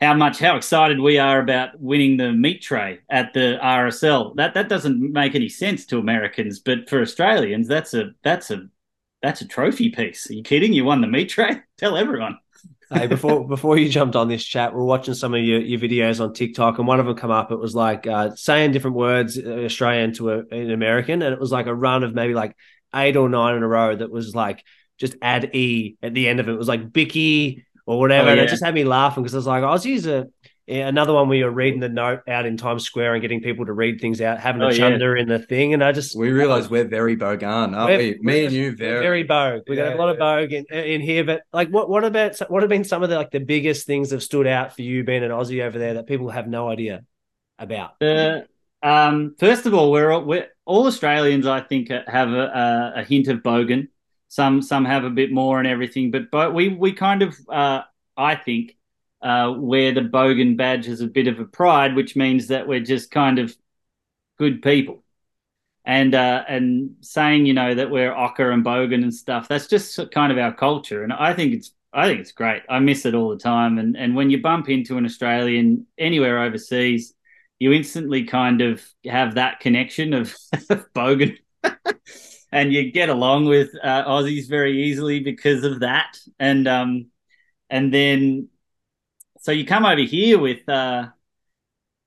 how 0.02 0.14
much 0.14 0.40
how 0.40 0.56
excited 0.56 1.00
we 1.00 1.18
are 1.18 1.40
about 1.40 1.80
winning 1.80 2.18
the 2.18 2.32
meat 2.32 2.62
tray 2.62 3.00
at 3.10 3.34
the 3.34 3.60
RSL. 3.62 4.36
That 4.36 4.54
that 4.54 4.70
doesn't 4.70 5.00
make 5.12 5.36
any 5.36 5.50
sense 5.50 5.86
to 5.88 5.98
Americans, 5.98 6.60
but 6.60 6.90
for 6.90 7.02
Australians, 7.02 7.68
that's 7.68 7.94
a 7.94 8.12
that's 8.24 8.52
a 8.52 8.68
that's 9.22 9.42
a 9.42 9.48
trophy 9.48 9.90
piece. 9.90 10.30
Are 10.30 10.34
you 10.34 10.44
kidding? 10.44 10.72
You 10.72 10.86
won 10.86 11.02
the 11.02 11.08
meat 11.08 11.30
tray? 11.30 11.62
Tell 11.78 11.98
everyone. 11.98 12.38
Hey, 12.92 13.08
before 13.08 13.48
before 13.48 13.78
you 13.78 13.90
jumped 13.90 14.16
on 14.16 14.28
this 14.28 14.44
chat, 14.44 14.74
we 14.74 14.80
are 14.80 14.84
watching 14.84 15.14
some 15.14 15.34
of 15.34 15.42
your, 15.42 15.60
your 15.60 15.80
videos 15.80 16.24
on 16.24 16.34
TikTok, 16.34 16.78
and 16.78 16.88
one 16.88 17.00
of 17.00 17.06
them 17.06 17.16
come 17.16 17.32
up. 17.32 17.52
It 17.52 17.60
was 17.60 17.76
like 17.76 18.08
uh, 18.08 18.36
saying 18.36 18.72
different 18.72 18.96
words 18.96 19.38
uh, 19.38 19.66
Australian 19.66 20.14
to 20.14 20.32
a, 20.32 20.40
an 20.52 20.72
American, 20.72 21.22
and 21.22 21.34
it 21.34 21.40
was 21.40 21.52
like 21.52 21.68
a 21.68 21.76
run 21.76 22.04
of 22.04 22.14
maybe 22.14 22.34
like 22.34 22.56
eight 22.96 23.16
or 23.16 23.30
nine 23.30 23.56
in 23.56 23.64
a 23.64 23.68
row 23.68 23.96
that 23.96 24.12
was 24.12 24.36
like 24.36 24.64
just 24.98 25.16
add 25.22 25.56
e 25.56 25.98
at 26.02 26.14
the 26.14 26.28
end 26.28 26.40
of 26.40 26.50
it. 26.50 26.54
It 26.54 26.58
was 26.58 26.68
like 26.68 26.92
Bicky 26.92 27.66
or 27.86 28.00
whatever, 28.00 28.30
oh, 28.30 28.34
yeah. 28.34 28.40
and 28.40 28.42
it 28.42 28.50
just 28.50 28.64
had 28.64 28.74
me 28.74 28.84
laughing 28.84 29.24
because 29.24 29.34
I 29.34 29.38
was 29.38 29.48
like, 29.48 29.64
Aussies 29.64 30.08
are 30.08 30.28
another 30.70 31.14
one 31.14 31.28
where 31.28 31.38
you're 31.38 31.52
reading 31.52 31.80
the 31.80 31.90
note 31.90 32.22
out 32.28 32.46
in 32.46 32.56
Times 32.56 32.84
Square 32.84 33.16
and 33.16 33.22
getting 33.22 33.42
people 33.42 33.66
to 33.66 33.74
read 33.74 34.00
things 34.00 34.22
out, 34.22 34.40
having 34.40 34.62
a 34.62 34.68
oh, 34.68 34.72
chunder 34.72 35.16
yeah. 35.16 35.24
in 35.24 35.28
the 35.28 35.40
thing. 35.40 35.74
And 35.74 35.84
I 35.84 35.92
just 35.92 36.16
we 36.16 36.32
realize 36.32 36.70
we're 36.70 36.88
very 36.88 37.18
bogan, 37.18 37.76
aren't 37.76 37.98
we? 37.98 38.20
Me 38.22 38.46
and 38.46 38.54
you, 38.54 38.76
very 38.76 39.02
very 39.02 39.24
bogue. 39.24 39.64
We 39.68 39.78
yeah, 39.78 39.90
got 39.90 39.96
a 39.96 39.98
lot 39.98 40.10
of 40.10 40.20
bogue 40.20 40.54
in, 40.54 40.66
in 40.66 41.02
here. 41.02 41.24
But 41.24 41.42
like, 41.52 41.70
what 41.70 41.90
what 41.90 42.04
about 42.04 42.40
what 42.50 42.62
have 42.64 42.70
been 42.70 42.84
some 42.84 43.04
of 43.04 43.10
the 43.10 43.16
like 43.16 43.32
the 43.32 43.40
biggest 43.40 43.88
things 43.88 44.10
that 44.10 44.18
have 44.18 44.24
stood 44.24 44.48
out 44.48 44.76
for 44.76 44.82
you 44.82 45.04
being 45.04 45.24
an 45.24 45.32
Aussie 45.32 45.64
over 45.64 45.80
there 45.80 45.96
that 45.96 46.08
people 46.08 46.30
have 46.30 46.48
no 46.48 46.70
idea 46.70 47.04
about? 47.58 48.02
Uh, 48.02 48.42
um, 48.82 49.36
first 49.40 49.66
of 49.66 49.74
all, 49.74 49.92
we're, 49.92 50.18
we're 50.20 50.48
all 50.66 50.88
Australians. 50.88 51.46
I 51.46 51.62
think 51.62 51.90
have 51.90 52.30
a, 52.30 52.94
a, 52.96 53.04
hint 53.04 53.28
of 53.28 53.40
bogan. 53.40 53.90
Some 54.30 54.62
some 54.62 54.86
have 54.86 55.04
a 55.04 55.10
bit 55.10 55.32
more 55.32 55.60
and 55.60 55.68
everything, 55.68 56.12
but 56.12 56.32
but 56.32 56.54
we 56.54 56.70
we 56.70 56.94
kind 56.94 57.24
of 57.24 57.36
uh, 57.50 57.82
I 58.16 58.36
think 58.36 58.78
uh, 59.22 59.54
wear 59.58 59.94
the 59.94 60.02
Bogan 60.02 60.58
badge 60.58 60.88
as 60.88 61.02
a 61.02 61.08
bit 61.08 61.28
of 61.28 61.40
a 61.40 61.46
pride, 61.46 61.96
which 61.96 62.16
means 62.16 62.48
that 62.48 62.68
we're 62.68 62.80
just 62.80 63.12
kind 63.12 63.40
of 63.40 63.56
good 64.38 64.62
people. 64.62 65.04
And 65.86 66.14
uh, 66.14 66.44
and 66.48 66.96
saying 67.02 67.46
you 67.46 67.54
know 67.54 67.74
that 67.74 67.90
we're 67.90 68.14
ocker 68.14 68.54
and 68.54 68.64
bogan 68.64 69.02
and 69.02 69.14
stuff, 69.14 69.48
that's 69.48 69.68
just 69.68 70.00
kind 70.12 70.32
of 70.32 70.38
our 70.38 70.54
culture. 70.54 71.04
And 71.04 71.12
I 71.12 71.34
think 71.34 71.54
it's 71.54 71.72
I 71.92 72.08
think 72.08 72.20
it's 72.20 72.32
great. 72.32 72.62
I 72.70 72.80
miss 72.80 73.06
it 73.06 73.16
all 73.16 73.30
the 73.30 73.38
time. 73.38 73.80
And 73.80 73.98
and 73.98 74.16
when 74.16 74.30
you 74.30 74.42
bump 74.42 74.70
into 74.70 74.98
an 74.98 75.06
Australian 75.06 75.88
anywhere 75.98 76.44
overseas, 76.44 77.14
you 77.60 77.74
instantly 77.74 78.24
kind 78.24 78.62
of 78.62 78.86
have 79.06 79.36
that 79.36 79.60
connection 79.60 80.14
of, 80.14 80.36
bogan. 80.96 81.38
and 82.52 82.72
you 82.72 82.92
get 82.92 83.10
along 83.10 83.46
with 83.46 83.70
uh, 83.84 84.06
Aussies 84.06 84.48
very 84.48 84.84
easily 84.84 85.20
because 85.20 85.64
of 85.64 85.82
that. 85.82 86.18
And 86.40 86.68
um, 86.68 87.08
and 87.70 87.94
then 87.94 88.50
so 89.40 89.52
you 89.52 89.66
come 89.66 89.86
over 89.86 90.02
here 90.02 90.38
with 90.38 90.68
uh, 90.70 91.08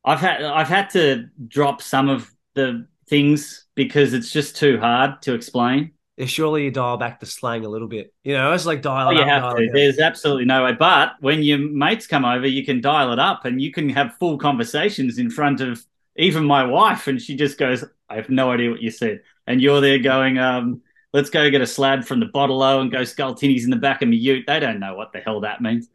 I've 0.05 0.21
had 0.21 0.43
I've 0.43 0.69
had 0.69 0.91
to 0.91 1.27
drop 1.49 1.83
some 1.83 2.09
of 2.09 2.31
the 2.55 2.87
things 3.09 3.67
because 3.75 4.13
it's 4.13 4.31
just 4.31 4.57
too 4.57 4.79
hard 4.79 5.23
to 5.23 5.35
explain. 5.35 5.93
Yeah, 6.17 6.27
surely 6.27 6.65
you 6.65 6.71
dial 6.71 6.99
back 6.99 7.21
the 7.21 7.27
slang 7.27 7.65
a 7.65 7.69
little 7.69 7.89
bit. 7.89 8.13
You 8.23 8.35
know, 8.35 8.53
it's 8.53 8.67
like 8.67 8.83
dial. 8.83 9.09
Oh, 9.09 9.11
you 9.13 9.25
have 9.25 9.57
to. 9.57 9.69
There's 9.73 9.99
absolutely 9.99 10.45
no 10.45 10.65
way. 10.65 10.73
But 10.73 11.15
when 11.21 11.43
your 11.43 11.59
mates 11.59 12.07
come 12.07 12.25
over, 12.25 12.47
you 12.47 12.65
can 12.65 12.83
dial 12.83 13.13
it 13.13 13.19
up, 13.19 13.45
and 13.47 13.61
you 13.61 13.73
can 13.73 13.89
have 13.89 14.17
full 14.19 14.37
conversations 14.39 15.19
in 15.19 15.31
front 15.31 15.61
of 15.61 15.83
even 16.17 16.45
my 16.45 16.65
wife, 16.65 17.07
and 17.07 17.21
she 17.21 17.35
just 17.35 17.59
goes, 17.59 17.83
"I 18.11 18.17
have 18.17 18.29
no 18.29 18.51
idea 18.51 18.71
what 18.71 18.83
you 18.83 18.91
said," 18.91 19.23
and 19.47 19.63
you're 19.63 19.81
there 19.81 19.99
going, 19.99 20.37
um, 20.37 20.83
"Let's 21.15 21.31
go 21.31 21.49
get 21.51 21.63
a 21.63 21.67
slab 21.67 22.05
from 22.05 22.21
the 22.21 22.27
bottle 22.27 22.63
and 22.63 22.93
go 22.93 23.05
skull 23.05 23.35
tinnies 23.35 23.65
in 23.65 23.71
the 23.71 23.77
back 23.77 24.03
of 24.03 24.09
my 24.09 24.15
ute." 24.15 24.45
They 24.47 24.61
don't 24.61 24.81
know 24.81 24.95
what 24.95 25.15
the 25.15 25.21
hell 25.21 25.41
that 25.41 25.63
means, 25.63 25.89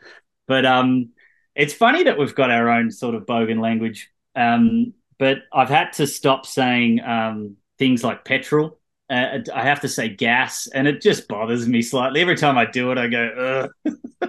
but 0.47 0.65
um, 0.65 1.10
it's 1.58 1.74
funny 1.74 2.04
that 2.04 2.17
we've 2.17 2.36
got 2.36 2.52
our 2.52 2.70
own 2.70 2.91
sort 2.91 3.15
of 3.15 3.26
bogan 3.26 3.60
language, 3.60 4.12
um, 4.36 4.93
but 5.17 5.39
I've 5.52 5.70
had 5.70 5.93
to 5.93 6.06
stop 6.06 6.46
saying 6.46 7.02
um, 7.02 7.58
things 7.80 8.04
like 8.04 8.24
petrol. 8.24 8.80
Uh, 9.10 9.39
I 9.54 9.63
have 9.63 9.82
to 9.82 9.89
say 9.89 10.08
gas, 10.10 10.67
and 10.67 10.88
it 10.88 11.02
just 11.02 11.28
bothers 11.28 11.67
me 11.67 11.82
slightly. 11.82 12.22
Every 12.22 12.36
time 12.36 12.58
I 12.58 12.65
do 12.65 12.91
it, 12.91 13.00
I 13.00 13.08
go, 13.08 13.70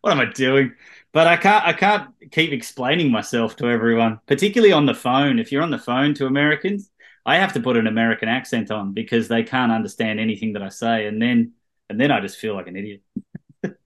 "What 0.00 0.12
am 0.12 0.20
I 0.20 0.24
doing?" 0.32 0.72
But 1.12 1.26
I 1.26 1.36
can't. 1.36 1.66
I 1.66 1.74
can't 1.74 2.10
keep 2.30 2.52
explaining 2.52 3.10
myself 3.10 3.56
to 3.56 3.66
everyone, 3.68 4.20
particularly 4.26 4.72
on 4.72 4.86
the 4.86 4.94
phone. 4.94 5.38
If 5.38 5.52
you're 5.52 5.62
on 5.62 5.70
the 5.70 5.78
phone 5.78 6.14
to 6.14 6.26
Americans, 6.26 6.90
I 7.26 7.36
have 7.36 7.52
to 7.54 7.60
put 7.60 7.76
an 7.76 7.86
American 7.86 8.28
accent 8.30 8.70
on 8.70 8.94
because 8.94 9.28
they 9.28 9.42
can't 9.42 9.72
understand 9.72 10.18
anything 10.18 10.54
that 10.54 10.62
I 10.62 10.70
say, 10.70 11.06
and 11.06 11.20
then 11.20 11.52
and 11.90 12.00
then 12.00 12.10
I 12.10 12.20
just 12.20 12.38
feel 12.38 12.54
like 12.54 12.68
an 12.68 12.76
idiot. 12.76 13.02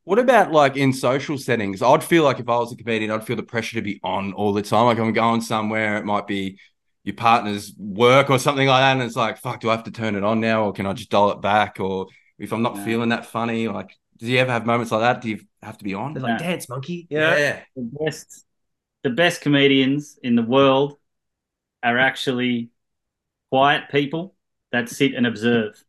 What 0.05 0.19
about 0.19 0.51
like 0.53 0.77
in 0.77 0.93
social 0.93 1.39
settings? 1.39 1.81
I'd 1.81 2.03
feel 2.03 2.25
like 2.25 2.41
if 2.41 2.49
I 2.49 2.57
was 2.57 2.73
a 2.73 2.77
comedian, 2.77 3.11
I'd 3.11 3.25
feel 3.25 3.37
the 3.37 3.43
pressure 3.43 3.77
to 3.77 3.83
be 3.83 4.01
on 4.03 4.33
all 4.33 4.53
the 4.53 4.63
time. 4.63 4.87
Like 4.87 4.99
I'm 4.99 5.13
going 5.13 5.41
somewhere, 5.41 5.97
it 5.99 6.05
might 6.05 6.27
be 6.27 6.59
your 7.05 7.15
partner's 7.15 7.73
work 7.77 8.31
or 8.31 8.39
something 8.39 8.67
like 8.67 8.81
that, 8.81 8.93
and 8.93 9.03
it's 9.03 9.17
like, 9.17 9.39
fuck, 9.39 9.61
do 9.61 9.69
I 9.69 9.77
have 9.77 9.85
to 9.85 9.91
turn 9.91 10.15
it 10.15 10.25
on 10.25 10.41
now, 10.41 10.65
or 10.65 10.73
can 10.73 10.87
I 10.87 10.93
just 10.93 11.11
dial 11.11 11.31
it 11.33 11.41
back? 11.41 11.81
Or 11.81 12.07
if 12.39 12.53
I'm 12.53 12.63
not 12.63 12.77
yeah. 12.77 12.85
feeling 12.85 13.09
that 13.11 13.27
funny, 13.27 13.69
like, 13.69 13.97
do 14.19 14.27
you 14.27 14.39
ever 14.39 14.53
have 14.53 14.67
moments 14.67 14.93
like 14.93 15.01
that? 15.01 15.21
Do 15.21 15.31
you 15.31 15.41
have 15.63 15.79
to 15.79 15.85
be 15.85 15.95
on? 15.95 16.15
They're 16.15 16.23
like 16.23 16.39
dance 16.39 16.69
monkey, 16.69 17.07
yeah. 17.11 17.37
yeah. 17.37 17.61
The 17.75 17.91
best, 18.05 18.45
the 19.03 19.11
best 19.11 19.41
comedians 19.41 20.19
in 20.23 20.37
the 20.37 20.43
world 20.43 20.97
are 21.83 21.99
actually 21.99 22.71
quiet 23.51 23.85
people 23.91 24.35
that 24.71 24.89
sit 24.89 25.15
and 25.15 25.27
observe. 25.27 25.83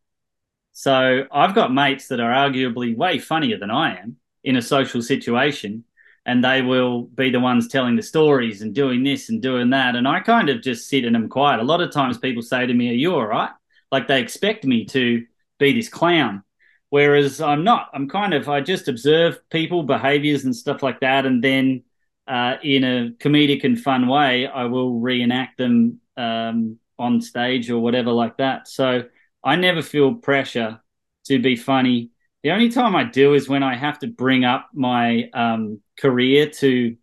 So 0.73 1.25
I've 1.31 1.55
got 1.55 1.73
mates 1.73 2.07
that 2.07 2.19
are 2.19 2.31
arguably 2.31 2.95
way 2.95 3.19
funnier 3.19 3.57
than 3.57 3.71
I 3.71 3.97
am 3.97 4.17
in 4.43 4.57
a 4.57 4.61
social 4.61 5.01
situation, 5.01 5.85
and 6.25 6.43
they 6.43 6.61
will 6.61 7.03
be 7.03 7.29
the 7.29 7.39
ones 7.39 7.67
telling 7.67 7.95
the 7.95 8.01
stories 8.01 8.61
and 8.61 8.73
doing 8.73 9.03
this 9.03 9.29
and 9.29 9.41
doing 9.41 9.69
that. 9.69 9.95
And 9.95 10.07
I 10.07 10.19
kind 10.19 10.49
of 10.49 10.61
just 10.61 10.89
sit 10.89 11.05
and 11.05 11.15
I'm 11.15 11.29
quiet. 11.29 11.61
A 11.61 11.63
lot 11.63 11.81
of 11.81 11.91
times 11.91 12.17
people 12.17 12.41
say 12.41 12.65
to 12.65 12.73
me, 12.73 12.89
Are 12.89 12.93
you 12.93 13.13
all 13.13 13.25
right? 13.25 13.51
Like 13.91 14.07
they 14.07 14.19
expect 14.19 14.65
me 14.65 14.85
to 14.85 15.25
be 15.59 15.73
this 15.73 15.89
clown. 15.89 16.43
Whereas 16.89 17.41
I'm 17.41 17.63
not. 17.63 17.89
I'm 17.93 18.09
kind 18.09 18.33
of, 18.33 18.49
I 18.49 18.61
just 18.61 18.87
observe 18.87 19.39
people, 19.49 19.83
behaviors, 19.83 20.43
and 20.43 20.55
stuff 20.55 20.83
like 20.83 20.99
that. 20.99 21.25
And 21.25 21.43
then 21.43 21.83
uh, 22.27 22.55
in 22.63 22.83
a 22.83 23.11
comedic 23.19 23.63
and 23.63 23.79
fun 23.79 24.07
way, 24.07 24.47
I 24.47 24.65
will 24.65 24.99
reenact 24.99 25.57
them 25.57 25.99
um, 26.17 26.77
on 26.99 27.21
stage 27.21 27.69
or 27.69 27.79
whatever 27.79 28.11
like 28.11 28.37
that. 28.37 28.67
So 28.67 29.05
I 29.43 29.55
never 29.55 29.81
feel 29.81 30.15
pressure 30.15 30.81
to 31.25 31.39
be 31.39 31.55
funny. 31.55 32.11
The 32.43 32.51
only 32.51 32.69
time 32.69 32.95
I 32.95 33.05
do 33.05 33.33
is 33.33 33.47
when 33.47 33.63
I 33.63 33.75
have 33.75 33.99
to 33.99 34.07
bring 34.07 34.43
up 34.43 34.69
my 34.73 35.29
um, 35.33 35.81
career 35.97 36.49
to, 36.49 36.95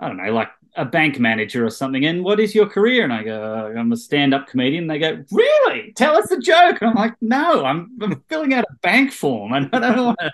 I 0.00 0.08
don't 0.08 0.16
know, 0.16 0.32
like 0.32 0.50
a 0.76 0.84
bank 0.84 1.18
manager 1.18 1.64
or 1.64 1.70
something. 1.70 2.04
And 2.04 2.24
what 2.24 2.40
is 2.40 2.54
your 2.54 2.66
career? 2.68 3.04
And 3.04 3.12
I 3.12 3.22
go, 3.22 3.72
I'm 3.76 3.92
a 3.92 3.96
stand 3.96 4.34
up 4.34 4.46
comedian. 4.48 4.84
And 4.84 4.90
They 4.90 4.98
go, 4.98 5.24
Really? 5.30 5.92
Tell 5.92 6.16
us 6.16 6.30
a 6.30 6.38
joke. 6.38 6.78
And 6.80 6.90
I'm 6.90 6.96
like, 6.96 7.14
No, 7.20 7.64
I'm, 7.64 7.96
I'm 8.00 8.22
filling 8.28 8.54
out 8.54 8.64
a 8.68 8.74
bank 8.82 9.12
form 9.12 9.52
and 9.52 9.68
I 9.72 9.94
don't 9.94 10.06
want 10.06 10.18
to. 10.20 10.32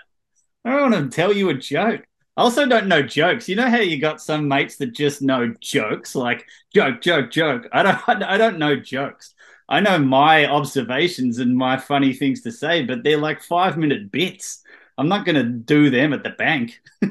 I 0.63 0.71
don't 0.71 0.91
want 0.91 1.11
to 1.11 1.15
tell 1.15 1.33
you 1.33 1.49
a 1.49 1.53
joke. 1.55 2.05
I 2.37 2.41
also 2.41 2.65
don't 2.65 2.87
know 2.87 3.01
jokes. 3.01 3.49
You 3.49 3.55
know 3.55 3.69
how 3.69 3.77
you 3.79 3.99
got 3.99 4.21
some 4.21 4.47
mates 4.47 4.77
that 4.77 4.93
just 4.93 5.21
know 5.21 5.53
jokes, 5.59 6.15
like 6.15 6.45
joke, 6.73 7.01
joke, 7.01 7.31
joke. 7.31 7.67
I 7.73 7.83
don't. 7.83 7.99
I 8.23 8.37
don't 8.37 8.59
know 8.59 8.75
jokes. 8.75 9.33
I 9.71 9.79
know 9.79 9.97
my 9.97 10.47
observations 10.47 11.39
and 11.39 11.55
my 11.55 11.77
funny 11.77 12.11
things 12.11 12.41
to 12.41 12.51
say, 12.51 12.83
but 12.83 13.03
they're 13.03 13.17
like 13.17 13.41
five 13.41 13.77
minute 13.77 14.11
bits. 14.11 14.63
I'm 14.97 15.07
not 15.07 15.25
going 15.25 15.37
to 15.37 15.43
do 15.43 15.89
them 15.89 16.11
at 16.11 16.23
the 16.23 16.31
bank. 16.31 16.81
do 17.01 17.09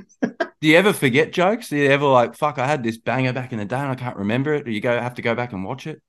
you 0.61 0.77
ever 0.77 0.93
forget 0.93 1.33
jokes? 1.33 1.71
Do 1.71 1.79
you 1.79 1.89
ever 1.89 2.07
like, 2.07 2.37
fuck, 2.37 2.59
I 2.59 2.67
had 2.67 2.83
this 2.83 2.99
banger 2.99 3.33
back 3.33 3.53
in 3.53 3.59
the 3.59 3.65
day 3.65 3.79
and 3.79 3.91
I 3.91 3.95
can't 3.95 4.19
remember 4.19 4.53
it? 4.53 4.69
Or 4.69 4.71
you 4.71 4.83
go 4.83 5.01
have 5.01 5.15
to 5.15 5.23
go 5.23 5.35
back 5.35 5.55
and 5.55 5.65
watch 5.65 5.87
it? 5.87 6.03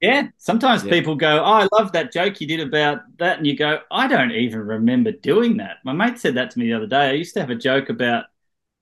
Yeah. 0.00 0.28
Sometimes 0.38 0.84
yeah. 0.84 0.90
people 0.90 1.16
go, 1.16 1.40
oh, 1.44 1.44
I 1.44 1.68
love 1.78 1.92
that 1.92 2.14
joke 2.14 2.40
you 2.40 2.46
did 2.46 2.60
about 2.60 3.02
that. 3.18 3.36
And 3.36 3.46
you 3.46 3.54
go, 3.54 3.80
I 3.90 4.08
don't 4.08 4.32
even 4.32 4.60
remember 4.60 5.12
doing 5.12 5.58
that. 5.58 5.76
My 5.84 5.92
mate 5.92 6.18
said 6.18 6.34
that 6.36 6.50
to 6.52 6.58
me 6.58 6.68
the 6.68 6.74
other 6.74 6.86
day. 6.86 7.10
I 7.10 7.12
used 7.12 7.34
to 7.34 7.40
have 7.40 7.50
a 7.50 7.54
joke 7.54 7.90
about 7.90 8.24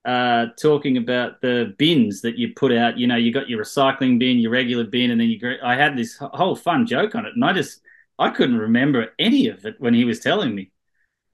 uh, 0.05 0.47
talking 0.61 0.97
about 0.97 1.41
the 1.41 1.75
bins 1.79 2.23
that 2.23 2.37
you 2.37 2.53
put 2.55 2.73
out. 2.73 2.99
You 2.99 3.07
know, 3.07 3.17
you 3.17 3.33
got 3.33 3.49
your 3.49 3.63
recycling 3.65 4.19
bin, 4.19 4.39
your 4.39 4.51
regular 4.51 4.85
bin, 4.85 5.11
and 5.11 5.21
then 5.21 5.29
you. 5.29 5.57
I 5.63 5.77
had 5.77 5.97
this 5.97 6.17
whole 6.19 6.57
fun 6.57 6.87
joke 6.87 7.15
on 7.15 7.27
it, 7.27 7.35
and 7.35 7.45
I 7.45 7.53
just 7.53 7.81
I 8.19 8.31
couldn't 8.31 8.59
remember 8.59 9.13
any 9.19 9.49
of 9.49 9.65
it 9.67 9.77
when 9.79 9.95
he 9.95 10.05
was 10.05 10.21
telling 10.21 10.55
me. 10.55 10.71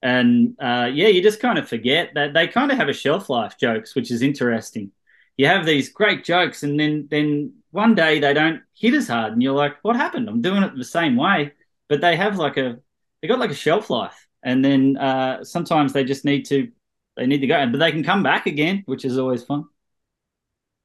And 0.02 0.56
uh, 0.60 0.90
yeah, 0.92 1.08
you 1.08 1.22
just 1.22 1.40
kind 1.40 1.58
of 1.58 1.68
forget 1.68 2.10
that 2.14 2.34
they 2.34 2.46
kind 2.48 2.70
of 2.70 2.78
have 2.78 2.88
a 2.88 2.92
shelf 2.92 3.28
life 3.30 3.56
jokes, 3.58 3.94
which 3.94 4.10
is 4.10 4.22
interesting. 4.22 4.92
you 5.36 5.46
have 5.46 5.64
these 5.66 5.90
great 5.90 6.24
jokes, 6.24 6.62
and 6.62 6.78
then 6.78 7.08
then 7.10 7.54
one 7.70 7.94
day 7.94 8.18
they 8.20 8.34
don't 8.34 8.62
hit 8.74 8.94
as 8.94 9.08
hard, 9.08 9.32
and 9.32 9.42
you're 9.42 9.54
like, 9.54 9.76
what 9.82 9.96
happened? 9.96 10.28
I'm 10.28 10.42
doing 10.42 10.62
it 10.62 10.76
the 10.76 10.84
same 10.84 11.16
way, 11.16 11.52
but 11.88 12.00
they 12.00 12.16
have 12.16 12.38
like 12.38 12.56
a 12.56 12.78
they 13.22 13.28
got 13.28 13.38
like 13.38 13.50
a 13.50 13.54
shelf 13.54 13.90
life, 13.90 14.26
and 14.42 14.64
then 14.64 14.96
uh, 14.96 15.44
sometimes 15.44 15.92
they 15.92 16.04
just 16.04 16.24
need 16.24 16.44
to 16.46 16.70
they 17.18 17.26
need 17.26 17.40
to 17.40 17.46
go, 17.48 17.66
but 17.66 17.78
they 17.78 17.90
can 17.90 18.04
come 18.04 18.22
back 18.22 18.46
again, 18.46 18.84
which 18.86 19.04
is 19.04 19.18
always 19.18 19.42
fun. 19.42 19.64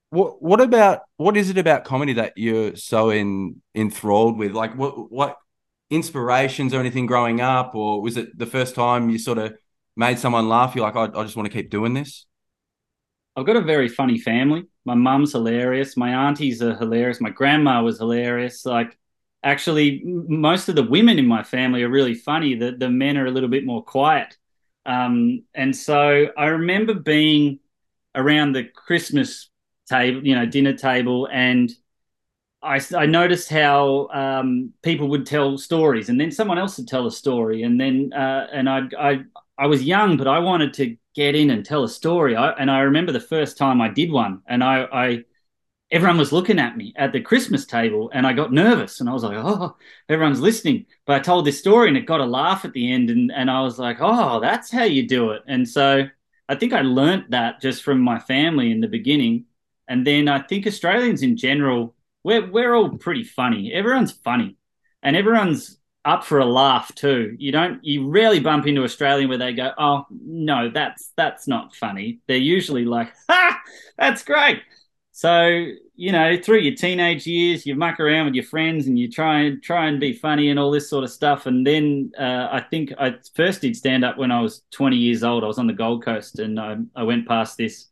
What 0.10 0.42
what 0.42 0.60
about 0.60 1.02
what 1.18 1.38
is 1.38 1.50
it 1.50 1.58
about 1.58 1.86
comedy 1.86 2.14
that 2.14 2.34
you're 2.36 2.76
so 2.76 3.12
in 3.12 3.62
enthralled 3.76 4.38
with? 4.38 4.52
Like 4.52 4.76
what 4.76 5.12
what 5.12 5.38
inspirations 5.90 6.74
or 6.74 6.80
anything 6.80 7.06
growing 7.06 7.40
up, 7.40 7.76
or 7.76 8.02
was 8.02 8.18
it 8.18 8.38
the 8.38 8.48
first 8.48 8.74
time 8.74 9.10
you 9.10 9.20
sort 9.20 9.38
of 9.38 9.54
made 9.96 10.18
someone 10.18 10.50
laugh? 10.50 10.76
You're 10.76 10.86
like, 10.86 10.96
I, 10.96 11.20
I 11.20 11.24
just 11.24 11.36
want 11.36 11.52
to 11.52 11.54
keep 11.56 11.70
doing 11.70 11.94
this. 11.94 12.26
I've 13.36 13.46
got 13.46 13.56
a 13.56 13.62
very 13.62 13.90
funny 13.90 14.20
family. 14.20 14.66
My 14.86 14.96
mum's 14.96 15.32
hilarious. 15.32 15.96
My 15.98 16.28
aunties 16.28 16.62
are 16.62 16.76
hilarious. 16.76 17.22
My 17.22 17.32
grandma 17.32 17.82
was 17.82 17.98
hilarious. 17.98 18.66
Like, 18.66 18.98
actually, 19.44 20.02
most 20.04 20.70
of 20.70 20.76
the 20.76 20.84
women 20.84 21.18
in 21.18 21.28
my 21.28 21.44
family 21.44 21.84
are 21.84 21.90
really 21.90 22.16
funny. 22.16 22.56
The 22.56 22.72
the 22.72 22.90
men 22.90 23.18
are 23.18 23.28
a 23.28 23.32
little 23.32 23.50
bit 23.50 23.66
more 23.66 23.84
quiet. 23.84 24.38
Um, 24.86 25.44
and 25.54 25.76
so 25.76 26.28
I 26.38 26.48
remember 26.48 26.94
being 26.94 27.60
around 28.16 28.54
the 28.54 28.66
Christmas 28.66 29.50
table, 29.90 30.26
you 30.26 30.36
know, 30.36 30.46
dinner 30.46 30.74
table, 30.74 31.28
and 31.32 31.72
I, 32.62 32.80
I 32.96 33.06
noticed 33.06 33.50
how 33.50 34.08
um, 34.14 34.74
people 34.84 35.10
would 35.10 35.26
tell 35.26 35.58
stories, 35.58 36.10
and 36.10 36.20
then 36.20 36.32
someone 36.32 36.58
else 36.58 36.78
would 36.78 36.88
tell 36.88 37.06
a 37.08 37.12
story, 37.12 37.64
and 37.64 37.80
then 37.80 38.14
uh, 38.14 38.48
and 38.54 38.70
I, 38.70 38.82
I 38.98 39.24
I 39.58 39.68
was 39.68 39.84
young, 39.84 40.18
but 40.18 40.28
I 40.28 40.40
wanted 40.40 40.74
to 40.76 40.96
get 41.16 41.36
in 41.36 41.50
and 41.50 41.66
tell 41.66 41.84
a 41.84 41.90
story. 41.90 42.36
I, 42.36 42.52
and 42.52 42.72
I 42.72 42.80
remember 42.82 43.12
the 43.12 43.20
first 43.20 43.58
time 43.58 43.82
I 43.82 43.90
did 43.90 44.12
one, 44.12 44.42
and 44.48 44.64
I, 44.64 44.88
I 44.92 45.24
everyone 45.94 46.18
was 46.18 46.34
looking 46.34 46.60
at 46.60 46.76
me 46.76 46.94
at 46.98 47.14
the 47.14 47.22
Christmas 47.22 47.66
table, 47.66 48.12
and 48.14 48.28
I 48.28 48.34
got 48.34 48.52
nervous, 48.52 49.00
and 49.00 49.10
I 49.10 49.14
was 49.14 49.24
like, 49.24 49.38
"Oh, 49.38 49.78
everyone's 50.10 50.42
listening." 50.42 50.88
But 51.06 51.18
I 51.18 51.20
told 51.20 51.46
this 51.46 51.60
story, 51.60 51.88
and 51.88 51.98
it 51.98 52.08
got 52.08 52.20
a 52.22 52.26
laugh 52.26 52.66
at 52.66 52.74
the 52.74 52.92
end, 52.92 53.10
and 53.12 53.32
and 53.32 53.50
I 53.50 53.62
was 53.62 53.80
like, 53.80 53.98
"Oh, 54.02 54.40
that's 54.42 54.72
how 54.72 54.84
you 54.84 55.08
do 55.08 55.32
it." 55.32 55.44
And 55.48 55.70
so 55.70 56.06
I 56.50 56.56
think 56.56 56.74
I 56.74 56.82
learnt 56.82 57.32
that 57.32 57.62
just 57.62 57.84
from 57.84 58.02
my 58.02 58.20
family 58.20 58.72
in 58.72 58.82
the 58.82 58.88
beginning, 58.88 59.46
and 59.88 60.06
then 60.06 60.28
I 60.28 60.42
think 60.42 60.68
Australians 60.68 61.22
in 61.24 61.38
general, 61.38 61.96
we're 62.24 62.50
we're 62.50 62.74
all 62.76 62.98
pretty 62.98 63.24
funny. 63.24 63.72
Everyone's 63.74 64.12
funny, 64.12 64.58
and 65.04 65.16
everyone's 65.16 65.78
up 66.06 66.26
for 66.26 66.40
a 66.40 66.46
laugh 66.46 66.94
too. 66.96 67.36
You 67.40 67.52
don't 67.52 67.84
you 67.84 68.10
rarely 68.10 68.40
bump 68.40 68.68
into 68.68 68.84
Australian 68.84 69.30
where 69.30 69.38
they 69.38 69.54
go, 69.54 69.72
"Oh, 69.78 70.06
no, 70.12 70.70
that's 70.70 71.12
that's 71.16 71.48
not 71.48 71.76
funny." 71.76 72.20
They're 72.28 72.38
usually 72.38 72.86
like, 72.86 73.14
"Ha, 73.30 73.62
that's 73.98 74.24
great." 74.24 74.62
So, 75.12 75.68
you 75.96 76.12
know, 76.12 76.38
through 76.42 76.60
your 76.60 76.76
teenage 76.76 77.28
years, 77.28 77.66
you 77.66 77.76
muck 77.76 78.00
around 78.00 78.26
with 78.26 78.36
your 78.36 78.44
friends 78.44 78.88
and 78.88 78.98
you 78.98 79.10
try 79.10 79.42
and 79.42 79.62
try 79.62 79.88
and 79.88 80.00
be 80.00 80.14
funny 80.14 80.50
and 80.50 80.60
all 80.60 80.72
this 80.72 80.90
sort 80.90 81.04
of 81.04 81.12
stuff. 81.12 81.46
And 81.46 81.66
then 81.66 82.12
uh, 82.20 82.50
I 82.52 82.62
think 82.62 82.94
I 83.00 83.16
first 83.36 83.62
did 83.62 83.76
stand 83.76 84.04
up 84.04 84.18
when 84.18 84.32
I 84.32 84.42
was 84.42 84.64
20 84.72 84.96
years 84.96 85.24
old. 85.24 85.44
I 85.44 85.48
was 85.48 85.60
on 85.60 85.68
the 85.68 85.74
Gold 85.74 86.04
Coast 86.04 86.40
and 86.40 86.60
I, 86.60 86.78
I 86.96 87.04
went 87.04 87.28
past 87.28 87.58
this 87.58 87.88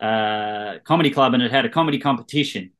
uh, 0.00 0.78
comedy 0.84 1.10
club 1.10 1.34
and 1.34 1.42
it 1.42 1.50
had 1.50 1.64
a 1.64 1.68
comedy 1.68 1.98
competition 1.98 2.70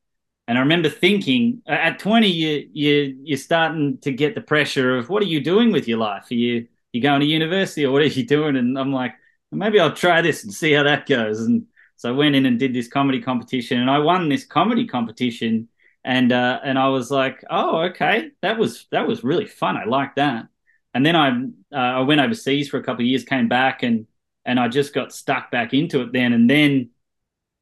and 0.49 0.59
I 0.59 0.61
remember 0.63 0.89
thinking, 0.89 1.63
at 1.67 1.99
20, 1.99 2.29
you 2.29 2.69
you 2.73 3.17
you're 3.23 3.39
starting 3.39 3.99
to 3.99 4.13
get 4.13 4.35
the 4.35 4.41
pressure 4.41 4.99
of 4.99 5.09
what 5.09 5.23
are 5.23 5.27
you 5.27 5.41
doing 5.43 5.73
with 5.73 5.87
your 5.87 5.99
life? 5.99 6.31
Are 6.31 6.35
you 6.35 6.67
you 6.93 7.01
going 7.01 7.21
to 7.21 7.27
university 7.27 7.87
or 7.87 7.93
what 7.93 8.03
are 8.03 8.07
you 8.07 8.27
doing? 8.27 8.57
And 8.57 8.79
I'm 8.79 8.93
like, 8.93 9.15
maybe 9.53 9.79
I'll 9.81 9.95
try 9.95 10.21
this 10.21 10.45
and 10.45 10.53
see 10.53 10.73
how 10.73 10.83
that 10.83 11.07
goes. 11.07 11.41
And 11.41 11.67
so 12.03 12.09
I 12.09 12.13
went 12.13 12.35
in 12.35 12.47
and 12.47 12.59
did 12.59 12.75
this 12.75 12.89
comedy 12.89 13.21
competition, 13.21 13.81
and 13.81 13.89
I 13.89 14.01
won 14.01 14.29
this 14.29 14.45
comedy 14.45 14.89
competition. 14.89 15.69
And 16.05 16.33
uh, 16.33 16.59
and 16.65 16.77
I 16.77 16.89
was 16.89 17.13
like, 17.13 17.45
oh, 17.49 17.83
okay, 17.91 18.33
that 18.41 18.59
was 18.59 18.89
that 18.91 19.07
was 19.07 19.23
really 19.23 19.47
fun. 19.47 19.77
I 19.77 19.85
liked 19.85 20.17
that. 20.17 20.49
And 20.95 21.07
then 21.07 21.15
I 21.15 21.29
uh, 21.73 21.99
I 21.99 22.01
went 22.01 22.21
overseas 22.21 22.69
for 22.69 22.79
a 22.79 22.83
couple 22.83 23.05
of 23.05 23.07
years, 23.07 23.23
came 23.23 23.47
back, 23.47 23.85
and 23.85 24.09
and 24.45 24.59
I 24.59 24.67
just 24.67 24.95
got 24.95 25.13
stuck 25.13 25.53
back 25.53 25.75
into 25.75 26.01
it 26.01 26.13
then. 26.13 26.33
And 26.33 26.51
then 26.51 26.91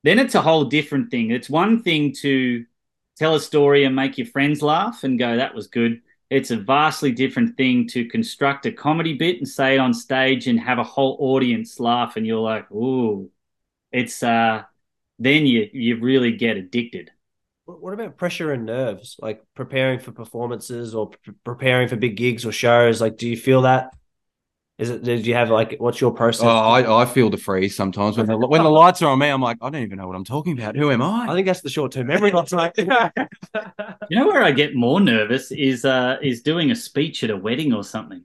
then 0.05 0.19
it's 0.19 0.35
a 0.35 0.41
whole 0.41 0.65
different 0.65 1.11
thing. 1.11 1.33
It's 1.33 1.51
one 1.51 1.83
thing 1.83 2.15
to 2.23 2.65
tell 3.19 3.35
a 3.35 3.41
story 3.41 3.85
and 3.85 3.95
make 3.95 4.17
your 4.17 4.27
friends 4.27 4.63
laugh 4.63 5.05
and 5.05 5.19
go, 5.19 5.37
that 5.37 5.55
was 5.55 5.67
good. 5.67 6.01
It's 6.31 6.51
a 6.51 6.57
vastly 6.57 7.13
different 7.13 7.59
thing 7.59 7.89
to 7.89 8.07
construct 8.07 8.65
a 8.65 8.73
comedy 8.73 9.13
bit 9.13 9.37
and 9.37 9.47
say 9.47 9.75
it 9.75 9.81
on 9.81 9.93
stage 9.93 10.47
and 10.47 10.59
have 10.59 10.79
a 10.79 10.85
whole 10.85 11.19
audience 11.21 11.79
laugh. 11.79 12.17
And 12.17 12.27
you're 12.27 12.41
like, 12.41 12.71
ooh, 12.73 13.31
it's, 13.93 14.23
uh, 14.23 14.63
then 15.19 15.47
you, 15.47 15.69
you 15.73 16.01
really 16.01 16.33
get 16.33 16.57
addicted. 16.57 17.11
What 17.67 17.93
about 17.95 18.17
pressure 18.17 18.53
and 18.53 18.67
nerves, 18.67 19.17
like 19.21 19.45
preparing 19.55 20.01
for 20.01 20.11
performances 20.11 20.95
or 20.95 21.11
pre- 21.11 21.35
preparing 21.45 21.89
for 21.89 21.97
big 21.97 22.17
gigs 22.17 22.45
or 22.45 22.51
shows? 22.51 23.01
Like, 23.01 23.17
do 23.17 23.29
you 23.29 23.37
feel 23.37 23.63
that 23.63 23.91
is 24.81 24.89
it? 24.89 25.03
Did 25.03 25.27
you 25.27 25.35
have 25.35 25.51
like 25.51 25.77
what's 25.79 26.01
your 26.01 26.11
process? 26.11 26.47
Oh, 26.47 26.49
I, 26.49 27.03
I 27.03 27.05
feel 27.05 27.29
the 27.29 27.37
freeze 27.37 27.77
sometimes 27.77 28.17
when 28.17 28.27
the 28.27 28.39
when 28.39 28.63
the 28.63 28.71
lights 28.71 29.03
are 29.03 29.11
on 29.11 29.19
me. 29.19 29.29
I'm 29.29 29.43
like, 29.43 29.59
I 29.61 29.69
don't 29.69 29.83
even 29.83 29.99
know 29.99 30.07
what 30.07 30.17
I'm 30.17 30.25
talking 30.25 30.59
about. 30.59 30.75
Who 30.75 30.91
am 30.91 31.03
I? 31.03 31.27
I 31.29 31.35
think 31.35 31.47
that's 31.47 31.61
the 31.61 31.69
short 31.69 31.93
term 31.93 32.07
memory 32.07 32.31
loss, 32.31 32.51
mate. 32.51 32.73
you 32.79 32.87
know 34.17 34.27
where 34.27 34.43
I 34.43 34.53
get 34.53 34.75
more 34.75 34.99
nervous 34.99 35.53
is 35.53 35.85
uh, 35.85 36.17
is 36.23 36.41
doing 36.41 36.71
a 36.71 36.75
speech 36.75 37.23
at 37.23 37.29
a 37.29 37.37
wedding 37.37 37.75
or 37.75 37.85
something. 37.85 38.25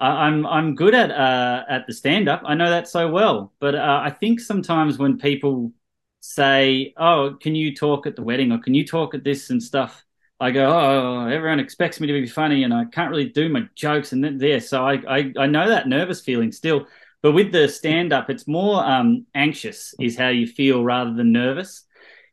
I, 0.00 0.26
I'm 0.26 0.46
I'm 0.46 0.74
good 0.74 0.94
at 0.94 1.10
uh, 1.10 1.64
at 1.68 1.86
the 1.86 1.92
stand 1.92 2.28
up. 2.28 2.42
I 2.44 2.54
know 2.54 2.70
that 2.70 2.88
so 2.88 3.08
well, 3.10 3.52
but 3.60 3.74
uh, 3.74 4.00
I 4.02 4.10
think 4.10 4.40
sometimes 4.40 4.98
when 4.98 5.18
people 5.18 5.72
say, 6.20 6.92
"Oh, 6.96 7.36
can 7.40 7.54
you 7.54 7.74
talk 7.74 8.06
at 8.06 8.16
the 8.16 8.22
wedding?" 8.22 8.52
or 8.52 8.58
"Can 8.58 8.74
you 8.74 8.86
talk 8.86 9.14
at 9.14 9.24
this 9.24 9.50
and 9.50 9.62
stuff?" 9.62 10.04
I 10.40 10.52
go, 10.52 10.66
oh, 10.70 11.26
everyone 11.26 11.58
expects 11.58 11.98
me 12.00 12.06
to 12.06 12.12
be 12.12 12.26
funny, 12.26 12.62
and 12.62 12.72
I 12.72 12.84
can't 12.84 13.10
really 13.10 13.28
do 13.28 13.48
my 13.48 13.68
jokes, 13.74 14.12
and 14.12 14.22
then 14.22 14.38
there. 14.38 14.60
So 14.60 14.84
I, 14.86 15.02
I, 15.08 15.32
I 15.36 15.46
know 15.46 15.68
that 15.68 15.88
nervous 15.88 16.20
feeling 16.20 16.52
still, 16.52 16.86
but 17.22 17.32
with 17.32 17.50
the 17.50 17.68
stand 17.68 18.12
up, 18.12 18.30
it's 18.30 18.46
more 18.46 18.84
um, 18.84 19.26
anxious 19.34 19.94
is 19.98 20.16
how 20.16 20.28
you 20.28 20.46
feel 20.46 20.84
rather 20.84 21.12
than 21.12 21.32
nervous. 21.32 21.84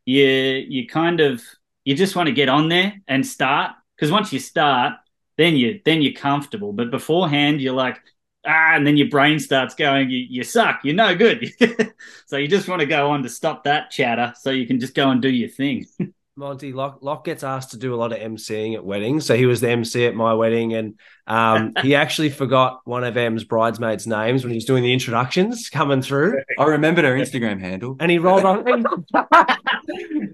You, 0.05 0.24
you 0.28 0.88
kind 0.88 1.20
of, 1.20 1.41
you 1.84 1.95
just 1.95 2.16
want 2.16 2.28
to 2.28 2.34
get 2.34 2.47
on 2.47 2.70
there 2.70 3.01
and 3.07 3.26
start 3.26 3.72
because 3.95 4.11
once 4.11 4.32
you 4.32 4.39
start, 4.39 4.93
then 5.38 5.55
you, 5.55 5.81
then 5.86 6.01
you're 6.01 6.13
comfortable. 6.13 6.73
But 6.73 6.91
beforehand, 6.91 7.61
you're 7.61 7.73
like, 7.73 7.99
ah, 8.45 8.75
and 8.75 8.86
then 8.86 8.97
your 8.97 9.09
brain 9.09 9.39
starts 9.39 9.75
going, 9.75 10.09
you, 10.09 10.25
you 10.29 10.43
suck, 10.43 10.81
you're 10.83 10.95
no 10.95 11.15
good. 11.15 11.51
so 12.25 12.38
you 12.38 12.47
just 12.47 12.67
want 12.67 12.81
to 12.81 12.86
go 12.86 13.11
on 13.11 13.23
to 13.23 13.29
stop 13.29 13.63
that 13.63 13.91
chatter 13.91 14.33
so 14.39 14.51
you 14.51 14.67
can 14.67 14.79
just 14.79 14.95
go 14.95 15.09
and 15.09 15.21
do 15.21 15.29
your 15.29 15.49
thing. 15.49 15.86
Monty 16.38 16.73
Lach, 16.73 17.01
Lach 17.01 17.23
gets 17.23 17.45
asked 17.45 17.71
to 17.71 17.77
do 17.77 17.93
a 17.93 17.95
lot 17.95 18.11
of 18.11 18.19
emceeing 18.19 18.75
at 18.75 18.83
weddings. 18.83 19.25
So 19.25 19.38
he 19.38 19.45
was 19.45 19.61
the 19.61 19.69
MC 19.69 20.05
at 20.05 20.15
my 20.15 20.33
wedding, 20.33 20.73
and 20.73 20.99
um, 21.27 21.71
he 21.81 21.95
actually 21.95 22.29
forgot 22.29 22.81
one 22.83 23.05
of 23.05 23.15
Em's 23.15 23.45
bridesmaids' 23.45 24.05
names 24.05 24.43
when 24.43 24.51
he 24.51 24.57
was 24.57 24.65
doing 24.65 24.83
the 24.83 24.91
introductions 24.91 25.69
coming 25.69 26.01
through. 26.01 26.41
I 26.59 26.65
remembered 26.65 27.05
her 27.05 27.13
Instagram 27.13 27.61
handle, 27.61 27.95
and 28.01 28.11
he 28.11 28.19
rolled 28.19 28.43
on. 28.43 28.65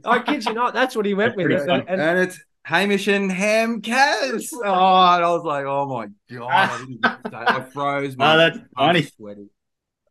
I 0.04 0.20
kid 0.26 0.44
you 0.46 0.54
not, 0.54 0.74
that's 0.74 0.96
what 0.96 1.06
he 1.06 1.14
went 1.14 1.36
with. 1.36 1.52
And, 1.52 1.88
and 1.88 2.20
it's 2.20 2.40
Hamish 2.64 3.08
and 3.08 3.32
Ham 3.32 3.82
Kaz. 3.82 4.50
Oh, 4.54 5.16
and 5.16 5.24
I 5.24 5.30
was 5.32 5.44
like, 5.44 5.66
oh 5.66 5.88
my 5.88 6.08
god, 6.38 7.24
I, 7.34 7.58
I 7.58 7.62
froze. 7.74 8.16
My, 8.16 8.34
oh, 8.34 8.38
that's 8.38 8.60
funny. 8.76 9.04
Sweaty. 9.04 9.50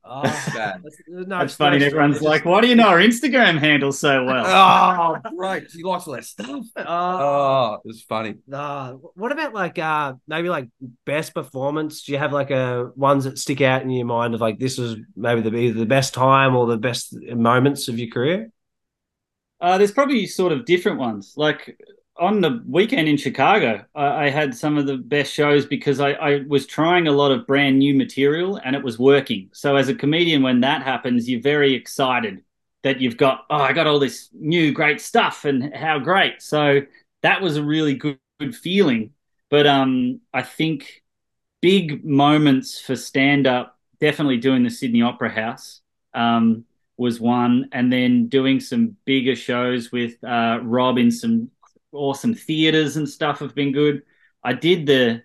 Oh, 0.03 0.23
bad. 0.55 0.81
That's, 0.83 0.97
no, 1.07 1.25
That's 1.25 1.55
funny. 1.55 1.79
No 1.79 1.87
everyone's 1.87 2.17
just... 2.17 2.25
like, 2.25 2.45
"Why 2.45 2.61
do 2.61 2.67
you 2.67 2.75
know 2.75 2.89
our 2.89 2.99
Instagram 2.99 3.59
handle 3.59 3.93
so 3.93 4.25
well?" 4.25 4.45
oh, 4.47 5.31
right. 5.35 5.63
He 5.71 5.83
likes 5.83 6.09
all 6.09 6.15
that 6.15 6.25
stuff. 6.25 6.67
Uh, 6.75 6.85
oh, 6.89 7.79
it 7.85 7.87
was 7.87 8.03
funny. 8.03 8.37
Uh, 8.51 8.93
what 8.93 9.31
about 9.31 9.55
like 9.55 9.79
uh 9.79 10.15
maybe 10.27 10.49
like 10.49 10.69
best 11.05 11.35
performance? 11.35 12.03
Do 12.03 12.13
you 12.13 12.19
have 12.19 12.33
like 12.33 12.51
a 12.51 12.57
uh, 12.57 12.91
ones 12.97 13.25
that 13.25 13.39
stick 13.39 13.61
out 13.61 13.83
in 13.83 13.91
your 13.91 14.07
mind 14.07 14.35
of 14.35 14.41
like 14.41 14.59
this 14.59 14.79
was 14.79 14.97
maybe 15.15 15.43
the 15.43 15.55
either 15.55 15.79
the 15.79 15.87
best 15.87 16.15
time 16.15 16.57
or 16.57 16.67
the 16.67 16.79
best 16.79 17.15
moments 17.15 17.89
of 17.89 17.99
your 17.99 18.09
career? 18.09 18.51
Uh, 19.61 19.77
there's 19.77 19.93
probably 19.93 20.27
sort 20.27 20.53
of 20.53 20.65
different 20.65 20.99
ones. 20.99 21.35
Like 21.37 21.79
on 22.21 22.43
the 22.43 22.63
weekend 22.69 23.09
in 23.09 23.17
Chicago, 23.17 23.85
I, 23.95 24.27
I, 24.27 24.31
had 24.31 24.55
some 24.55 24.77
of 24.77 24.87
the 24.87 24.99
best 24.99 25.33
shows 25.33 25.65
because 25.65 26.01
I, 26.01 26.11
I, 26.13 26.43
was 26.47 26.67
trying 26.67 27.09
a 27.09 27.13
lot 27.13 27.33
of 27.33 27.47
brand 27.47 27.79
new 27.79 27.95
material 27.95 28.61
and 28.63 28.77
it 28.77 28.85
was 28.85 28.99
working. 28.99 29.49
So 29.53 29.77
as 29.77 29.89
a 29.89 29.95
comedian, 29.95 30.43
when 30.43 30.61
that 30.61 30.83
happens, 30.83 31.29
you're 31.29 31.41
very 31.41 31.75
excited 31.75 32.45
that 32.83 33.01
you've 33.01 33.17
got, 33.17 33.47
oh, 33.49 33.57
I 33.57 33.73
got 33.73 33.87
all 33.87 33.99
this 33.99 34.29
new 34.35 34.71
great 34.71 35.01
stuff 35.01 35.47
and 35.47 35.75
how 35.75 35.99
great. 35.99 36.43
So 36.43 36.83
that 37.23 37.41
was 37.41 37.57
a 37.57 37.63
really 37.63 37.95
good, 37.95 38.19
good 38.39 38.55
feeling. 38.55 39.13
But 39.49 39.67
um, 39.67 40.21
I 40.33 40.43
think 40.43 41.03
big 41.63 42.05
moments 42.05 42.81
for 42.81 42.97
stand 42.97 43.47
up, 43.47 43.79
definitely 43.99 44.37
doing 44.37 44.63
the 44.63 44.71
Sydney 44.71 45.03
Opera 45.03 45.31
House. 45.31 45.81
Um, 46.13 46.67
was 47.01 47.19
one, 47.19 47.67
and 47.73 47.91
then 47.91 48.27
doing 48.27 48.61
some 48.61 48.95
bigger 49.07 49.35
shows 49.35 49.91
with 49.91 50.23
uh, 50.23 50.59
Rob 50.63 50.99
in 50.99 51.11
some 51.11 51.51
awesome 51.93 52.35
theaters 52.35 52.97
and 52.97 53.09
stuff 53.09 53.41
have 53.41 53.55
been 53.55 53.73
good. 53.73 54.03
I 54.45 54.53
did 54.55 54.87
the 54.87 55.23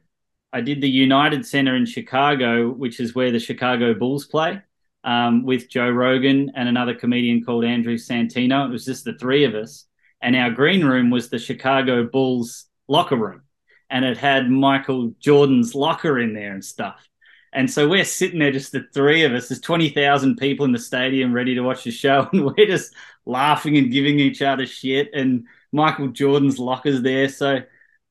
I 0.53 0.61
did 0.61 0.81
the 0.81 0.89
United 0.89 1.45
Center 1.45 1.75
in 1.75 1.85
Chicago, 1.85 2.69
which 2.69 2.99
is 2.99 3.13
where 3.15 3.31
the 3.31 3.39
Chicago 3.39 3.93
Bulls 3.93 4.25
play. 4.25 4.61
um, 5.03 5.43
with 5.45 5.69
Joe 5.69 5.89
Rogan 5.89 6.51
and 6.55 6.67
another 6.69 6.95
comedian 6.95 7.43
called 7.43 7.65
Andrew 7.65 7.95
Santino. 7.97 8.65
It 8.67 8.71
was 8.71 8.85
just 8.85 9.05
the 9.05 9.13
three 9.17 9.43
of 9.45 9.53
us, 9.55 9.85
and 10.21 10.35
our 10.35 10.49
green 10.51 10.83
room 10.85 11.09
was 11.11 11.29
the 11.29 11.39
Chicago 11.39 12.05
Bulls 12.05 12.65
locker 12.87 13.15
room, 13.17 13.43
and 13.89 14.05
it 14.05 14.17
had 14.17 14.49
Michael 14.49 15.13
Jordan's 15.19 15.75
locker 15.75 16.19
in 16.19 16.33
there 16.33 16.53
and 16.53 16.63
stuff. 16.65 17.07
And 17.53 17.71
so 17.71 17.87
we're 17.87 18.03
sitting 18.03 18.39
there, 18.39 18.51
just 18.51 18.71
the 18.73 18.85
three 18.93 19.23
of 19.23 19.31
us. 19.33 19.47
There's 19.47 19.61
20,000 19.61 20.35
people 20.37 20.65
in 20.65 20.73
the 20.73 20.79
stadium 20.79 21.31
ready 21.33 21.55
to 21.55 21.61
watch 21.61 21.83
the 21.83 21.91
show. 21.91 22.27
And 22.33 22.45
we're 22.45 22.65
just 22.67 22.93
laughing 23.25 23.77
and 23.77 23.91
giving 23.91 24.19
each 24.19 24.41
other 24.41 24.65
shit. 24.65 25.09
And 25.13 25.45
Michael 25.75 26.07
Jordan's 26.07 26.57
locker's 26.57 27.01
there. 27.01 27.29
So 27.29 27.59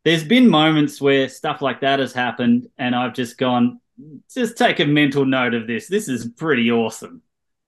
there's 0.04 0.22
been 0.22 0.48
moments 0.48 1.00
where 1.00 1.28
stuff 1.28 1.62
like 1.62 1.80
that 1.80 1.98
has 1.98 2.12
happened. 2.12 2.68
And 2.78 2.94
I've 2.94 3.14
just 3.14 3.38
gone, 3.38 3.80
just 4.32 4.56
take 4.56 4.78
a 4.80 4.84
mental 4.84 5.24
note 5.24 5.54
of 5.54 5.66
this. 5.66 5.88
This 5.88 6.08
is 6.08 6.28
pretty 6.36 6.70
awesome. 6.70 7.22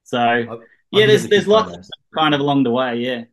So, 0.04 0.60
yeah, 0.92 1.06
there's, 1.06 1.26
there's 1.26 1.48
lots 1.48 1.90
kind 2.16 2.34
of 2.34 2.40
along 2.40 2.62
the 2.62 2.70
way. 2.70 2.98
Yeah. 2.98 3.24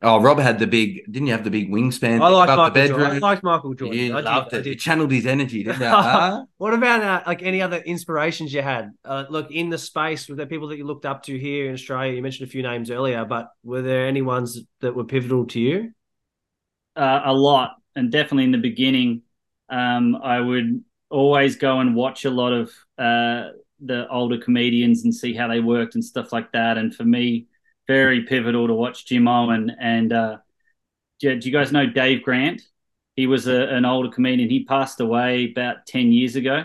Oh, 0.00 0.20
Rob 0.20 0.38
had 0.38 0.60
the 0.60 0.66
big. 0.66 1.04
Didn't 1.10 1.26
you 1.26 1.32
have 1.32 1.42
the 1.42 1.50
big 1.50 1.70
wingspan? 1.70 2.20
I 2.20 2.28
like 2.28 2.48
Michael 2.48 2.86
Jordan. 2.86 3.16
I 3.16 3.18
like 3.18 3.42
Michael 3.42 3.74
Jordan. 3.74 3.98
You 3.98 4.16
I 4.16 4.20
loved 4.20 4.50
did, 4.50 4.64
it. 4.64 4.70
You 4.70 4.74
channeled 4.76 5.10
his 5.10 5.26
energy, 5.26 5.64
didn't 5.64 5.80
you? 5.80 5.86
Uh, 5.86 6.44
what 6.58 6.72
about 6.72 7.02
uh, 7.02 7.22
like 7.26 7.42
any 7.42 7.60
other 7.60 7.78
inspirations 7.78 8.52
you 8.52 8.62
had? 8.62 8.92
Uh, 9.04 9.24
look, 9.28 9.50
in 9.50 9.70
the 9.70 9.78
space, 9.78 10.28
were 10.28 10.36
there 10.36 10.46
people 10.46 10.68
that 10.68 10.76
you 10.76 10.84
looked 10.84 11.04
up 11.04 11.24
to 11.24 11.36
here 11.36 11.66
in 11.66 11.74
Australia? 11.74 12.12
You 12.12 12.22
mentioned 12.22 12.48
a 12.48 12.50
few 12.50 12.62
names 12.62 12.92
earlier, 12.92 13.24
but 13.24 13.48
were 13.64 13.82
there 13.82 14.06
any 14.06 14.22
ones 14.22 14.60
that 14.80 14.94
were 14.94 15.04
pivotal 15.04 15.46
to 15.46 15.60
you? 15.60 15.90
Uh, 16.94 17.22
a 17.24 17.34
lot, 17.34 17.72
and 17.96 18.12
definitely 18.12 18.44
in 18.44 18.52
the 18.52 18.58
beginning, 18.58 19.22
um, 19.68 20.14
I 20.14 20.40
would 20.40 20.84
always 21.10 21.56
go 21.56 21.80
and 21.80 21.96
watch 21.96 22.24
a 22.24 22.30
lot 22.30 22.52
of 22.52 22.70
uh, 22.98 23.48
the 23.80 24.08
older 24.08 24.38
comedians 24.38 25.02
and 25.02 25.12
see 25.12 25.34
how 25.34 25.48
they 25.48 25.58
worked 25.58 25.96
and 25.96 26.04
stuff 26.04 26.32
like 26.32 26.52
that. 26.52 26.78
And 26.78 26.94
for 26.94 27.04
me, 27.04 27.47
very 27.88 28.22
pivotal 28.22 28.68
to 28.68 28.74
watch 28.74 29.06
Jimeoin. 29.06 29.74
And 29.80 30.12
uh, 30.12 30.36
do, 31.18 31.38
you 31.42 31.50
guys 31.50 31.72
know 31.72 31.86
Dave 31.86 32.22
Grant? 32.22 32.62
He 33.16 33.26
was 33.26 33.48
a, 33.48 33.68
an 33.68 33.84
older 33.84 34.10
comedian. 34.10 34.48
He 34.48 34.64
passed 34.64 35.00
away 35.00 35.50
about 35.50 35.86
10 35.86 36.12
years 36.12 36.36
ago. 36.36 36.64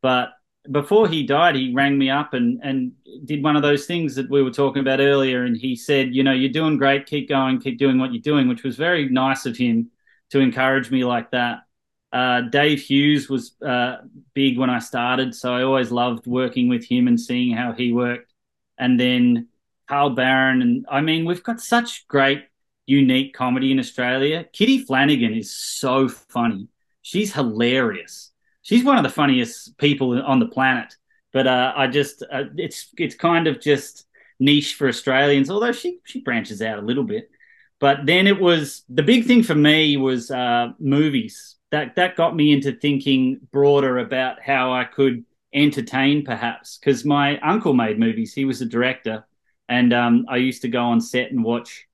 But 0.00 0.30
before 0.70 1.08
he 1.08 1.26
died, 1.26 1.56
he 1.56 1.74
rang 1.74 1.98
me 1.98 2.08
up 2.08 2.32
and, 2.32 2.60
and 2.62 2.92
did 3.24 3.42
one 3.42 3.56
of 3.56 3.62
those 3.62 3.84
things 3.86 4.14
that 4.14 4.30
we 4.30 4.42
were 4.42 4.50
talking 4.50 4.80
about 4.80 5.00
earlier. 5.00 5.44
And 5.44 5.56
he 5.56 5.76
said, 5.76 6.14
You 6.14 6.22
know, 6.22 6.32
you're 6.32 6.50
doing 6.50 6.78
great. 6.78 7.06
Keep 7.06 7.28
going. 7.28 7.60
Keep 7.60 7.78
doing 7.78 7.98
what 7.98 8.12
you're 8.12 8.22
doing, 8.22 8.48
which 8.48 8.62
was 8.62 8.76
very 8.76 9.08
nice 9.08 9.44
of 9.44 9.56
him 9.56 9.90
to 10.30 10.38
encourage 10.38 10.90
me 10.90 11.04
like 11.04 11.32
that. 11.32 11.64
Uh, 12.12 12.42
Dave 12.42 12.80
Hughes 12.80 13.28
was 13.28 13.54
uh, 13.62 13.98
big 14.34 14.58
when 14.58 14.70
I 14.70 14.78
started. 14.78 15.34
So 15.34 15.52
I 15.52 15.62
always 15.62 15.90
loved 15.90 16.26
working 16.26 16.68
with 16.68 16.84
him 16.84 17.08
and 17.08 17.20
seeing 17.20 17.54
how 17.54 17.72
he 17.72 17.92
worked. 17.92 18.32
And 18.78 18.98
then 18.98 19.49
Carl 19.90 20.10
Barron, 20.10 20.62
and 20.62 20.86
I 20.88 21.00
mean, 21.00 21.24
we've 21.24 21.42
got 21.42 21.60
such 21.60 22.06
great, 22.06 22.44
unique 22.86 23.34
comedy 23.34 23.72
in 23.72 23.80
Australia. 23.80 24.46
Kitty 24.52 24.78
Flanagan 24.78 25.34
is 25.34 25.52
so 25.52 26.08
funny. 26.08 26.68
She's 27.02 27.34
hilarious. 27.34 28.30
She's 28.62 28.84
one 28.84 28.98
of 28.98 29.02
the 29.02 29.08
funniest 29.10 29.76
people 29.78 30.22
on 30.22 30.38
the 30.38 30.46
planet. 30.46 30.94
But 31.32 31.48
uh, 31.48 31.72
I 31.74 31.88
just, 31.88 32.22
uh, 32.22 32.44
it's 32.56 32.90
it's 32.98 33.16
kind 33.16 33.48
of 33.48 33.60
just 33.60 34.06
niche 34.38 34.74
for 34.74 34.86
Australians. 34.86 35.50
Although 35.50 35.72
she 35.72 35.98
she 36.04 36.20
branches 36.20 36.62
out 36.62 36.78
a 36.78 36.82
little 36.82 37.02
bit. 37.02 37.28
But 37.80 38.06
then 38.06 38.28
it 38.28 38.40
was 38.40 38.84
the 38.88 39.02
big 39.02 39.26
thing 39.26 39.42
for 39.42 39.56
me 39.56 39.96
was 39.96 40.30
uh, 40.30 40.68
movies. 40.78 41.56
That 41.72 41.96
that 41.96 42.14
got 42.14 42.36
me 42.36 42.52
into 42.52 42.70
thinking 42.70 43.40
broader 43.50 43.98
about 43.98 44.40
how 44.40 44.72
I 44.72 44.84
could 44.84 45.24
entertain, 45.52 46.24
perhaps, 46.24 46.78
because 46.78 47.04
my 47.04 47.40
uncle 47.40 47.74
made 47.74 47.98
movies. 47.98 48.32
He 48.32 48.44
was 48.44 48.62
a 48.62 48.66
director 48.66 49.24
and 49.70 49.92
um, 49.92 50.26
I 50.28 50.36
used 50.36 50.62
to 50.62 50.68
go 50.68 50.82
on 50.82 51.00
set 51.00 51.30
and 51.30 51.44
watch 51.44 51.86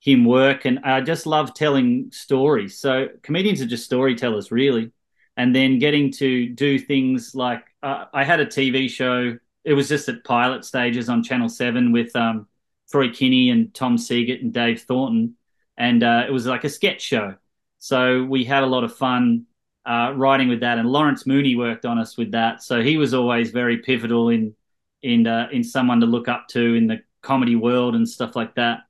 him 0.00 0.24
work, 0.24 0.64
and 0.66 0.78
I 0.84 1.00
just 1.00 1.26
love 1.26 1.52
telling 1.52 2.10
stories. 2.12 2.78
So 2.78 3.08
comedians 3.22 3.60
are 3.60 3.66
just 3.66 3.84
storytellers, 3.84 4.52
really. 4.52 4.92
And 5.36 5.54
then 5.54 5.80
getting 5.80 6.12
to 6.12 6.48
do 6.48 6.78
things 6.78 7.34
like 7.34 7.64
uh, 7.82 8.04
I 8.14 8.22
had 8.22 8.38
a 8.38 8.46
TV 8.46 8.88
show. 8.88 9.36
It 9.64 9.74
was 9.74 9.88
just 9.88 10.08
at 10.08 10.22
pilot 10.22 10.64
stages 10.64 11.08
on 11.08 11.24
Channel 11.24 11.48
Seven 11.48 11.90
with 11.90 12.14
um, 12.14 12.46
Troy 12.88 13.08
Kinne 13.08 13.50
and 13.50 13.74
Tom 13.74 13.96
Segert 13.96 14.40
and 14.40 14.52
Dave 14.52 14.82
Thornton, 14.82 15.34
and 15.76 16.04
uh, 16.04 16.24
it 16.28 16.30
was 16.30 16.46
like 16.46 16.62
a 16.62 16.68
sketch 16.68 17.02
show. 17.02 17.34
So 17.80 18.22
we 18.22 18.44
had 18.44 18.62
a 18.62 18.66
lot 18.66 18.84
of 18.84 18.96
fun 18.96 19.46
uh, 19.84 20.12
writing 20.14 20.46
with 20.46 20.60
that, 20.60 20.78
and 20.78 20.88
Lawrence 20.88 21.26
Mooney 21.26 21.56
worked 21.56 21.84
on 21.84 21.98
us 21.98 22.16
with 22.16 22.30
that. 22.30 22.62
So 22.62 22.80
he 22.80 22.96
was 22.96 23.12
always 23.12 23.50
very 23.50 23.78
pivotal 23.78 24.28
in 24.28 24.54
in 25.02 25.26
uh, 25.26 25.48
in 25.50 25.64
someone 25.64 25.98
to 26.00 26.06
look 26.06 26.28
up 26.28 26.46
to 26.50 26.74
in 26.74 26.86
the 26.86 27.00
comedy 27.24 27.56
world 27.56 27.94
and 27.94 28.08
stuff 28.08 28.36
like 28.36 28.54
that. 28.54 28.80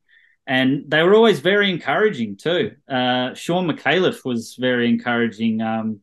And 0.47 0.85
they 0.89 1.03
were 1.03 1.15
always 1.15 1.41
very 1.41 1.71
encouraging 1.71 2.37
too. 2.37 2.73
Uh, 2.89 3.33
Shaun 3.35 3.67
Micallef 3.67 4.25
was 4.25 4.57
very 4.59 4.89
encouraging. 4.89 5.63
Um, 5.63 6.01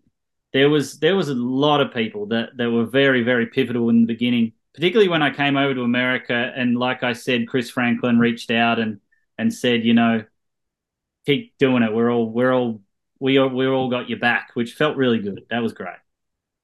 there 0.53 0.69
was 0.69 0.99
there 0.99 1.15
was 1.15 1.29
a 1.29 1.35
lot 1.35 1.81
of 1.81 1.93
people 1.93 2.27
that 2.27 2.57
that 2.57 2.71
were 2.71 2.85
very 2.85 3.23
very 3.23 3.47
pivotal 3.47 3.89
in 3.89 4.01
the 4.01 4.07
beginning, 4.07 4.53
particularly 4.73 5.09
when 5.09 5.21
I 5.21 5.31
came 5.31 5.57
over 5.57 5.75
to 5.75 5.81
America. 5.81 6.51
And 6.55 6.77
like 6.77 7.03
I 7.03 7.13
said, 7.13 7.47
Chris 7.47 7.69
Franklin 7.69 8.19
reached 8.19 8.49
out 8.49 8.79
and 8.79 8.99
and 9.37 9.53
said, 9.53 9.85
you 9.85 9.93
know, 9.93 10.23
keep 11.25 11.57
doing 11.59 11.83
it. 11.83 11.93
We're 11.93 12.11
all 12.11 12.29
we're 12.29 12.53
all 12.53 12.81
we 13.19 13.37
all, 13.37 13.49
we 13.49 13.67
all 13.67 13.89
got 13.89 14.09
your 14.09 14.19
back, 14.19 14.51
which 14.55 14.73
felt 14.73 14.97
really 14.97 15.19
good. 15.19 15.45
That 15.51 15.61
was 15.61 15.73
great. 15.73 15.97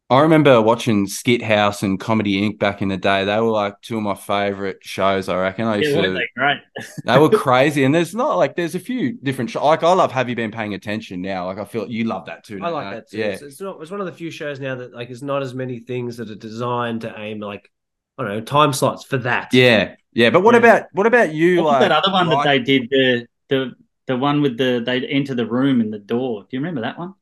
I 0.10 0.22
remember 0.22 0.62
watching 0.62 1.06
Skit 1.06 1.42
House 1.42 1.84
and 1.84 2.00
Comedy 2.00 2.42
Inc. 2.42 2.60
back 2.60 2.82
in 2.82 2.88
the 2.88 2.96
day. 2.96 3.26
They 3.26 3.40
were 3.42 3.52
like 3.52 3.82
two 3.82 3.98
of 3.98 4.04
my 4.04 4.16
favorite 4.16 4.78
shows. 4.82 5.28
I 5.28 5.38
reckon. 5.38 5.66
I 5.66 5.78
used 5.78 5.90
yeah, 5.90 6.02
to, 6.02 6.12
they 6.12 6.30
great. 6.34 6.58
they 7.04 7.20
were 7.20 7.30
crazy, 7.30 7.84
and 7.84 7.94
there's 7.94 8.16
not 8.16 8.38
like 8.38 8.56
there's 8.56 8.74
a 8.74 8.80
few 8.80 9.18
different 9.22 9.50
shows. 9.50 9.64
Like 9.64 9.84
I 9.84 9.92
love 9.92 10.14
Have 10.14 10.30
You 10.30 10.36
Been 10.36 10.52
Paying 10.52 10.74
Attention 10.74 11.22
now? 11.22 11.48
Like 11.48 11.58
I 11.58 11.66
feel 11.66 11.90
you 11.90 12.06
love 12.06 12.26
that 12.28 12.46
too. 12.46 12.60
I 12.64 12.70
like 12.70 12.94
that 12.94 13.10
too. 13.10 13.18
Yeah, 13.18 13.26
it's, 13.26 13.42
it's, 13.42 13.62
not. 13.62 13.82
It's 13.82 13.92
one 13.92 14.00
of 14.00 14.06
the 14.06 14.14
few 14.14 14.32
shows 14.32 14.62
now 14.62 14.76
that 14.76 14.94
like 14.94 15.10
there's 15.10 15.24
not 15.24 15.42
as 15.42 15.54
many 15.54 15.80
things 15.80 16.16
that 16.18 16.32
are 16.32 16.36
designed 16.36 17.02
to 17.02 17.14
aim 17.20 17.42
like 17.42 17.70
I 18.18 18.24
don't 18.24 18.32
know 18.32 18.42
time 18.42 18.72
slots 18.72 19.04
for 19.04 19.18
that. 19.18 19.54
Yeah, 19.54 19.96
yeah. 20.14 20.30
But 20.30 20.42
what 20.42 20.54
yeah. 20.54 20.60
about 20.60 20.84
what 20.94 21.06
about 21.06 21.34
you? 21.34 21.64
What 21.64 21.66
like 21.66 21.82
that 21.82 21.92
other 21.92 22.14
one 22.14 22.30
like... 22.30 22.46
that 22.46 22.50
they 22.50 22.60
did 22.60 22.90
the 22.90 23.28
the 23.50 23.72
the 24.06 24.16
one 24.16 24.42
with 24.42 24.58
the 24.58 24.82
they 24.86 25.06
enter 25.06 25.36
the 25.36 25.46
room 25.46 25.82
in 25.82 25.92
the 25.92 26.00
door. 26.00 26.44
Do 26.44 26.48
you 26.52 26.60
remember 26.60 26.82
that 26.82 26.98
one? 26.98 27.14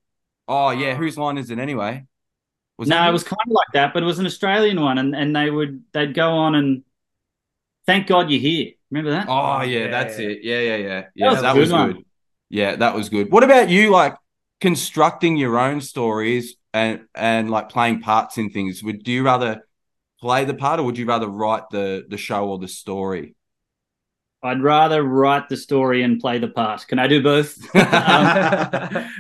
Oh 0.48 0.70
yeah, 0.70 0.94
whose 0.94 1.18
line 1.18 1.40
is 1.40 1.50
it 1.50 1.58
anyway? 1.58 2.06
Was 2.78 2.90
no, 2.90 3.08
it 3.08 3.12
was 3.14 3.24
kind 3.24 3.38
of 3.48 3.52
like 3.52 3.68
that, 3.74 3.94
but 3.94 4.04
it 4.04 4.06
was 4.06 4.20
an 4.20 4.26
Australian 4.26 4.82
one, 4.82 4.98
and, 4.98 5.16
and 5.16 5.36
they 5.36 5.50
would 5.50 5.84
they'd 5.94 6.14
go 6.14 6.32
on 6.32 6.56
and 6.56 6.84
thank 7.86 8.08
God 8.08 8.30
you're 8.30 8.42
here. 8.42 8.72
Remember 8.92 9.12
that? 9.12 9.28
Oh 9.30 9.62
yeah, 9.62 9.80
yeah. 9.80 9.88
that's 9.92 10.20
it. 10.20 10.40
Yeah, 10.42 10.60
yeah, 10.60 10.76
yeah, 10.76 11.04
yeah. 11.16 11.26
That 11.26 11.32
was, 11.32 11.42
that 11.42 11.56
was 11.56 11.72
good. 11.72 12.06
Yeah, 12.50 12.76
that 12.76 12.94
was 12.94 13.10
good. 13.10 13.32
What 13.32 13.44
about 13.44 13.70
you? 13.70 13.92
Like 13.92 14.16
constructing 14.60 15.38
your 15.38 15.58
own 15.58 15.80
stories 15.80 16.56
and 16.74 17.02
and 17.16 17.50
like 17.50 17.70
playing 17.70 18.02
parts 18.02 18.38
in 18.38 18.50
things. 18.50 18.84
Would 18.84 19.04
do 19.04 19.12
you 19.12 19.24
rather 19.24 19.66
play 20.20 20.44
the 20.44 20.54
part, 20.54 20.80
or 20.80 20.84
would 20.84 20.98
you 20.98 21.06
rather 21.06 21.28
write 21.28 21.70
the 21.72 22.06
the 22.10 22.18
show 22.18 22.50
or 22.50 22.60
the 22.60 22.68
story? 22.68 23.36
I'd 24.46 24.62
rather 24.62 25.04
write 25.04 25.50
the 25.50 25.58
story 25.58 26.04
and 26.04 26.20
play 26.20 26.38
the 26.38 26.48
part. 26.48 26.88
Can 26.88 27.00
I 27.00 27.08
do 27.08 27.22
both? 27.22 27.58
um, 27.76 27.82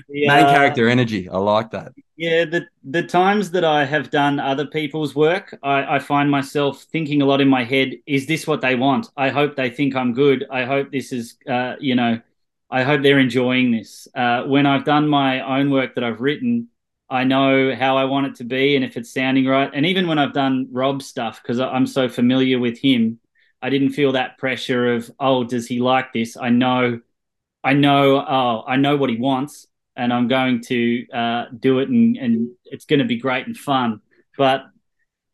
Main 0.09 0.29
uh, 0.29 0.53
character 0.53 0.87
energy. 0.87 1.27
I 1.29 1.37
like 1.37 1.71
that. 1.71 1.93
Yeah, 2.15 2.45
the 2.45 2.67
the 2.83 3.03
times 3.03 3.51
that 3.51 3.65
I 3.65 3.85
have 3.85 4.09
done 4.09 4.39
other 4.39 4.65
people's 4.65 5.15
work, 5.15 5.57
I, 5.63 5.95
I 5.95 5.99
find 5.99 6.31
myself 6.31 6.83
thinking 6.83 7.21
a 7.21 7.25
lot 7.25 7.41
in 7.41 7.49
my 7.49 7.63
head: 7.63 7.95
Is 8.05 8.27
this 8.27 8.47
what 8.47 8.61
they 8.61 8.75
want? 8.75 9.09
I 9.17 9.29
hope 9.29 9.55
they 9.55 9.69
think 9.69 9.95
I'm 9.95 10.13
good. 10.13 10.45
I 10.49 10.65
hope 10.65 10.91
this 10.91 11.11
is, 11.11 11.37
uh, 11.49 11.75
you 11.79 11.95
know, 11.95 12.21
I 12.69 12.83
hope 12.83 13.01
they're 13.01 13.19
enjoying 13.19 13.71
this. 13.71 14.07
Uh, 14.15 14.43
when 14.43 14.65
I've 14.65 14.85
done 14.85 15.09
my 15.09 15.41
own 15.41 15.71
work 15.71 15.95
that 15.95 16.03
I've 16.03 16.21
written, 16.21 16.69
I 17.09 17.23
know 17.23 17.75
how 17.75 17.97
I 17.97 18.05
want 18.05 18.27
it 18.27 18.35
to 18.35 18.43
be 18.43 18.75
and 18.75 18.83
if 18.83 18.97
it's 18.97 19.13
sounding 19.13 19.45
right. 19.45 19.69
And 19.73 19.85
even 19.85 20.07
when 20.07 20.19
I've 20.19 20.33
done 20.33 20.67
Rob's 20.71 21.05
stuff, 21.05 21.41
because 21.41 21.59
I'm 21.59 21.85
so 21.85 22.09
familiar 22.09 22.59
with 22.59 22.77
him 22.77 23.19
I 23.61 23.69
didn't 23.69 23.91
feel 23.91 24.13
that 24.13 24.37
pressure 24.37 24.93
of, 24.93 25.09
oh, 25.19 25.43
does 25.43 25.67
he 25.67 25.79
like 25.79 26.13
this? 26.13 26.37
I 26.37 26.49
know, 26.49 27.01
I 27.63 27.73
know, 27.73 28.17
oh, 28.17 28.63
I 28.67 28.75
know 28.75 28.95
what 28.95 29.09
he 29.09 29.17
wants, 29.17 29.67
and 29.95 30.13
I'm 30.13 30.27
going 30.27 30.61
to 30.63 31.07
uh, 31.11 31.45
do 31.57 31.79
it, 31.79 31.89
and, 31.89 32.17
and 32.17 32.51
it's 32.65 32.85
going 32.85 32.99
to 32.99 33.05
be 33.05 33.17
great 33.17 33.47
and 33.47 33.57
fun. 33.57 34.01
But 34.37 34.65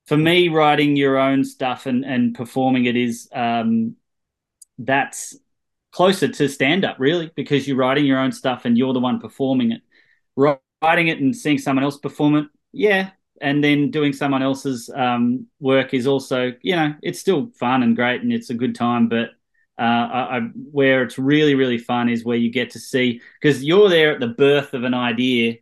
for 0.08 0.18
me, 0.18 0.50
writing 0.50 0.96
your 0.96 1.18
own 1.18 1.44
stuff 1.44 1.86
and, 1.86 2.06
and 2.06 2.36
performing 2.36 2.86
it 2.86 2.96
is 2.96 3.30
um, 3.34 3.96
that's 4.78 5.38
closer 5.92 6.28
to 6.28 6.48
stand 6.48 6.86
up, 6.86 6.98
really, 7.00 7.32
because 7.36 7.68
you're 7.68 7.78
writing 7.78 8.06
your 8.06 8.20
own 8.20 8.32
stuff 8.32 8.66
and 8.66 8.78
you're 8.78 8.94
the 8.94 9.00
one 9.00 9.20
performing 9.20 9.72
it. 9.72 9.82
Writing 10.36 11.08
it 11.10 11.20
and 11.20 11.36
seeing 11.36 11.58
someone 11.58 11.84
else 11.84 11.98
perform 11.98 12.36
it, 12.36 12.46
yeah, 12.72 13.12
and 13.42 13.64
then 13.64 13.92
doing 13.92 14.14
someone 14.14 14.44
else's 14.44 14.90
um, 14.96 15.48
work 15.60 15.94
is 15.94 16.08
also, 16.08 16.54
you 16.62 16.76
know, 16.76 16.94
it's 17.02 17.20
still 17.20 17.52
fun 17.60 17.84
and 17.84 17.96
great 17.96 18.22
and 18.22 18.32
it's 18.32 18.50
a 18.50 18.56
good 18.56 18.76
time. 18.76 19.10
But 19.10 19.30
uh, 19.80 19.82
I, 19.82 20.38
I, 20.38 20.40
where 20.72 21.04
it's 21.04 21.18
really, 21.18 21.56
really 21.56 21.78
fun 21.78 22.10
is 22.10 22.24
where 22.24 22.38
you 22.38 22.52
get 22.52 22.72
to 22.72 22.80
see 22.80 23.22
because 23.42 23.64
you're 23.64 23.90
there 23.90 24.14
at 24.14 24.20
the 24.20 24.28
birth 24.28 24.74
of 24.74 24.84
an 24.84 24.94
idea 24.94 25.56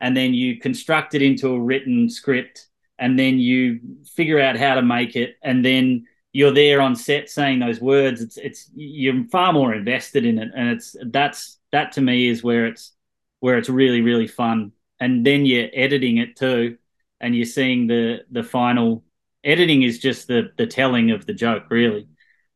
and 0.00 0.16
then 0.16 0.34
you 0.34 0.58
construct 0.60 1.14
it 1.14 1.22
into 1.22 1.48
a 1.48 1.60
written 1.60 2.08
script 2.08 2.68
and 2.98 3.18
then 3.18 3.38
you 3.38 3.80
figure 4.14 4.40
out 4.40 4.56
how 4.56 4.74
to 4.74 4.82
make 4.82 5.16
it, 5.16 5.36
and 5.42 5.64
then 5.64 6.06
you're 6.32 6.52
there 6.52 6.80
on 6.80 6.96
set 6.96 7.28
saying 7.30 7.58
those 7.58 7.80
words. 7.80 8.20
It's 8.20 8.36
it's 8.36 8.70
you're 8.74 9.24
far 9.30 9.52
more 9.52 9.74
invested 9.74 10.24
in 10.24 10.38
it, 10.38 10.50
and 10.54 10.70
it's 10.70 10.96
that's 11.06 11.58
that 11.72 11.92
to 11.92 12.00
me 12.00 12.28
is 12.28 12.42
where 12.42 12.66
it's 12.66 12.92
where 13.40 13.58
it's 13.58 13.68
really 13.68 14.00
really 14.00 14.26
fun. 14.26 14.72
And 15.00 15.26
then 15.26 15.44
you're 15.44 15.68
editing 15.74 16.18
it 16.18 16.36
too, 16.36 16.78
and 17.24 17.34
you're 17.34 17.44
seeing 17.46 17.86
the 17.86 18.20
the 18.30 18.42
final 18.42 19.02
editing 19.42 19.82
is 19.82 19.98
just 19.98 20.28
the 20.28 20.52
the 20.56 20.66
telling 20.66 21.10
of 21.10 21.26
the 21.26 21.34
joke 21.34 21.64
really 21.70 22.06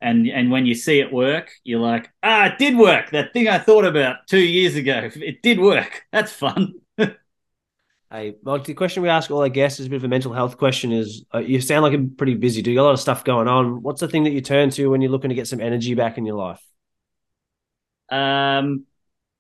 and 0.01 0.29
and 0.29 0.51
when 0.51 0.67
you 0.67 0.75
see 0.75 1.01
it 1.01 1.13
work, 1.13 1.51
you're 1.65 1.81
like, 1.81 2.11
ah, 2.23 2.47
it 2.47 2.59
did 2.59 2.77
work. 2.77 3.11
That 3.11 3.33
thing 3.33 3.49
I 3.49 3.59
thought 3.59 3.85
about 3.85 4.27
two 4.29 4.39
years 4.39 4.77
ago, 4.77 5.11
it 5.17 5.43
did 5.43 5.59
work. 5.59 6.05
That's 6.13 6.33
fun. 6.33 6.75
hey, 6.97 8.37
well, 8.43 8.59
the 8.59 8.75
question 8.75 9.03
we 9.03 9.09
ask 9.09 9.31
all 9.31 9.41
our 9.41 9.49
guests 9.49 9.81
is 9.81 9.87
a 9.87 9.91
bit 9.91 9.97
of 9.97 10.05
a 10.05 10.09
mental 10.09 10.33
health 10.33 10.57
question. 10.57 10.93
Is 10.93 11.25
uh, 11.35 11.39
you 11.39 11.61
sound 11.61 11.83
like 11.83 11.93
you're 11.93 12.09
pretty 12.17 12.35
busy. 12.35 12.63
Do 12.63 12.71
you 12.71 12.77
got 12.77 12.83
a 12.83 12.87
lot 12.87 12.93
of 12.93 13.01
stuff 13.01 13.25
going 13.25 13.49
on? 13.49 13.83
What's 13.83 14.01
the 14.01 14.09
thing 14.09 14.25
that 14.25 14.31
you 14.31 14.41
turn 14.41 14.71
to 14.71 14.89
when 14.89 15.01
you're 15.01 15.11
looking 15.11 15.31
to 15.31 15.35
get 15.35 15.49
some 15.49 15.61
energy 15.61 15.95
back 15.95 16.17
in 16.17 16.25
your 16.25 16.37
life? 16.37 16.63
Um, 18.09 18.87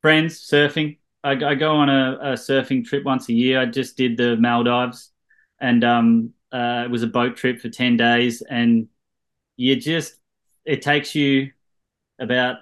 friends, 0.02 0.40
surfing. 0.40 0.98
I, 1.22 1.32
I 1.32 1.54
go 1.54 1.76
on 1.76 1.88
a, 1.88 2.18
a, 2.20 2.32
surfing 2.34 2.84
trip 2.84 3.04
once 3.04 3.28
a 3.28 3.32
year. 3.32 3.60
I 3.60 3.66
just 3.66 3.96
did 3.96 4.16
the 4.16 4.36
Maldives, 4.36 5.10
and 5.61 5.84
um, 5.84 6.32
uh, 6.52 6.82
it 6.84 6.90
was 6.90 7.02
a 7.02 7.09
boat 7.09 7.36
trip 7.36 7.61
for 7.61 7.68
ten 7.68 7.96
days, 7.96 8.42
and 8.42 8.88
you 9.56 9.76
just 9.76 10.14
it 10.64 10.82
takes 10.82 11.14
you 11.14 11.50
about 12.18 12.56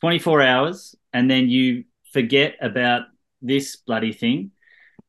24 0.00 0.42
hours 0.42 0.94
and 1.12 1.30
then 1.30 1.48
you 1.48 1.84
forget 2.12 2.56
about 2.60 3.02
this 3.40 3.76
bloody 3.76 4.12
thing 4.12 4.50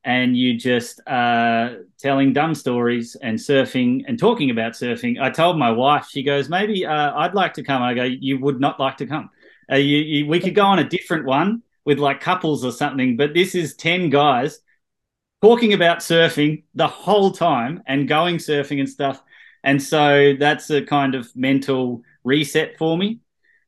and 0.06 0.36
you 0.36 0.58
just 0.58 1.00
uh, 1.08 1.76
telling 1.98 2.34
dumb 2.34 2.54
stories 2.54 3.16
and 3.22 3.38
surfing 3.38 4.04
and 4.08 4.20
talking 4.20 4.50
about 4.50 4.74
surfing. 4.74 5.20
I 5.22 5.30
told 5.30 5.58
my 5.58 5.72
wife, 5.72 6.08
she 6.10 6.24
goes, 6.24 6.50
maybe 6.50 6.86
uh, 6.86 7.14
I'd 7.16 7.34
like 7.34 7.54
to 7.54 7.64
come. 7.64 7.82
I 7.82 7.94
go, 7.94 8.04
you 8.04 8.40
would 8.40 8.60
not 8.60 8.80
like 8.80 8.98
to 8.98 9.06
come. 9.06 9.30
Uh, 9.72 9.78
you, 9.78 9.98
you, 9.98 10.28
we 10.28 10.40
could 10.40 10.56
go 10.56 10.66
on 10.66 10.80
a 10.80 10.88
different 10.88 11.26
one 11.26 11.64
with 11.86 12.00
like 12.00 12.20
couples 12.20 12.66
or 12.66 12.72
something, 12.72 13.16
but 13.16 13.34
this 13.34 13.56
is 13.56 13.76
10 13.76 14.10
guys 14.10 14.60
talking 15.44 15.74
about 15.74 16.00
surfing 16.00 16.64
the 16.74 16.88
whole 16.88 17.30
time 17.30 17.84
and 17.86 18.08
going 18.08 18.38
surfing 18.38 18.80
and 18.80 18.88
stuff. 18.88 19.22
And 19.62 19.84
so 19.84 20.36
that's 20.40 20.70
a 20.70 20.82
kind 20.82 21.16
of 21.16 21.30
mental 21.36 22.02
reset 22.24 22.78
for 22.78 22.98
me. 22.98 23.20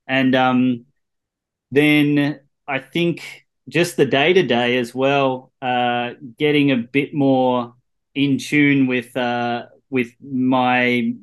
And 0.07 0.33
um, 0.35 0.85
then 1.71 2.39
I 2.65 2.79
think 2.79 3.45
just 3.67 3.97
the 3.97 4.05
day 4.05 4.31
to 4.31 4.41
day 4.41 4.77
as 4.77 4.95
well, 4.95 5.51
uh, 5.61 6.11
getting 6.39 6.71
a 6.71 6.77
bit 6.77 7.13
more 7.13 7.73
in 8.13 8.37
tune 8.37 8.87
with 8.87 9.15
uh, 9.17 9.65
with 9.89 10.15
my 10.21 11.13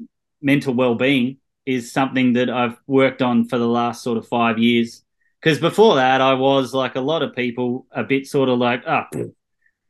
mental 0.42 0.74
well 0.74 0.96
being 0.96 1.38
is 1.64 1.92
something 1.92 2.34
that 2.34 2.50
I've 2.50 2.76
worked 2.86 3.22
on 3.22 3.48
for 3.48 3.56
the 3.56 3.66
last 3.66 4.02
sort 4.02 4.18
of 4.18 4.28
five 4.28 4.58
years. 4.58 5.02
Because 5.40 5.58
before 5.58 5.94
that, 5.94 6.20
I 6.20 6.34
was 6.34 6.74
like 6.74 6.94
a 6.94 7.00
lot 7.00 7.22
of 7.22 7.34
people, 7.34 7.86
a 7.90 8.04
bit 8.04 8.26
sort 8.26 8.50
of 8.50 8.58
like, 8.58 8.82
oh, 8.86 9.32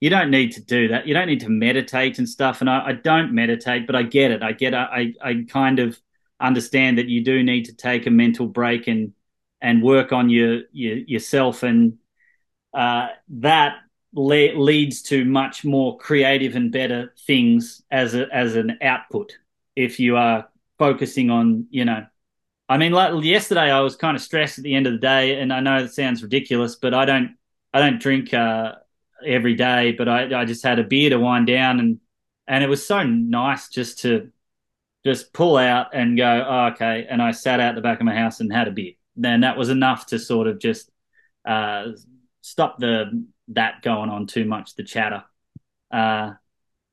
you 0.03 0.11
don't 0.11 0.33
need 0.33 0.51
to 0.51 0.61
do 0.61 0.89
that. 0.89 1.07
You 1.07 1.15
don't 1.15 1.29
need 1.29 1.43
to 1.43 1.49
meditate 1.49 2.19
and 2.19 2.29
stuff. 2.29 2.61
And 2.61 2.69
I, 2.69 2.87
I 2.87 2.93
don't 2.93 3.33
meditate, 3.33 3.87
but 3.87 3.95
I 3.95 4.03
get 4.03 4.33
it. 4.33 4.43
I 4.43 4.51
get. 4.51 4.75
I 4.75 5.15
I 5.23 5.47
kind 5.49 5.79
of 5.79 5.97
understand 6.41 6.99
that 6.99 7.07
you 7.07 7.23
do 7.23 7.45
need 7.45 7.67
to 7.67 7.73
take 7.73 8.09
a 8.09 8.11
mental 8.11 8.49
break 8.49 8.89
and 8.89 9.13
and 9.61 9.81
work 9.81 10.11
on 10.13 10.29
your, 10.29 10.63
your 10.73 10.97
yourself 10.97 11.63
and 11.63 11.99
uh, 12.75 13.11
that 13.29 13.77
le- 14.13 14.59
leads 14.59 15.03
to 15.03 15.25
much 15.25 15.65
more 15.65 15.97
creative 15.99 16.57
and 16.57 16.73
better 16.73 17.15
things 17.25 17.83
as 17.93 18.17
a, 18.17 18.27
as 18.35 18.57
an 18.57 18.79
output 18.83 19.39
if 19.77 20.01
you 20.01 20.17
are 20.17 20.49
focusing 20.81 21.31
on 21.31 21.69
you 21.71 21.85
know 21.85 22.05
I 22.69 22.77
mean 22.77 22.91
like 22.91 23.23
yesterday 23.23 23.71
I 23.71 23.79
was 23.83 23.95
kind 23.95 24.17
of 24.17 24.23
stressed 24.23 24.59
at 24.59 24.65
the 24.65 24.75
end 24.75 24.89
of 24.89 24.95
the 24.95 24.99
day 24.99 25.41
and 25.41 25.53
I 25.53 25.61
know 25.61 25.77
it 25.77 25.95
sounds 25.95 26.25
ridiculous 26.25 26.75
but 26.75 26.93
I 26.93 27.05
don't 27.05 27.37
I 27.73 27.79
don't 27.79 28.01
drink 28.01 28.35
uh, 28.35 28.73
every 29.27 29.55
day 29.55 29.93
but 29.93 30.09
I 30.09 30.41
I 30.41 30.45
just 30.45 30.63
had 30.63 30.79
a 30.79 30.85
beer 30.85 31.11
to 31.11 31.19
wind 31.19 31.47
down 31.47 31.81
and 31.81 32.01
and 32.47 32.65
it 32.65 32.69
was 32.69 32.87
so 32.87 33.03
nice 33.03 33.69
just 33.69 34.01
to 34.01 34.31
just 35.05 35.33
pull 35.33 35.57
out 35.57 35.89
and 35.95 36.17
go, 36.17 36.47
oh, 36.49 36.67
okay. 36.73 37.07
And 37.09 37.21
I 37.21 37.33
sat 37.33 37.61
out 37.61 37.75
the 37.75 37.81
back 37.81 38.01
of 38.01 38.07
my 38.07 38.15
house 38.15 38.41
and 38.41 38.53
had 38.53 38.69
a 38.69 38.73
beer. 38.73 38.93
Then 39.17 39.41
that 39.41 39.57
was 39.57 39.69
enough 39.69 40.07
to 40.07 40.19
sort 40.19 40.47
of 40.47 40.59
just 40.59 40.91
uh, 41.45 41.89
stop 42.41 42.79
the 42.79 43.27
that 43.49 43.83
going 43.83 44.11
on 44.11 44.27
too 44.27 44.45
much, 44.45 44.75
the 44.77 44.85
chatter. 44.85 45.25
Uh, 45.91 46.33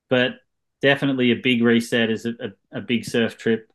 but 0.08 0.32
definitely 0.82 1.30
a 1.30 1.36
big 1.36 1.62
reset 1.62 2.10
is 2.10 2.26
a, 2.26 2.30
a, 2.40 2.78
a 2.78 2.80
big 2.80 3.04
surf 3.04 3.38
trip 3.38 3.70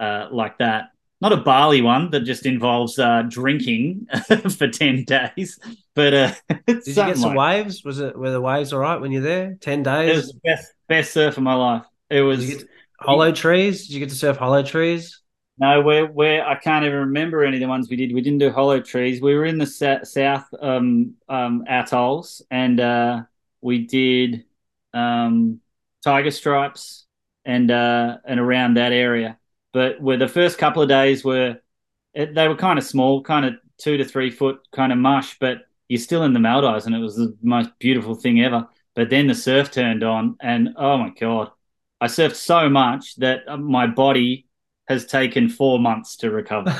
uh, 0.00 0.28
like 0.30 0.58
that. 0.58 0.90
Not 1.24 1.32
a 1.32 1.38
Bali 1.38 1.80
one 1.80 2.10
that 2.10 2.20
just 2.20 2.46
involves 2.46 2.98
uh, 2.98 3.22
drinking 3.26 4.06
for 4.56 4.68
ten 4.68 5.04
days, 5.04 5.58
but 5.94 6.14
uh, 6.14 6.32
did 6.66 6.86
you 6.86 6.94
get 6.94 7.16
some 7.16 7.34
like 7.34 7.64
waves? 7.64 7.82
Was 7.82 7.98
it 7.98 8.16
were 8.16 8.30
the 8.30 8.40
waves 8.40 8.72
all 8.72 8.78
right 8.78 9.00
when 9.00 9.10
you're 9.10 9.22
there? 9.22 9.56
Ten 9.60 9.82
days. 9.82 10.10
It 10.10 10.16
was 10.16 10.28
the 10.28 10.40
best 10.44 10.72
best 10.88 11.12
surf 11.12 11.36
of 11.36 11.42
my 11.42 11.54
life. 11.54 11.86
It 12.10 12.20
was 12.20 12.64
Hollow 13.00 13.32
trees? 13.32 13.86
Did 13.86 13.94
you 13.94 14.00
get 14.00 14.10
to 14.10 14.14
surf 14.14 14.36
hollow 14.36 14.62
trees? 14.62 15.20
No, 15.58 15.82
we're, 15.82 16.06
we're 16.06 16.44
I 16.44 16.56
can't 16.56 16.84
even 16.84 16.98
remember 16.98 17.44
any 17.44 17.56
of 17.56 17.60
the 17.60 17.68
ones 17.68 17.88
we 17.88 17.96
did. 17.96 18.12
We 18.12 18.22
didn't 18.22 18.38
do 18.38 18.50
hollow 18.50 18.80
trees. 18.80 19.20
We 19.20 19.34
were 19.34 19.44
in 19.44 19.58
the 19.58 19.66
sa- 19.66 20.02
south 20.02 20.46
um, 20.60 21.14
um, 21.28 21.64
atolls 21.68 22.42
and 22.50 22.80
uh, 22.80 23.22
we 23.60 23.86
did 23.86 24.44
um, 24.92 25.60
tiger 26.02 26.30
stripes 26.30 27.06
and 27.44 27.70
uh, 27.70 28.18
and 28.24 28.40
around 28.40 28.74
that 28.74 28.92
area. 28.92 29.38
But 29.74 30.00
where 30.00 30.16
the 30.16 30.28
first 30.28 30.56
couple 30.56 30.82
of 30.82 30.88
days 30.88 31.24
were, 31.24 31.58
it, 32.14 32.32
they 32.32 32.46
were 32.46 32.54
kind 32.54 32.78
of 32.78 32.84
small, 32.84 33.22
kind 33.22 33.44
of 33.44 33.54
two 33.76 33.96
to 33.96 34.04
three 34.04 34.30
foot 34.30 34.60
kind 34.72 34.92
of 34.92 34.98
mush, 34.98 35.36
but 35.40 35.62
you're 35.88 36.00
still 36.00 36.22
in 36.22 36.32
the 36.32 36.38
Maldives 36.38 36.86
and 36.86 36.94
it 36.94 37.00
was 37.00 37.16
the 37.16 37.36
most 37.42 37.70
beautiful 37.80 38.14
thing 38.14 38.40
ever. 38.40 38.68
But 38.94 39.10
then 39.10 39.26
the 39.26 39.34
surf 39.34 39.72
turned 39.72 40.04
on 40.04 40.36
and 40.40 40.70
oh 40.78 40.96
my 40.96 41.10
God, 41.10 41.50
I 42.00 42.06
surfed 42.06 42.36
so 42.36 42.70
much 42.70 43.16
that 43.16 43.40
uh, 43.48 43.56
my 43.56 43.88
body 43.88 44.46
has 44.86 45.06
taken 45.06 45.48
four 45.48 45.80
months 45.80 46.16
to 46.18 46.30
recover. 46.30 46.70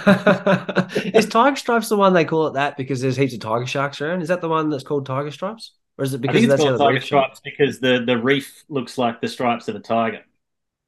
is 1.05 1.26
Tiger 1.26 1.57
Stripes 1.57 1.88
the 1.88 1.97
one 1.97 2.12
they 2.12 2.24
call 2.24 2.47
it 2.47 2.55
that 2.55 2.76
because 2.76 3.01
there's 3.01 3.16
heaps 3.16 3.34
of 3.34 3.40
tiger 3.40 3.66
sharks 3.66 4.01
around? 4.01 4.22
Is 4.22 4.28
that 4.28 4.40
the 4.40 4.49
one 4.49 4.70
that's 4.70 4.84
called 4.84 5.05
Tiger 5.05 5.32
Stripes? 5.32 5.72
Or 5.99 6.05
is 6.05 6.14
it 6.14 6.20
because 6.20 6.36
I 6.36 6.40
think 6.40 6.53
it's 6.53 6.62
called 6.62 6.78
Tiger 6.78 7.01
Stripes 7.01 7.40
because 7.42 7.80
the, 7.80 8.05
the 8.07 8.18
reef 8.18 8.64
looks 8.68 8.99
like 8.99 9.20
the 9.20 9.28
stripes 9.28 9.66
of 9.66 9.74
a 9.74 9.80
tiger. 9.80 10.20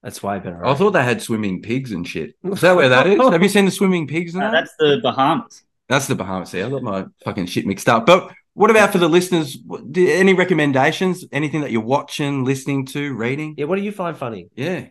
That's 0.02 0.22
way 0.22 0.38
better. 0.38 0.56
Right? 0.56 0.68
I 0.68 0.72
eh? 0.72 0.74
thought 0.74 0.92
they 0.92 1.02
had 1.02 1.20
swimming 1.20 1.62
pigs 1.62 1.92
and 1.92 2.06
shit. 2.06 2.36
Is 2.44 2.60
that 2.60 2.76
where 2.76 2.88
that 2.88 3.06
is? 3.06 3.18
Have 3.18 3.42
you 3.42 3.48
seen 3.48 3.64
the 3.64 3.70
swimming 3.70 4.06
pigs? 4.06 4.34
No, 4.34 4.40
that? 4.40 4.52
That's 4.52 4.74
the 4.78 5.00
Bahamas. 5.02 5.62
That's 5.88 6.06
the 6.06 6.14
Bahamas. 6.14 6.50
See, 6.50 6.62
I 6.62 6.70
got 6.70 6.82
my 6.82 7.06
fucking 7.24 7.46
shit 7.46 7.66
mixed 7.66 7.88
up. 7.88 8.06
But 8.06 8.32
what 8.54 8.70
about 8.70 8.92
for 8.92 8.98
the 8.98 9.08
listeners? 9.08 9.58
Any 9.96 10.34
recommendations? 10.34 11.24
Anything 11.32 11.60
that 11.60 11.70
you're 11.70 11.82
watching, 11.82 12.44
listening 12.44 12.86
to, 12.86 13.14
reading? 13.14 13.54
Yeah, 13.56 13.66
what 13.66 13.76
do 13.76 13.82
you 13.82 13.92
find 13.92 14.16
funny? 14.16 14.48
Yeah. 14.54 14.86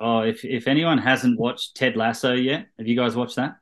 Oh, 0.00 0.20
if 0.20 0.44
if 0.44 0.68
anyone 0.68 0.98
hasn't 0.98 1.38
watched 1.40 1.76
Ted 1.76 1.96
Lasso 1.96 2.34
yet, 2.34 2.66
have 2.78 2.86
you 2.86 2.96
guys 2.96 3.16
watched 3.16 3.36
that? 3.36 3.56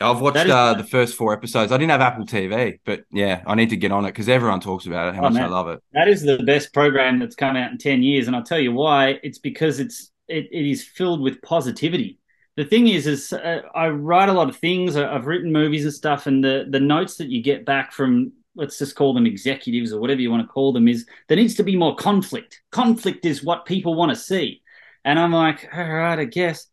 I've 0.00 0.20
watched 0.20 0.36
is, 0.38 0.50
uh, 0.50 0.74
the 0.74 0.84
first 0.84 1.14
four 1.14 1.32
episodes. 1.32 1.72
I 1.72 1.76
didn't 1.76 1.92
have 1.92 2.00
Apple 2.00 2.26
TV, 2.26 2.80
but 2.84 3.04
yeah, 3.12 3.42
I 3.46 3.54
need 3.54 3.70
to 3.70 3.76
get 3.76 3.92
on 3.92 4.04
it 4.04 4.08
because 4.08 4.28
everyone 4.28 4.60
talks 4.60 4.86
about 4.86 5.08
it. 5.08 5.14
How 5.14 5.20
oh, 5.20 5.24
much 5.24 5.34
man. 5.34 5.44
I 5.44 5.48
love 5.48 5.68
it. 5.68 5.82
That 5.92 6.08
is 6.08 6.22
the 6.22 6.42
best 6.42 6.74
program 6.74 7.20
that's 7.20 7.36
come 7.36 7.56
out 7.56 7.70
in 7.70 7.78
ten 7.78 8.02
years, 8.02 8.26
and 8.26 8.34
I'll 8.34 8.42
tell 8.42 8.58
you 8.58 8.72
why. 8.72 9.20
It's 9.22 9.38
because 9.38 9.80
it's 9.80 10.10
it, 10.28 10.48
it 10.50 10.68
is 10.68 10.84
filled 10.84 11.20
with 11.20 11.40
positivity 11.42 12.18
the 12.56 12.64
thing 12.64 12.88
is, 12.88 13.06
is 13.06 13.32
uh, 13.32 13.62
I 13.74 13.88
write 13.88 14.28
a 14.28 14.32
lot 14.32 14.48
of 14.48 14.56
things. 14.56 14.96
I've 14.96 15.26
written 15.26 15.52
movies 15.52 15.84
and 15.84 15.92
stuff, 15.92 16.26
and 16.26 16.42
the 16.42 16.66
the 16.68 16.80
notes 16.80 17.16
that 17.16 17.28
you 17.28 17.42
get 17.42 17.64
back 17.64 17.92
from 17.92 18.32
let's 18.56 18.78
just 18.78 18.94
call 18.94 19.12
them 19.12 19.26
executives 19.26 19.92
or 19.92 20.00
whatever 20.00 20.20
you 20.20 20.30
want 20.30 20.46
to 20.46 20.52
call 20.52 20.72
them 20.72 20.86
is 20.86 21.06
there 21.26 21.36
needs 21.36 21.56
to 21.56 21.64
be 21.64 21.74
more 21.74 21.96
conflict. 21.96 22.62
Conflict 22.70 23.24
is 23.24 23.42
what 23.42 23.66
people 23.66 23.94
want 23.94 24.10
to 24.10 24.16
see, 24.16 24.62
and 25.04 25.18
I'm 25.18 25.32
like, 25.32 25.68
all 25.74 25.84
right, 25.84 26.18
I 26.18 26.24
guess. 26.24 26.66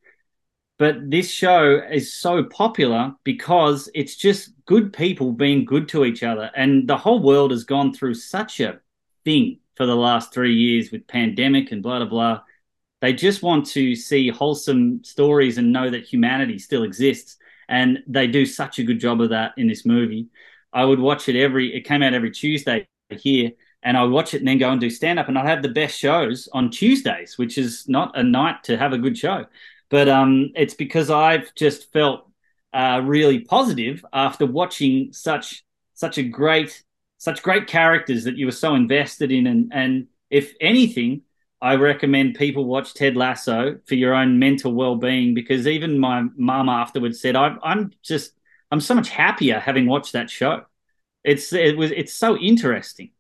But 0.82 1.12
this 1.12 1.30
show 1.30 1.80
is 1.92 2.12
so 2.12 2.44
popular 2.44 3.14
because 3.24 3.88
it's 3.94 4.16
just 4.16 4.50
good 4.66 4.92
people 4.92 5.32
being 5.32 5.64
good 5.64 5.88
to 5.90 6.06
each 6.06 6.24
other, 6.24 6.50
and 6.56 6.88
the 6.88 6.98
whole 6.98 7.22
world 7.22 7.52
has 7.52 7.66
gone 7.66 7.94
through 7.94 8.16
such 8.16 8.60
a 8.60 8.80
thing 9.24 9.60
for 9.78 9.86
the 9.86 9.96
last 9.96 10.34
three 10.34 10.56
years 10.56 10.92
with 10.92 11.06
pandemic 11.06 11.72
and 11.72 11.84
blah 11.84 12.00
blah 12.00 12.08
blah 12.08 12.42
they 13.02 13.14
just 13.14 13.44
want 13.44 13.68
to 13.68 13.96
see 13.96 14.30
wholesome 14.30 15.04
stories 15.04 15.60
and 15.60 15.72
know 15.72 15.88
that 15.92 16.06
humanity 16.06 16.58
still 16.58 16.82
exists. 16.82 17.38
And 17.70 18.00
they 18.08 18.26
do 18.26 18.44
such 18.44 18.80
a 18.80 18.84
good 18.84 19.00
job 19.00 19.22
of 19.22 19.30
that 19.30 19.54
in 19.58 19.68
this 19.68 19.86
movie. 19.86 20.30
I 20.74 20.84
would 20.86 21.00
watch 21.00 21.30
it 21.30 21.36
every, 21.36 21.76
it 21.76 21.82
came 21.82 22.02
out 22.02 22.16
every 22.16 22.32
Tuesday 22.32 22.88
here, 23.10 23.52
and 23.84 23.98
I 23.98 24.04
watch 24.06 24.34
it 24.34 24.40
and 24.40 24.48
then 24.48 24.58
go 24.58 24.72
and 24.72 24.82
do 24.82 24.90
stand 24.90 25.20
up. 25.20 25.28
And 25.28 25.38
I 25.38 25.48
have 25.48 25.62
the 25.62 25.70
best 25.70 25.98
shows 25.98 26.50
on 26.54 26.70
Tuesdays, 26.72 27.38
which 27.38 27.58
is 27.60 27.88
not 27.88 28.18
a 28.18 28.24
night 28.24 28.64
to 28.64 28.78
have 28.78 28.94
a 28.94 28.98
good 28.98 29.18
show. 29.18 29.46
But 29.92 30.10
um, 30.10 30.52
it's 30.56 30.74
because 30.74 31.12
I've 31.12 31.54
just 31.54 31.92
felt 31.94 32.28
uh, 32.74 33.02
really 33.04 33.42
positive 33.42 34.04
after 34.14 34.48
watching 34.48 35.14
such 35.14 35.64
such 35.94 36.18
a 36.18 36.24
great 36.24 36.84
such 37.20 37.44
great 37.44 37.68
characters 37.68 38.24
that 38.24 38.38
you 38.38 38.48
were 38.48 38.52
so 38.52 38.74
invested 38.74 39.32
in 39.32 39.46
and 39.46 39.72
and 39.74 40.08
if 40.32 40.56
anything 40.60 41.22
I 41.62 41.76
recommend 41.76 42.36
people 42.36 42.66
watch 42.66 42.96
Ted 42.96 43.16
Lasso 43.16 43.78
for 43.86 43.94
your 43.94 44.16
own 44.16 44.40
mental 44.40 44.74
well-being 44.74 45.36
because 45.36 45.68
even 45.68 46.00
my 46.00 46.24
mum 46.36 46.70
afterwards 46.70 47.22
said 47.22 47.36
I'm 47.36 47.92
just 48.02 48.32
I'm 48.72 48.82
so 48.82 48.96
much 48.96 49.10
happier 49.10 49.60
having 49.60 49.86
watched 49.86 50.14
that 50.14 50.30
show. 50.30 50.64
It's 51.24 51.54
it 51.54 51.78
was 51.78 51.92
it's 51.92 52.14
so 52.14 52.38
interesting. 52.38 53.12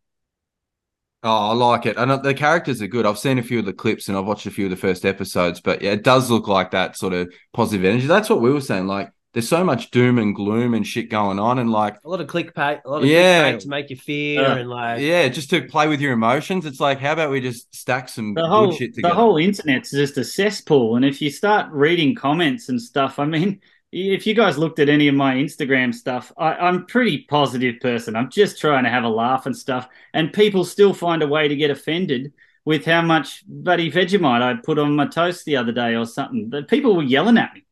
Oh, 1.23 1.51
I 1.51 1.53
like 1.53 1.85
it. 1.85 1.97
And 1.97 2.23
the 2.23 2.33
characters 2.33 2.81
are 2.81 2.87
good. 2.87 3.05
I've 3.05 3.19
seen 3.19 3.37
a 3.37 3.43
few 3.43 3.59
of 3.59 3.65
the 3.65 3.73
clips 3.73 4.07
and 4.09 4.17
I've 4.17 4.25
watched 4.25 4.47
a 4.47 4.51
few 4.51 4.65
of 4.65 4.71
the 4.71 4.77
first 4.77 5.05
episodes, 5.05 5.61
but 5.61 5.81
yeah, 5.81 5.91
it 5.91 6.03
does 6.03 6.31
look 6.31 6.47
like 6.47 6.71
that 6.71 6.97
sort 6.97 7.13
of 7.13 7.31
positive 7.53 7.85
energy. 7.85 8.07
That's 8.07 8.29
what 8.29 8.41
we 8.41 8.51
were 8.51 8.61
saying. 8.61 8.87
Like, 8.87 9.11
there's 9.33 9.47
so 9.47 9.63
much 9.63 9.91
doom 9.91 10.17
and 10.17 10.35
gloom 10.35 10.73
and 10.73 10.85
shit 10.85 11.09
going 11.09 11.39
on, 11.39 11.57
and 11.59 11.71
like 11.71 11.95
a 12.03 12.09
lot 12.09 12.19
of 12.19 12.27
clickbait, 12.27 12.81
a 12.83 12.89
lot 12.89 13.01
of 13.03 13.07
Yeah. 13.07 13.55
to 13.55 13.67
make 13.69 13.89
you 13.89 13.95
fear 13.95 14.43
Uh, 14.43 14.55
and 14.57 14.69
like 14.69 14.99
yeah, 14.99 15.29
just 15.29 15.49
to 15.51 15.61
play 15.61 15.87
with 15.87 16.01
your 16.01 16.11
emotions. 16.11 16.65
It's 16.65 16.81
like, 16.81 16.99
how 16.99 17.13
about 17.13 17.31
we 17.31 17.39
just 17.39 17.73
stack 17.73 18.09
some 18.09 18.33
The 18.33 18.41
good 18.41 18.49
whole 18.49 18.71
shit 18.73 18.93
together? 18.93 19.13
the 19.13 19.15
whole 19.15 19.37
internet's 19.37 19.91
just 19.91 20.17
a 20.17 20.25
cesspool, 20.25 20.97
and 20.97 21.05
if 21.05 21.21
you 21.21 21.29
start 21.29 21.71
reading 21.71 22.13
comments 22.13 22.67
and 22.67 22.81
stuff, 22.81 23.19
I 23.19 23.25
mean, 23.25 23.61
if 23.91 24.25
you 24.25 24.33
guys 24.33 24.57
looked 24.57 24.79
at 24.79 24.89
any 24.89 25.07
of 25.07 25.15
my 25.15 25.35
Instagram 25.35 25.93
stuff, 25.93 26.31
I, 26.37 26.53
I'm 26.53 26.77
a 26.77 26.85
pretty 26.85 27.25
positive 27.29 27.79
person. 27.81 28.15
I'm 28.15 28.29
just 28.29 28.59
trying 28.59 28.85
to 28.85 28.89
have 28.89 29.03
a 29.03 29.09
laugh 29.09 29.45
and 29.45 29.55
stuff, 29.55 29.87
and 30.13 30.31
people 30.31 30.63
still 30.63 30.93
find 30.93 31.21
a 31.21 31.27
way 31.27 31.47
to 31.47 31.55
get 31.55 31.71
offended 31.71 32.33
with 32.63 32.85
how 32.85 33.01
much 33.01 33.43
bloody 33.47 33.91
Vegemite 33.91 34.41
I 34.41 34.53
put 34.63 34.79
on 34.79 34.95
my 34.95 35.07
toast 35.07 35.45
the 35.45 35.57
other 35.57 35.71
day 35.71 35.95
or 35.95 36.05
something. 36.05 36.49
The 36.49 36.63
people 36.63 36.95
were 36.95 37.03
yelling 37.03 37.37
at 37.37 37.53
me. 37.53 37.65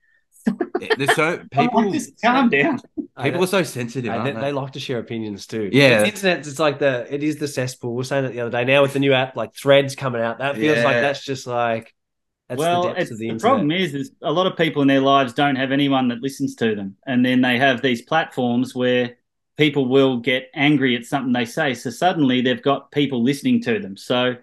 There's 0.97 1.15
so 1.15 1.41
people. 1.51 1.83
like, 1.83 1.93
just 1.93 2.21
calm 2.21 2.49
down. 2.49 2.79
Oh, 3.15 3.23
people 3.23 3.43
are 3.43 3.47
so 3.47 3.63
sensitive. 3.63 4.11
Aren't 4.11 4.25
they, 4.25 4.31
they? 4.31 4.41
they 4.41 4.51
like 4.51 4.71
to 4.73 4.79
share 4.79 4.99
opinions 4.99 5.45
too. 5.45 5.69
Yeah. 5.71 5.99
the 5.99 6.07
internet. 6.07 6.39
It's 6.39 6.59
like 6.59 6.79
the 6.79 7.05
it 7.13 7.23
is 7.23 7.37
the 7.37 7.47
cesspool. 7.47 7.91
We 7.91 7.97
were 7.97 8.03
saying 8.03 8.25
it 8.25 8.31
the 8.31 8.41
other 8.41 8.51
day. 8.51 8.65
Now 8.65 8.81
with 8.81 8.93
the 8.93 8.99
new 8.99 9.13
app, 9.13 9.35
like 9.35 9.53
Threads 9.55 9.95
coming 9.95 10.21
out, 10.21 10.39
that 10.39 10.55
feels 10.55 10.83
like 10.83 10.95
that's 10.95 11.23
just 11.23 11.45
like 11.45 11.93
that's 12.49 12.57
well, 12.57 12.95
the 12.95 13.05
the, 13.05 13.31
the, 13.33 13.39
problem 13.39 13.71
is, 13.71 13.93
is 13.93 14.11
a 14.23 14.31
lot 14.31 14.47
of 14.47 14.57
people 14.57 14.81
in 14.81 14.87
their 14.87 15.01
lives 15.01 15.33
don't 15.33 15.55
have 15.55 15.71
anyone 15.71 16.07
that 16.07 16.19
listens 16.19 16.55
to 16.55 16.73
them, 16.73 16.97
and 17.05 17.23
then 17.23 17.41
they 17.41 17.59
have 17.59 17.83
these 17.83 18.01
platforms 18.01 18.73
where 18.73 19.17
people 19.55 19.87
will 19.87 20.17
get 20.17 20.49
angry 20.55 20.95
at 20.95 21.05
something 21.05 21.31
they 21.31 21.45
say. 21.45 21.75
So 21.75 21.91
suddenly 21.91 22.41
they've 22.41 22.61
got 22.61 22.91
people 22.91 23.23
listening 23.23 23.61
to 23.63 23.77
them. 23.79 23.97
So 23.97 24.35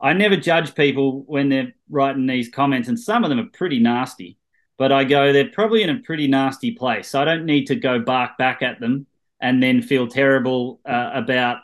I 0.00 0.12
never 0.12 0.36
judge 0.36 0.74
people 0.74 1.22
when 1.26 1.48
they're 1.48 1.72
writing 1.88 2.26
these 2.26 2.48
comments, 2.48 2.88
and 2.88 2.98
some 2.98 3.22
of 3.22 3.30
them 3.30 3.38
are 3.38 3.50
pretty 3.52 3.78
nasty. 3.78 4.38
But 4.76 4.90
I 4.90 5.04
go, 5.04 5.32
they're 5.32 5.48
probably 5.48 5.84
in 5.84 5.90
a 5.90 6.00
pretty 6.00 6.26
nasty 6.26 6.72
place. 6.72 7.08
So 7.08 7.22
I 7.22 7.24
don't 7.24 7.46
need 7.46 7.66
to 7.68 7.76
go 7.76 8.00
bark 8.00 8.36
back 8.38 8.60
at 8.60 8.80
them 8.80 9.06
and 9.40 9.62
then 9.62 9.82
feel 9.82 10.08
terrible 10.08 10.80
uh, 10.84 11.12
about, 11.14 11.58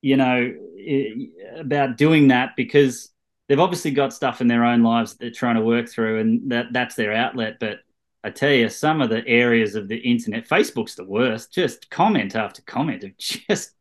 you 0.00 0.16
know, 0.16 0.52
about 1.58 1.96
doing 1.96 2.28
that 2.28 2.56
because 2.56 3.11
they've 3.48 3.58
obviously 3.60 3.90
got 3.90 4.12
stuff 4.12 4.40
in 4.40 4.48
their 4.48 4.64
own 4.64 4.82
lives 4.82 5.12
that 5.12 5.18
they're 5.20 5.30
trying 5.30 5.56
to 5.56 5.62
work 5.62 5.88
through, 5.88 6.20
and 6.20 6.50
that 6.50 6.66
that's 6.72 6.94
their 6.94 7.12
outlet. 7.12 7.58
But 7.60 7.80
I 8.24 8.30
tell 8.30 8.52
you, 8.52 8.68
some 8.68 9.00
of 9.00 9.10
the 9.10 9.26
areas 9.26 9.74
of 9.74 9.88
the 9.88 9.96
internet, 9.98 10.48
Facebook's 10.48 10.94
the 10.94 11.04
worst. 11.04 11.52
Just 11.52 11.90
comment 11.90 12.36
after 12.36 12.62
comment 12.62 13.04
of 13.04 13.16
just 13.18 13.72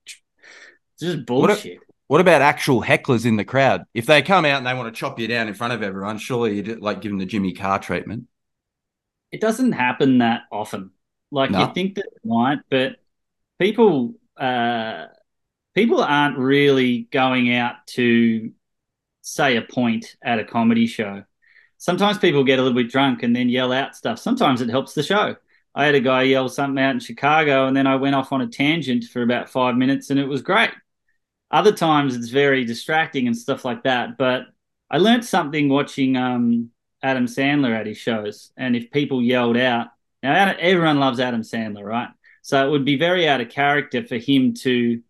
just 1.00 1.26
bullshit. 1.26 1.80
What 2.08 2.20
about 2.22 2.42
actual 2.42 2.82
hecklers 2.82 3.26
in 3.26 3.38
the 3.38 3.46
crowd? 3.46 3.86
If 3.94 4.06
they 4.06 4.22
come 4.22 4.44
out 4.44 4.58
and 4.58 4.68
they 4.68 4.74
want 4.74 4.94
to 4.94 5.00
chop 5.00 5.18
you 5.18 5.28
down 5.28 5.48
in 5.48 5.54
front 5.54 5.72
of 5.74 5.82
everyone, 5.82 6.18
surely 6.18 6.58
you'd 6.58 6.82
like 6.82 7.02
give 7.02 7.12
them 7.12 7.20
the 7.20 7.26
Jimmy 7.26 7.54
Carr 7.54 7.80
treatment. 7.80 8.26
it 9.32 9.42
doesn't 9.42 9.72
happen 9.72 10.20
that 10.20 10.42
often. 10.52 10.92
Like 11.32 11.52
No. 11.52 11.68
you 11.68 11.74
think 11.74 11.96
that 11.96 12.06
it 12.06 12.26
might, 12.26 12.60
but 12.70 12.98
people 13.60 14.16
uh, 14.38 15.08
people 15.76 16.02
aren't 16.02 16.38
really 16.38 17.08
going 17.12 17.54
out 17.54 17.88
to 17.88 18.52
say 19.22 19.58
a 19.58 19.62
point 19.62 20.16
at 20.22 20.40
a 20.40 20.46
comedy 20.46 20.88
show. 20.88 21.24
Sometimes 21.78 22.18
people 22.18 22.44
get 22.44 22.60
a 22.60 22.62
little 22.62 22.78
bit 22.78 22.92
drunk 22.92 23.24
and 23.24 23.36
then 23.36 23.50
yell 23.50 23.72
out 23.72 23.96
stuff. 23.96 24.20
Sometimes 24.20 24.62
it 24.62 24.70
helps 24.70 24.94
the 24.94 25.04
show. 25.04 25.36
I 25.74 25.86
had 25.86 25.96
a 25.96 26.02
guy 26.02 26.24
yell 26.24 26.50
something 26.50 26.84
out 26.84 26.92
in 26.92 27.00
Chicago, 27.00 27.66
and 27.66 27.76
then 27.76 27.88
I 27.88 27.96
went 27.96 28.16
off 28.16 28.34
on 28.34 28.42
a 28.42 28.48
tangent 28.48 29.06
for 29.06 29.22
about 29.22 29.50
five 29.50 29.76
minutes, 29.76 30.10
and 30.10 30.20
it 30.20 30.28
was 30.28 30.42
great. 30.42 30.72
Other 31.50 31.72
times 31.72 32.16
it's 32.16 32.30
very 32.30 32.66
distracting 32.66 33.28
and 33.28 33.38
stuff 33.38 33.64
like 33.64 33.84
that. 33.84 34.18
But 34.18 34.44
I 34.90 34.98
learned 34.98 35.26
something 35.26 35.70
watching 35.70 36.18
um, 36.18 36.72
Adam 37.02 37.26
Sandler 37.26 37.74
at 37.74 37.88
his 37.88 37.98
shows, 37.98 38.52
and 38.58 38.76
if 38.76 38.92
people 38.92 39.22
yelled 39.22 39.58
out, 39.58 39.88
now 40.22 40.54
everyone 40.60 41.00
loves 41.00 41.20
Adam 41.20 41.42
Sandler, 41.42 41.86
right? 41.86 42.10
So 42.42 42.66
it 42.66 42.70
would 42.70 42.86
be 42.86 42.98
very 42.98 43.28
out 43.28 43.42
of 43.42 43.50
character 43.50 44.06
for 44.06 44.18
him 44.18 44.54
to 44.56 45.02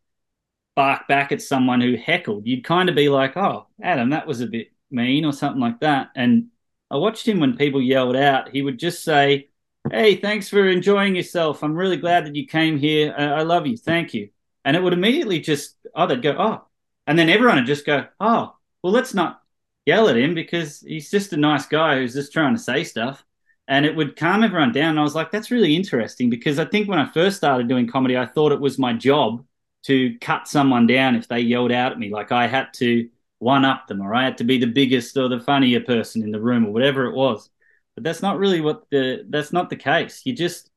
bark 0.75 1.07
back 1.07 1.31
at 1.31 1.41
someone 1.41 1.81
who 1.81 1.95
heckled. 1.95 2.47
You'd 2.47 2.63
kind 2.63 2.89
of 2.89 2.95
be 2.95 3.09
like, 3.09 3.35
"Oh, 3.37 3.67
Adam, 3.81 4.11
that 4.11 4.27
was 4.27 4.41
a 4.41 4.47
bit 4.47 4.71
mean," 4.89 5.25
or 5.25 5.33
something 5.33 5.61
like 5.61 5.79
that. 5.81 6.11
And 6.15 6.47
I 6.89 6.97
watched 6.97 7.27
him 7.27 7.39
when 7.39 7.57
people 7.57 7.81
yelled 7.81 8.15
out. 8.15 8.49
He 8.49 8.61
would 8.61 8.79
just 8.79 9.03
say, 9.03 9.49
"Hey, 9.89 10.15
thanks 10.15 10.49
for 10.49 10.67
enjoying 10.67 11.15
yourself. 11.15 11.63
I'm 11.63 11.75
really 11.75 11.97
glad 11.97 12.25
that 12.25 12.35
you 12.35 12.47
came 12.47 12.77
here. 12.77 13.13
Uh, 13.17 13.33
I 13.33 13.43
love 13.43 13.67
you. 13.67 13.77
Thank 13.77 14.13
you." 14.13 14.29
And 14.63 14.75
it 14.77 14.83
would 14.83 14.93
immediately 14.93 15.39
just, 15.39 15.75
oh, 15.95 16.07
they'd 16.07 16.21
go, 16.21 16.35
"Oh," 16.37 16.65
and 17.07 17.17
then 17.17 17.29
everyone 17.29 17.57
would 17.57 17.65
just 17.65 17.85
go, 17.85 18.05
"Oh, 18.19 18.55
well, 18.83 18.93
let's 18.93 19.13
not 19.13 19.41
yell 19.85 20.07
at 20.09 20.17
him 20.17 20.35
because 20.35 20.81
he's 20.81 21.09
just 21.11 21.33
a 21.33 21.37
nice 21.37 21.65
guy 21.65 21.97
who's 21.97 22.13
just 22.13 22.33
trying 22.33 22.55
to 22.55 22.61
say 22.61 22.83
stuff." 22.83 23.25
And 23.67 23.85
it 23.85 23.95
would 23.95 24.17
calm 24.17 24.43
everyone 24.43 24.73
down. 24.73 24.91
And 24.91 24.99
I 24.99 25.03
was 25.03 25.15
like, 25.15 25.31
that's 25.31 25.51
really 25.51 25.75
interesting 25.75 26.29
because 26.29 26.59
I 26.59 26.65
think 26.65 26.89
when 26.89 26.99
I 26.99 27.05
first 27.11 27.37
started 27.37 27.69
doing 27.69 27.87
comedy, 27.87 28.17
I 28.17 28.25
thought 28.25 28.51
it 28.51 28.59
was 28.59 28.77
my 28.77 28.91
job 28.93 29.45
to 29.83 30.17
cut 30.19 30.47
someone 30.47 30.87
down 30.87 31.15
if 31.15 31.27
they 31.27 31.39
yelled 31.39 31.71
out 31.71 31.91
at 31.91 31.99
me. 31.99 32.11
Like 32.11 32.31
I 32.31 32.47
had 32.47 32.73
to 32.75 33.09
one 33.39 33.65
up 33.65 33.87
them 33.87 34.01
or 34.01 34.13
I 34.13 34.23
had 34.23 34.37
to 34.37 34.43
be 34.43 34.59
the 34.59 34.67
biggest 34.67 35.17
or 35.17 35.27
the 35.27 35.39
funnier 35.39 35.79
person 35.79 36.21
in 36.21 36.31
the 36.31 36.39
room 36.39 36.65
or 36.65 36.71
whatever 36.71 37.05
it 37.05 37.15
was. 37.15 37.49
But 37.95 38.03
that's 38.03 38.21
not 38.21 38.37
really 38.37 38.61
what 38.61 38.89
the 38.91 39.25
that's 39.29 39.51
not 39.51 39.69
the 39.69 39.75
case. 39.75 40.21
You 40.25 40.33
just 40.33 40.69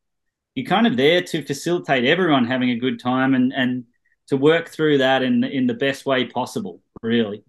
you're 0.55 0.67
kind 0.67 0.87
of 0.87 0.97
there 0.97 1.21
to 1.23 1.45
facilitate 1.45 2.05
everyone 2.05 2.47
having 2.47 2.71
a 2.71 2.79
good 2.79 3.01
time 3.01 3.35
and 3.35 3.53
and 3.53 3.85
to 4.29 4.37
work 4.37 4.69
through 4.71 4.99
that 4.99 5.23
in 5.23 5.45
in 5.45 5.67
the 5.67 5.75
best 5.75 6.07
way 6.07 6.25
possible, 6.27 6.81
really. 7.03 7.45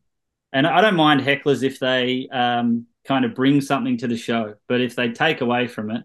And 0.51 0.67
I 0.67 0.81
don't 0.81 0.95
mind 0.95 1.21
hecklers 1.21 1.63
if 1.63 1.79
they 1.79 2.27
um, 2.31 2.87
kind 3.05 3.25
of 3.25 3.35
bring 3.35 3.61
something 3.61 3.97
to 3.97 4.07
the 4.07 4.17
show, 4.17 4.55
but 4.67 4.81
if 4.81 4.95
they 4.95 5.11
take 5.11 5.41
away 5.41 5.67
from 5.67 5.91
it, 5.91 6.03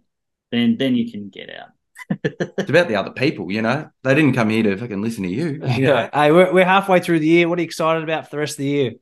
then 0.52 0.76
then 0.78 0.94
you 0.96 1.10
can 1.10 1.28
get 1.30 1.50
out. 1.50 1.70
It's 2.10 2.70
about 2.70 2.88
the 2.88 2.96
other 2.96 3.10
people, 3.10 3.50
you 3.52 3.62
know. 3.62 3.90
They 4.02 4.14
didn't 4.14 4.34
come 4.34 4.50
here 4.50 4.62
to 4.64 4.76
fucking 4.76 5.00
listen 5.00 5.22
to 5.24 5.30
you. 5.30 5.62
you 5.76 5.86
know? 5.86 6.08
Hey, 6.12 6.32
we're, 6.32 6.52
we're 6.52 6.64
halfway 6.64 7.00
through 7.00 7.20
the 7.20 7.26
year. 7.26 7.48
What 7.48 7.58
are 7.58 7.62
you 7.62 7.66
excited 7.66 8.02
about 8.02 8.24
for 8.24 8.32
the 8.32 8.40
rest 8.40 8.54
of 8.54 8.58
the 8.58 8.66
year? 8.66 8.92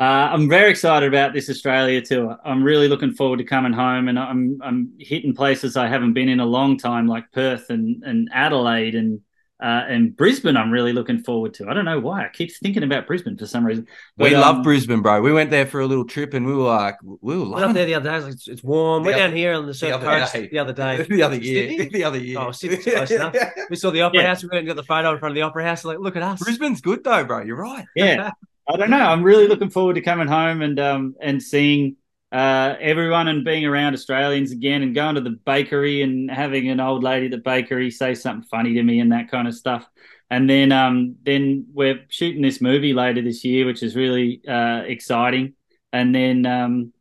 Uh, 0.00 0.28
I'm 0.32 0.48
very 0.48 0.70
excited 0.70 1.06
about 1.06 1.32
this 1.32 1.48
Australia 1.48 2.02
tour. 2.02 2.36
I'm 2.44 2.64
really 2.64 2.88
looking 2.88 3.12
forward 3.12 3.38
to 3.38 3.44
coming 3.44 3.72
home, 3.72 4.08
and 4.08 4.18
I'm 4.18 4.58
I'm 4.60 4.92
hitting 4.98 5.34
places 5.34 5.76
I 5.76 5.86
haven't 5.86 6.14
been 6.14 6.28
in 6.28 6.40
a 6.40 6.46
long 6.46 6.76
time, 6.76 7.06
like 7.06 7.30
Perth 7.32 7.70
and 7.70 8.02
and 8.02 8.28
Adelaide 8.32 8.96
and 8.96 9.20
uh, 9.64 9.84
and 9.88 10.14
Brisbane. 10.16 10.56
I'm 10.56 10.70
really 10.70 10.92
looking 10.92 11.22
forward 11.22 11.54
to. 11.54 11.68
I 11.68 11.74
don't 11.74 11.86
know 11.86 11.98
why 11.98 12.24
I 12.26 12.28
keep 12.28 12.52
thinking 12.54 12.82
about 12.82 13.06
Brisbane 13.06 13.36
for 13.38 13.46
some 13.46 13.64
reason. 13.64 13.86
we 14.18 14.30
But, 14.30 14.32
love 14.40 14.56
um, 14.56 14.62
Brisbane, 14.62 15.00
bro. 15.00 15.22
We 15.22 15.32
went 15.32 15.50
there 15.50 15.64
for 15.66 15.80
a 15.80 15.86
little 15.86 16.04
trip 16.04 16.34
and 16.34 16.44
we 16.46 16.54
were 16.54 16.64
like, 16.64 16.96
we 17.02 17.38
were 17.38 17.48
Went 17.48 17.64
up 17.64 17.72
there 17.74 17.86
the 17.86 17.94
other 17.94 18.10
day. 18.10 18.14
I 18.16 18.18
like, 18.18 18.32
it's, 18.34 18.46
it's 18.46 18.62
warm. 18.62 19.02
The 19.02 19.06
We're 19.08 19.14
other- 19.14 19.26
down 19.28 19.36
here 19.36 19.54
on 19.54 19.66
the 19.66 19.72
surf 19.74 19.94
other 19.94 20.04
coast 20.06 20.32
day. 20.34 20.48
the 20.48 20.58
other 20.58 20.72
day. 20.74 21.02
the 21.08 21.22
other 21.22 21.36
year. 21.36 21.68
Sydney? 21.70 21.88
The 21.98 22.04
other 22.04 22.18
year. 22.18 22.38
Oh, 22.38 22.52
Sydney's 22.52 22.84
close 22.84 23.10
enough. 23.10 23.34
We 23.70 23.76
saw 23.76 23.90
the 23.90 24.02
opera 24.02 24.20
Yeah. 24.20 24.26
house. 24.28 24.42
We 24.42 24.50
went 24.50 24.58
and 24.58 24.66
got 24.68 24.76
the 24.76 24.82
photo 24.84 25.12
in 25.12 25.18
front 25.18 25.32
of 25.32 25.36
the 25.36 25.42
opera 25.42 25.64
house. 25.64 25.84
Like, 25.84 25.98
look 25.98 26.16
at 26.16 26.22
us. 26.22 26.42
Brisbane's 26.42 26.80
good 26.82 27.02
though, 27.02 27.24
bro. 27.24 27.42
You're 27.42 27.56
right. 27.56 27.86
yeah, 27.96 28.30
I 28.68 28.76
don't 28.76 28.90
know. 28.90 28.98
I'm 28.98 29.22
really 29.22 29.48
looking 29.48 29.70
forward 29.70 29.94
to 29.94 30.00
coming 30.02 30.28
home 30.28 30.60
and 30.62 30.78
um 30.78 31.14
and 31.20 31.42
seeing 31.42 31.96
uh 32.32 32.74
everyone 32.80 33.28
and 33.28 33.44
being 33.44 33.64
around 33.64 33.94
Australians 33.94 34.50
again 34.50 34.82
and 34.82 34.94
going 34.94 35.14
to 35.14 35.20
the 35.20 35.38
bakery 35.44 36.02
and 36.02 36.30
having 36.30 36.68
an 36.68 36.80
old 36.80 37.02
lady 37.02 37.26
at 37.26 37.32
the 37.32 37.38
bakery 37.38 37.90
say 37.90 38.14
something 38.14 38.48
funny 38.48 38.74
to 38.74 38.82
me 38.82 39.00
and 39.00 39.12
that 39.12 39.30
kind 39.30 39.46
of 39.46 39.54
stuff. 39.54 39.88
And 40.30 40.48
then 40.48 40.72
um 40.72 41.16
then 41.22 41.66
we're 41.72 42.04
shooting 42.08 42.42
this 42.42 42.60
movie 42.60 42.92
later 42.92 43.22
this 43.22 43.44
year, 43.44 43.66
which 43.66 43.82
is 43.82 43.94
really 43.96 44.40
uh 44.48 44.82
exciting. 44.86 45.54
And 45.92 46.14
then 46.14 46.46
um 46.46 46.92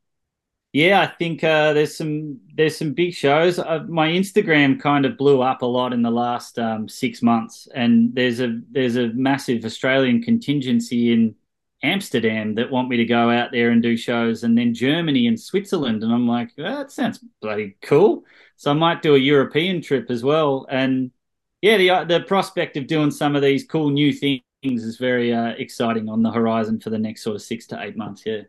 yeah, 0.74 1.02
I 1.02 1.06
think 1.06 1.44
uh, 1.44 1.74
there's 1.74 1.96
some 1.96 2.40
there's 2.56 2.76
some 2.76 2.94
big 2.94 3.14
shows. 3.14 3.60
Uh, 3.60 3.86
my 3.88 4.10
Instagram 4.10 4.82
kind 4.82 5.06
of 5.06 5.18
blew 5.20 5.40
up 5.40 5.62
a 5.62 5.68
lot 5.68 5.94
in 5.94 6.02
the 6.02 6.10
last 6.10 6.58
um, 6.58 6.90
six 6.90 7.22
months, 7.22 7.68
and 7.76 8.14
there's 8.16 8.40
a 8.40 8.60
there's 8.72 8.96
a 8.96 9.10
massive 9.10 9.64
Australian 9.66 10.24
contingency 10.24 11.14
in 11.14 11.36
Amsterdam 11.84 12.56
that 12.56 12.72
want 12.72 12.90
me 12.90 12.98
to 12.98 13.06
go 13.06 13.30
out 13.30 13.52
there 13.52 13.70
and 13.70 13.82
do 13.84 13.96
shows, 13.98 14.44
and 14.44 14.58
then 14.58 14.74
Germany 14.74 15.28
and 15.28 15.40
Switzerland, 15.40 16.04
and 16.04 16.12
I'm 16.14 16.28
like, 16.28 16.52
"Oh, 16.58 16.64
that 16.64 16.92
sounds 16.92 17.20
bloody 17.42 17.78
cool. 17.82 18.24
So 18.56 18.72
I 18.72 18.74
might 18.74 19.02
do 19.02 19.16
a 19.16 19.20
European 19.20 19.82
trip 19.82 20.10
as 20.10 20.24
well, 20.24 20.66
and 20.70 21.12
yeah, 21.62 21.78
the 21.78 22.06
the 22.20 22.22
prospect 22.26 22.78
of 22.78 22.88
doing 22.88 23.12
some 23.12 23.36
of 23.36 23.42
these 23.42 23.66
cool 23.66 23.90
new 23.90 24.14
things 24.14 24.42
is 24.64 24.98
very 24.98 25.34
uh, 25.34 25.50
exciting 25.58 26.08
on 26.10 26.24
the 26.24 26.32
horizon 26.32 26.80
for 26.80 26.90
the 26.90 26.98
next 26.98 27.22
sort 27.24 27.36
of 27.36 27.42
six 27.42 27.68
to 27.68 27.82
eight 27.82 27.98
months. 27.98 28.24
Yeah. 28.26 28.42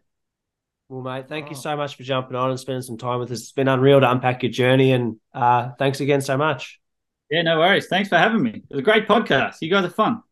Well, 0.89 1.01
mate, 1.03 1.29
thank 1.29 1.47
Oh. 1.47 1.51
you 1.51 1.57
so 1.57 1.77
much 1.77 1.97
for 1.97 2.03
jumping 2.05 2.37
on 2.37 2.51
and 2.51 2.61
spending 2.61 2.83
some 2.83 2.99
time 2.99 3.19
with 3.19 3.31
us. 3.33 3.41
It's 3.41 3.53
been 3.53 3.69
unreal 3.69 4.01
to 4.01 4.11
unpack 4.11 4.43
your 4.43 4.53
journey, 4.53 4.93
and 4.93 5.17
uh, 5.33 5.71
thanks 5.79 6.01
again 6.01 6.21
so 6.21 6.37
much. 6.37 6.79
Yeah, 7.31 7.43
no 7.43 7.59
worries. 7.59 7.87
Thanks 7.89 8.09
for 8.11 8.17
having 8.19 8.43
me. 8.43 8.51
It 8.51 8.65
was 8.71 8.79
a 8.81 8.83
great 8.83 9.09
podcast. 9.09 9.57
You 9.61 9.71
guys 9.71 9.85
are 9.87 9.91
fun. 9.91 10.23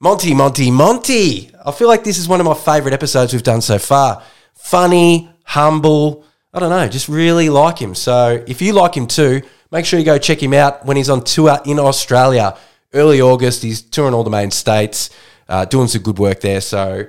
Monty, 0.00 0.34
Monty, 0.34 0.70
Monty. 0.70 1.50
I 1.64 1.72
feel 1.72 1.88
like 1.88 2.04
this 2.04 2.18
is 2.18 2.28
one 2.28 2.40
of 2.40 2.46
my 2.46 2.54
favorite 2.54 2.92
episodes 2.92 3.32
we've 3.32 3.42
done 3.42 3.60
so 3.60 3.78
far. 3.78 4.22
Funny, 4.54 5.30
humble. 5.44 6.24
I 6.52 6.60
don't 6.60 6.70
know, 6.70 6.88
just 6.88 7.08
really 7.08 7.48
like 7.48 7.78
him. 7.78 7.94
So 7.94 8.44
if 8.46 8.60
you 8.60 8.72
like 8.72 8.94
him 8.96 9.06
too, 9.06 9.42
make 9.70 9.84
sure 9.84 9.98
you 9.98 10.04
go 10.04 10.18
check 10.18 10.42
him 10.42 10.54
out 10.54 10.86
when 10.86 10.96
he's 10.96 11.10
on 11.10 11.24
tour 11.24 11.58
in 11.64 11.78
Australia. 11.78 12.56
Early 12.92 13.20
August, 13.20 13.62
he's 13.62 13.82
touring 13.82 14.14
all 14.14 14.22
the 14.22 14.30
main 14.30 14.52
states, 14.52 15.10
uh, 15.48 15.64
doing 15.64 15.88
some 15.88 16.02
good 16.02 16.18
work 16.18 16.40
there. 16.40 16.60
So 16.60 17.06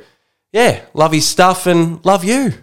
yeah, 0.51 0.81
love 0.93 1.11
his 1.11 1.27
stuff 1.27 1.67
and 1.67 2.03
love 2.03 2.23
you. 2.23 2.55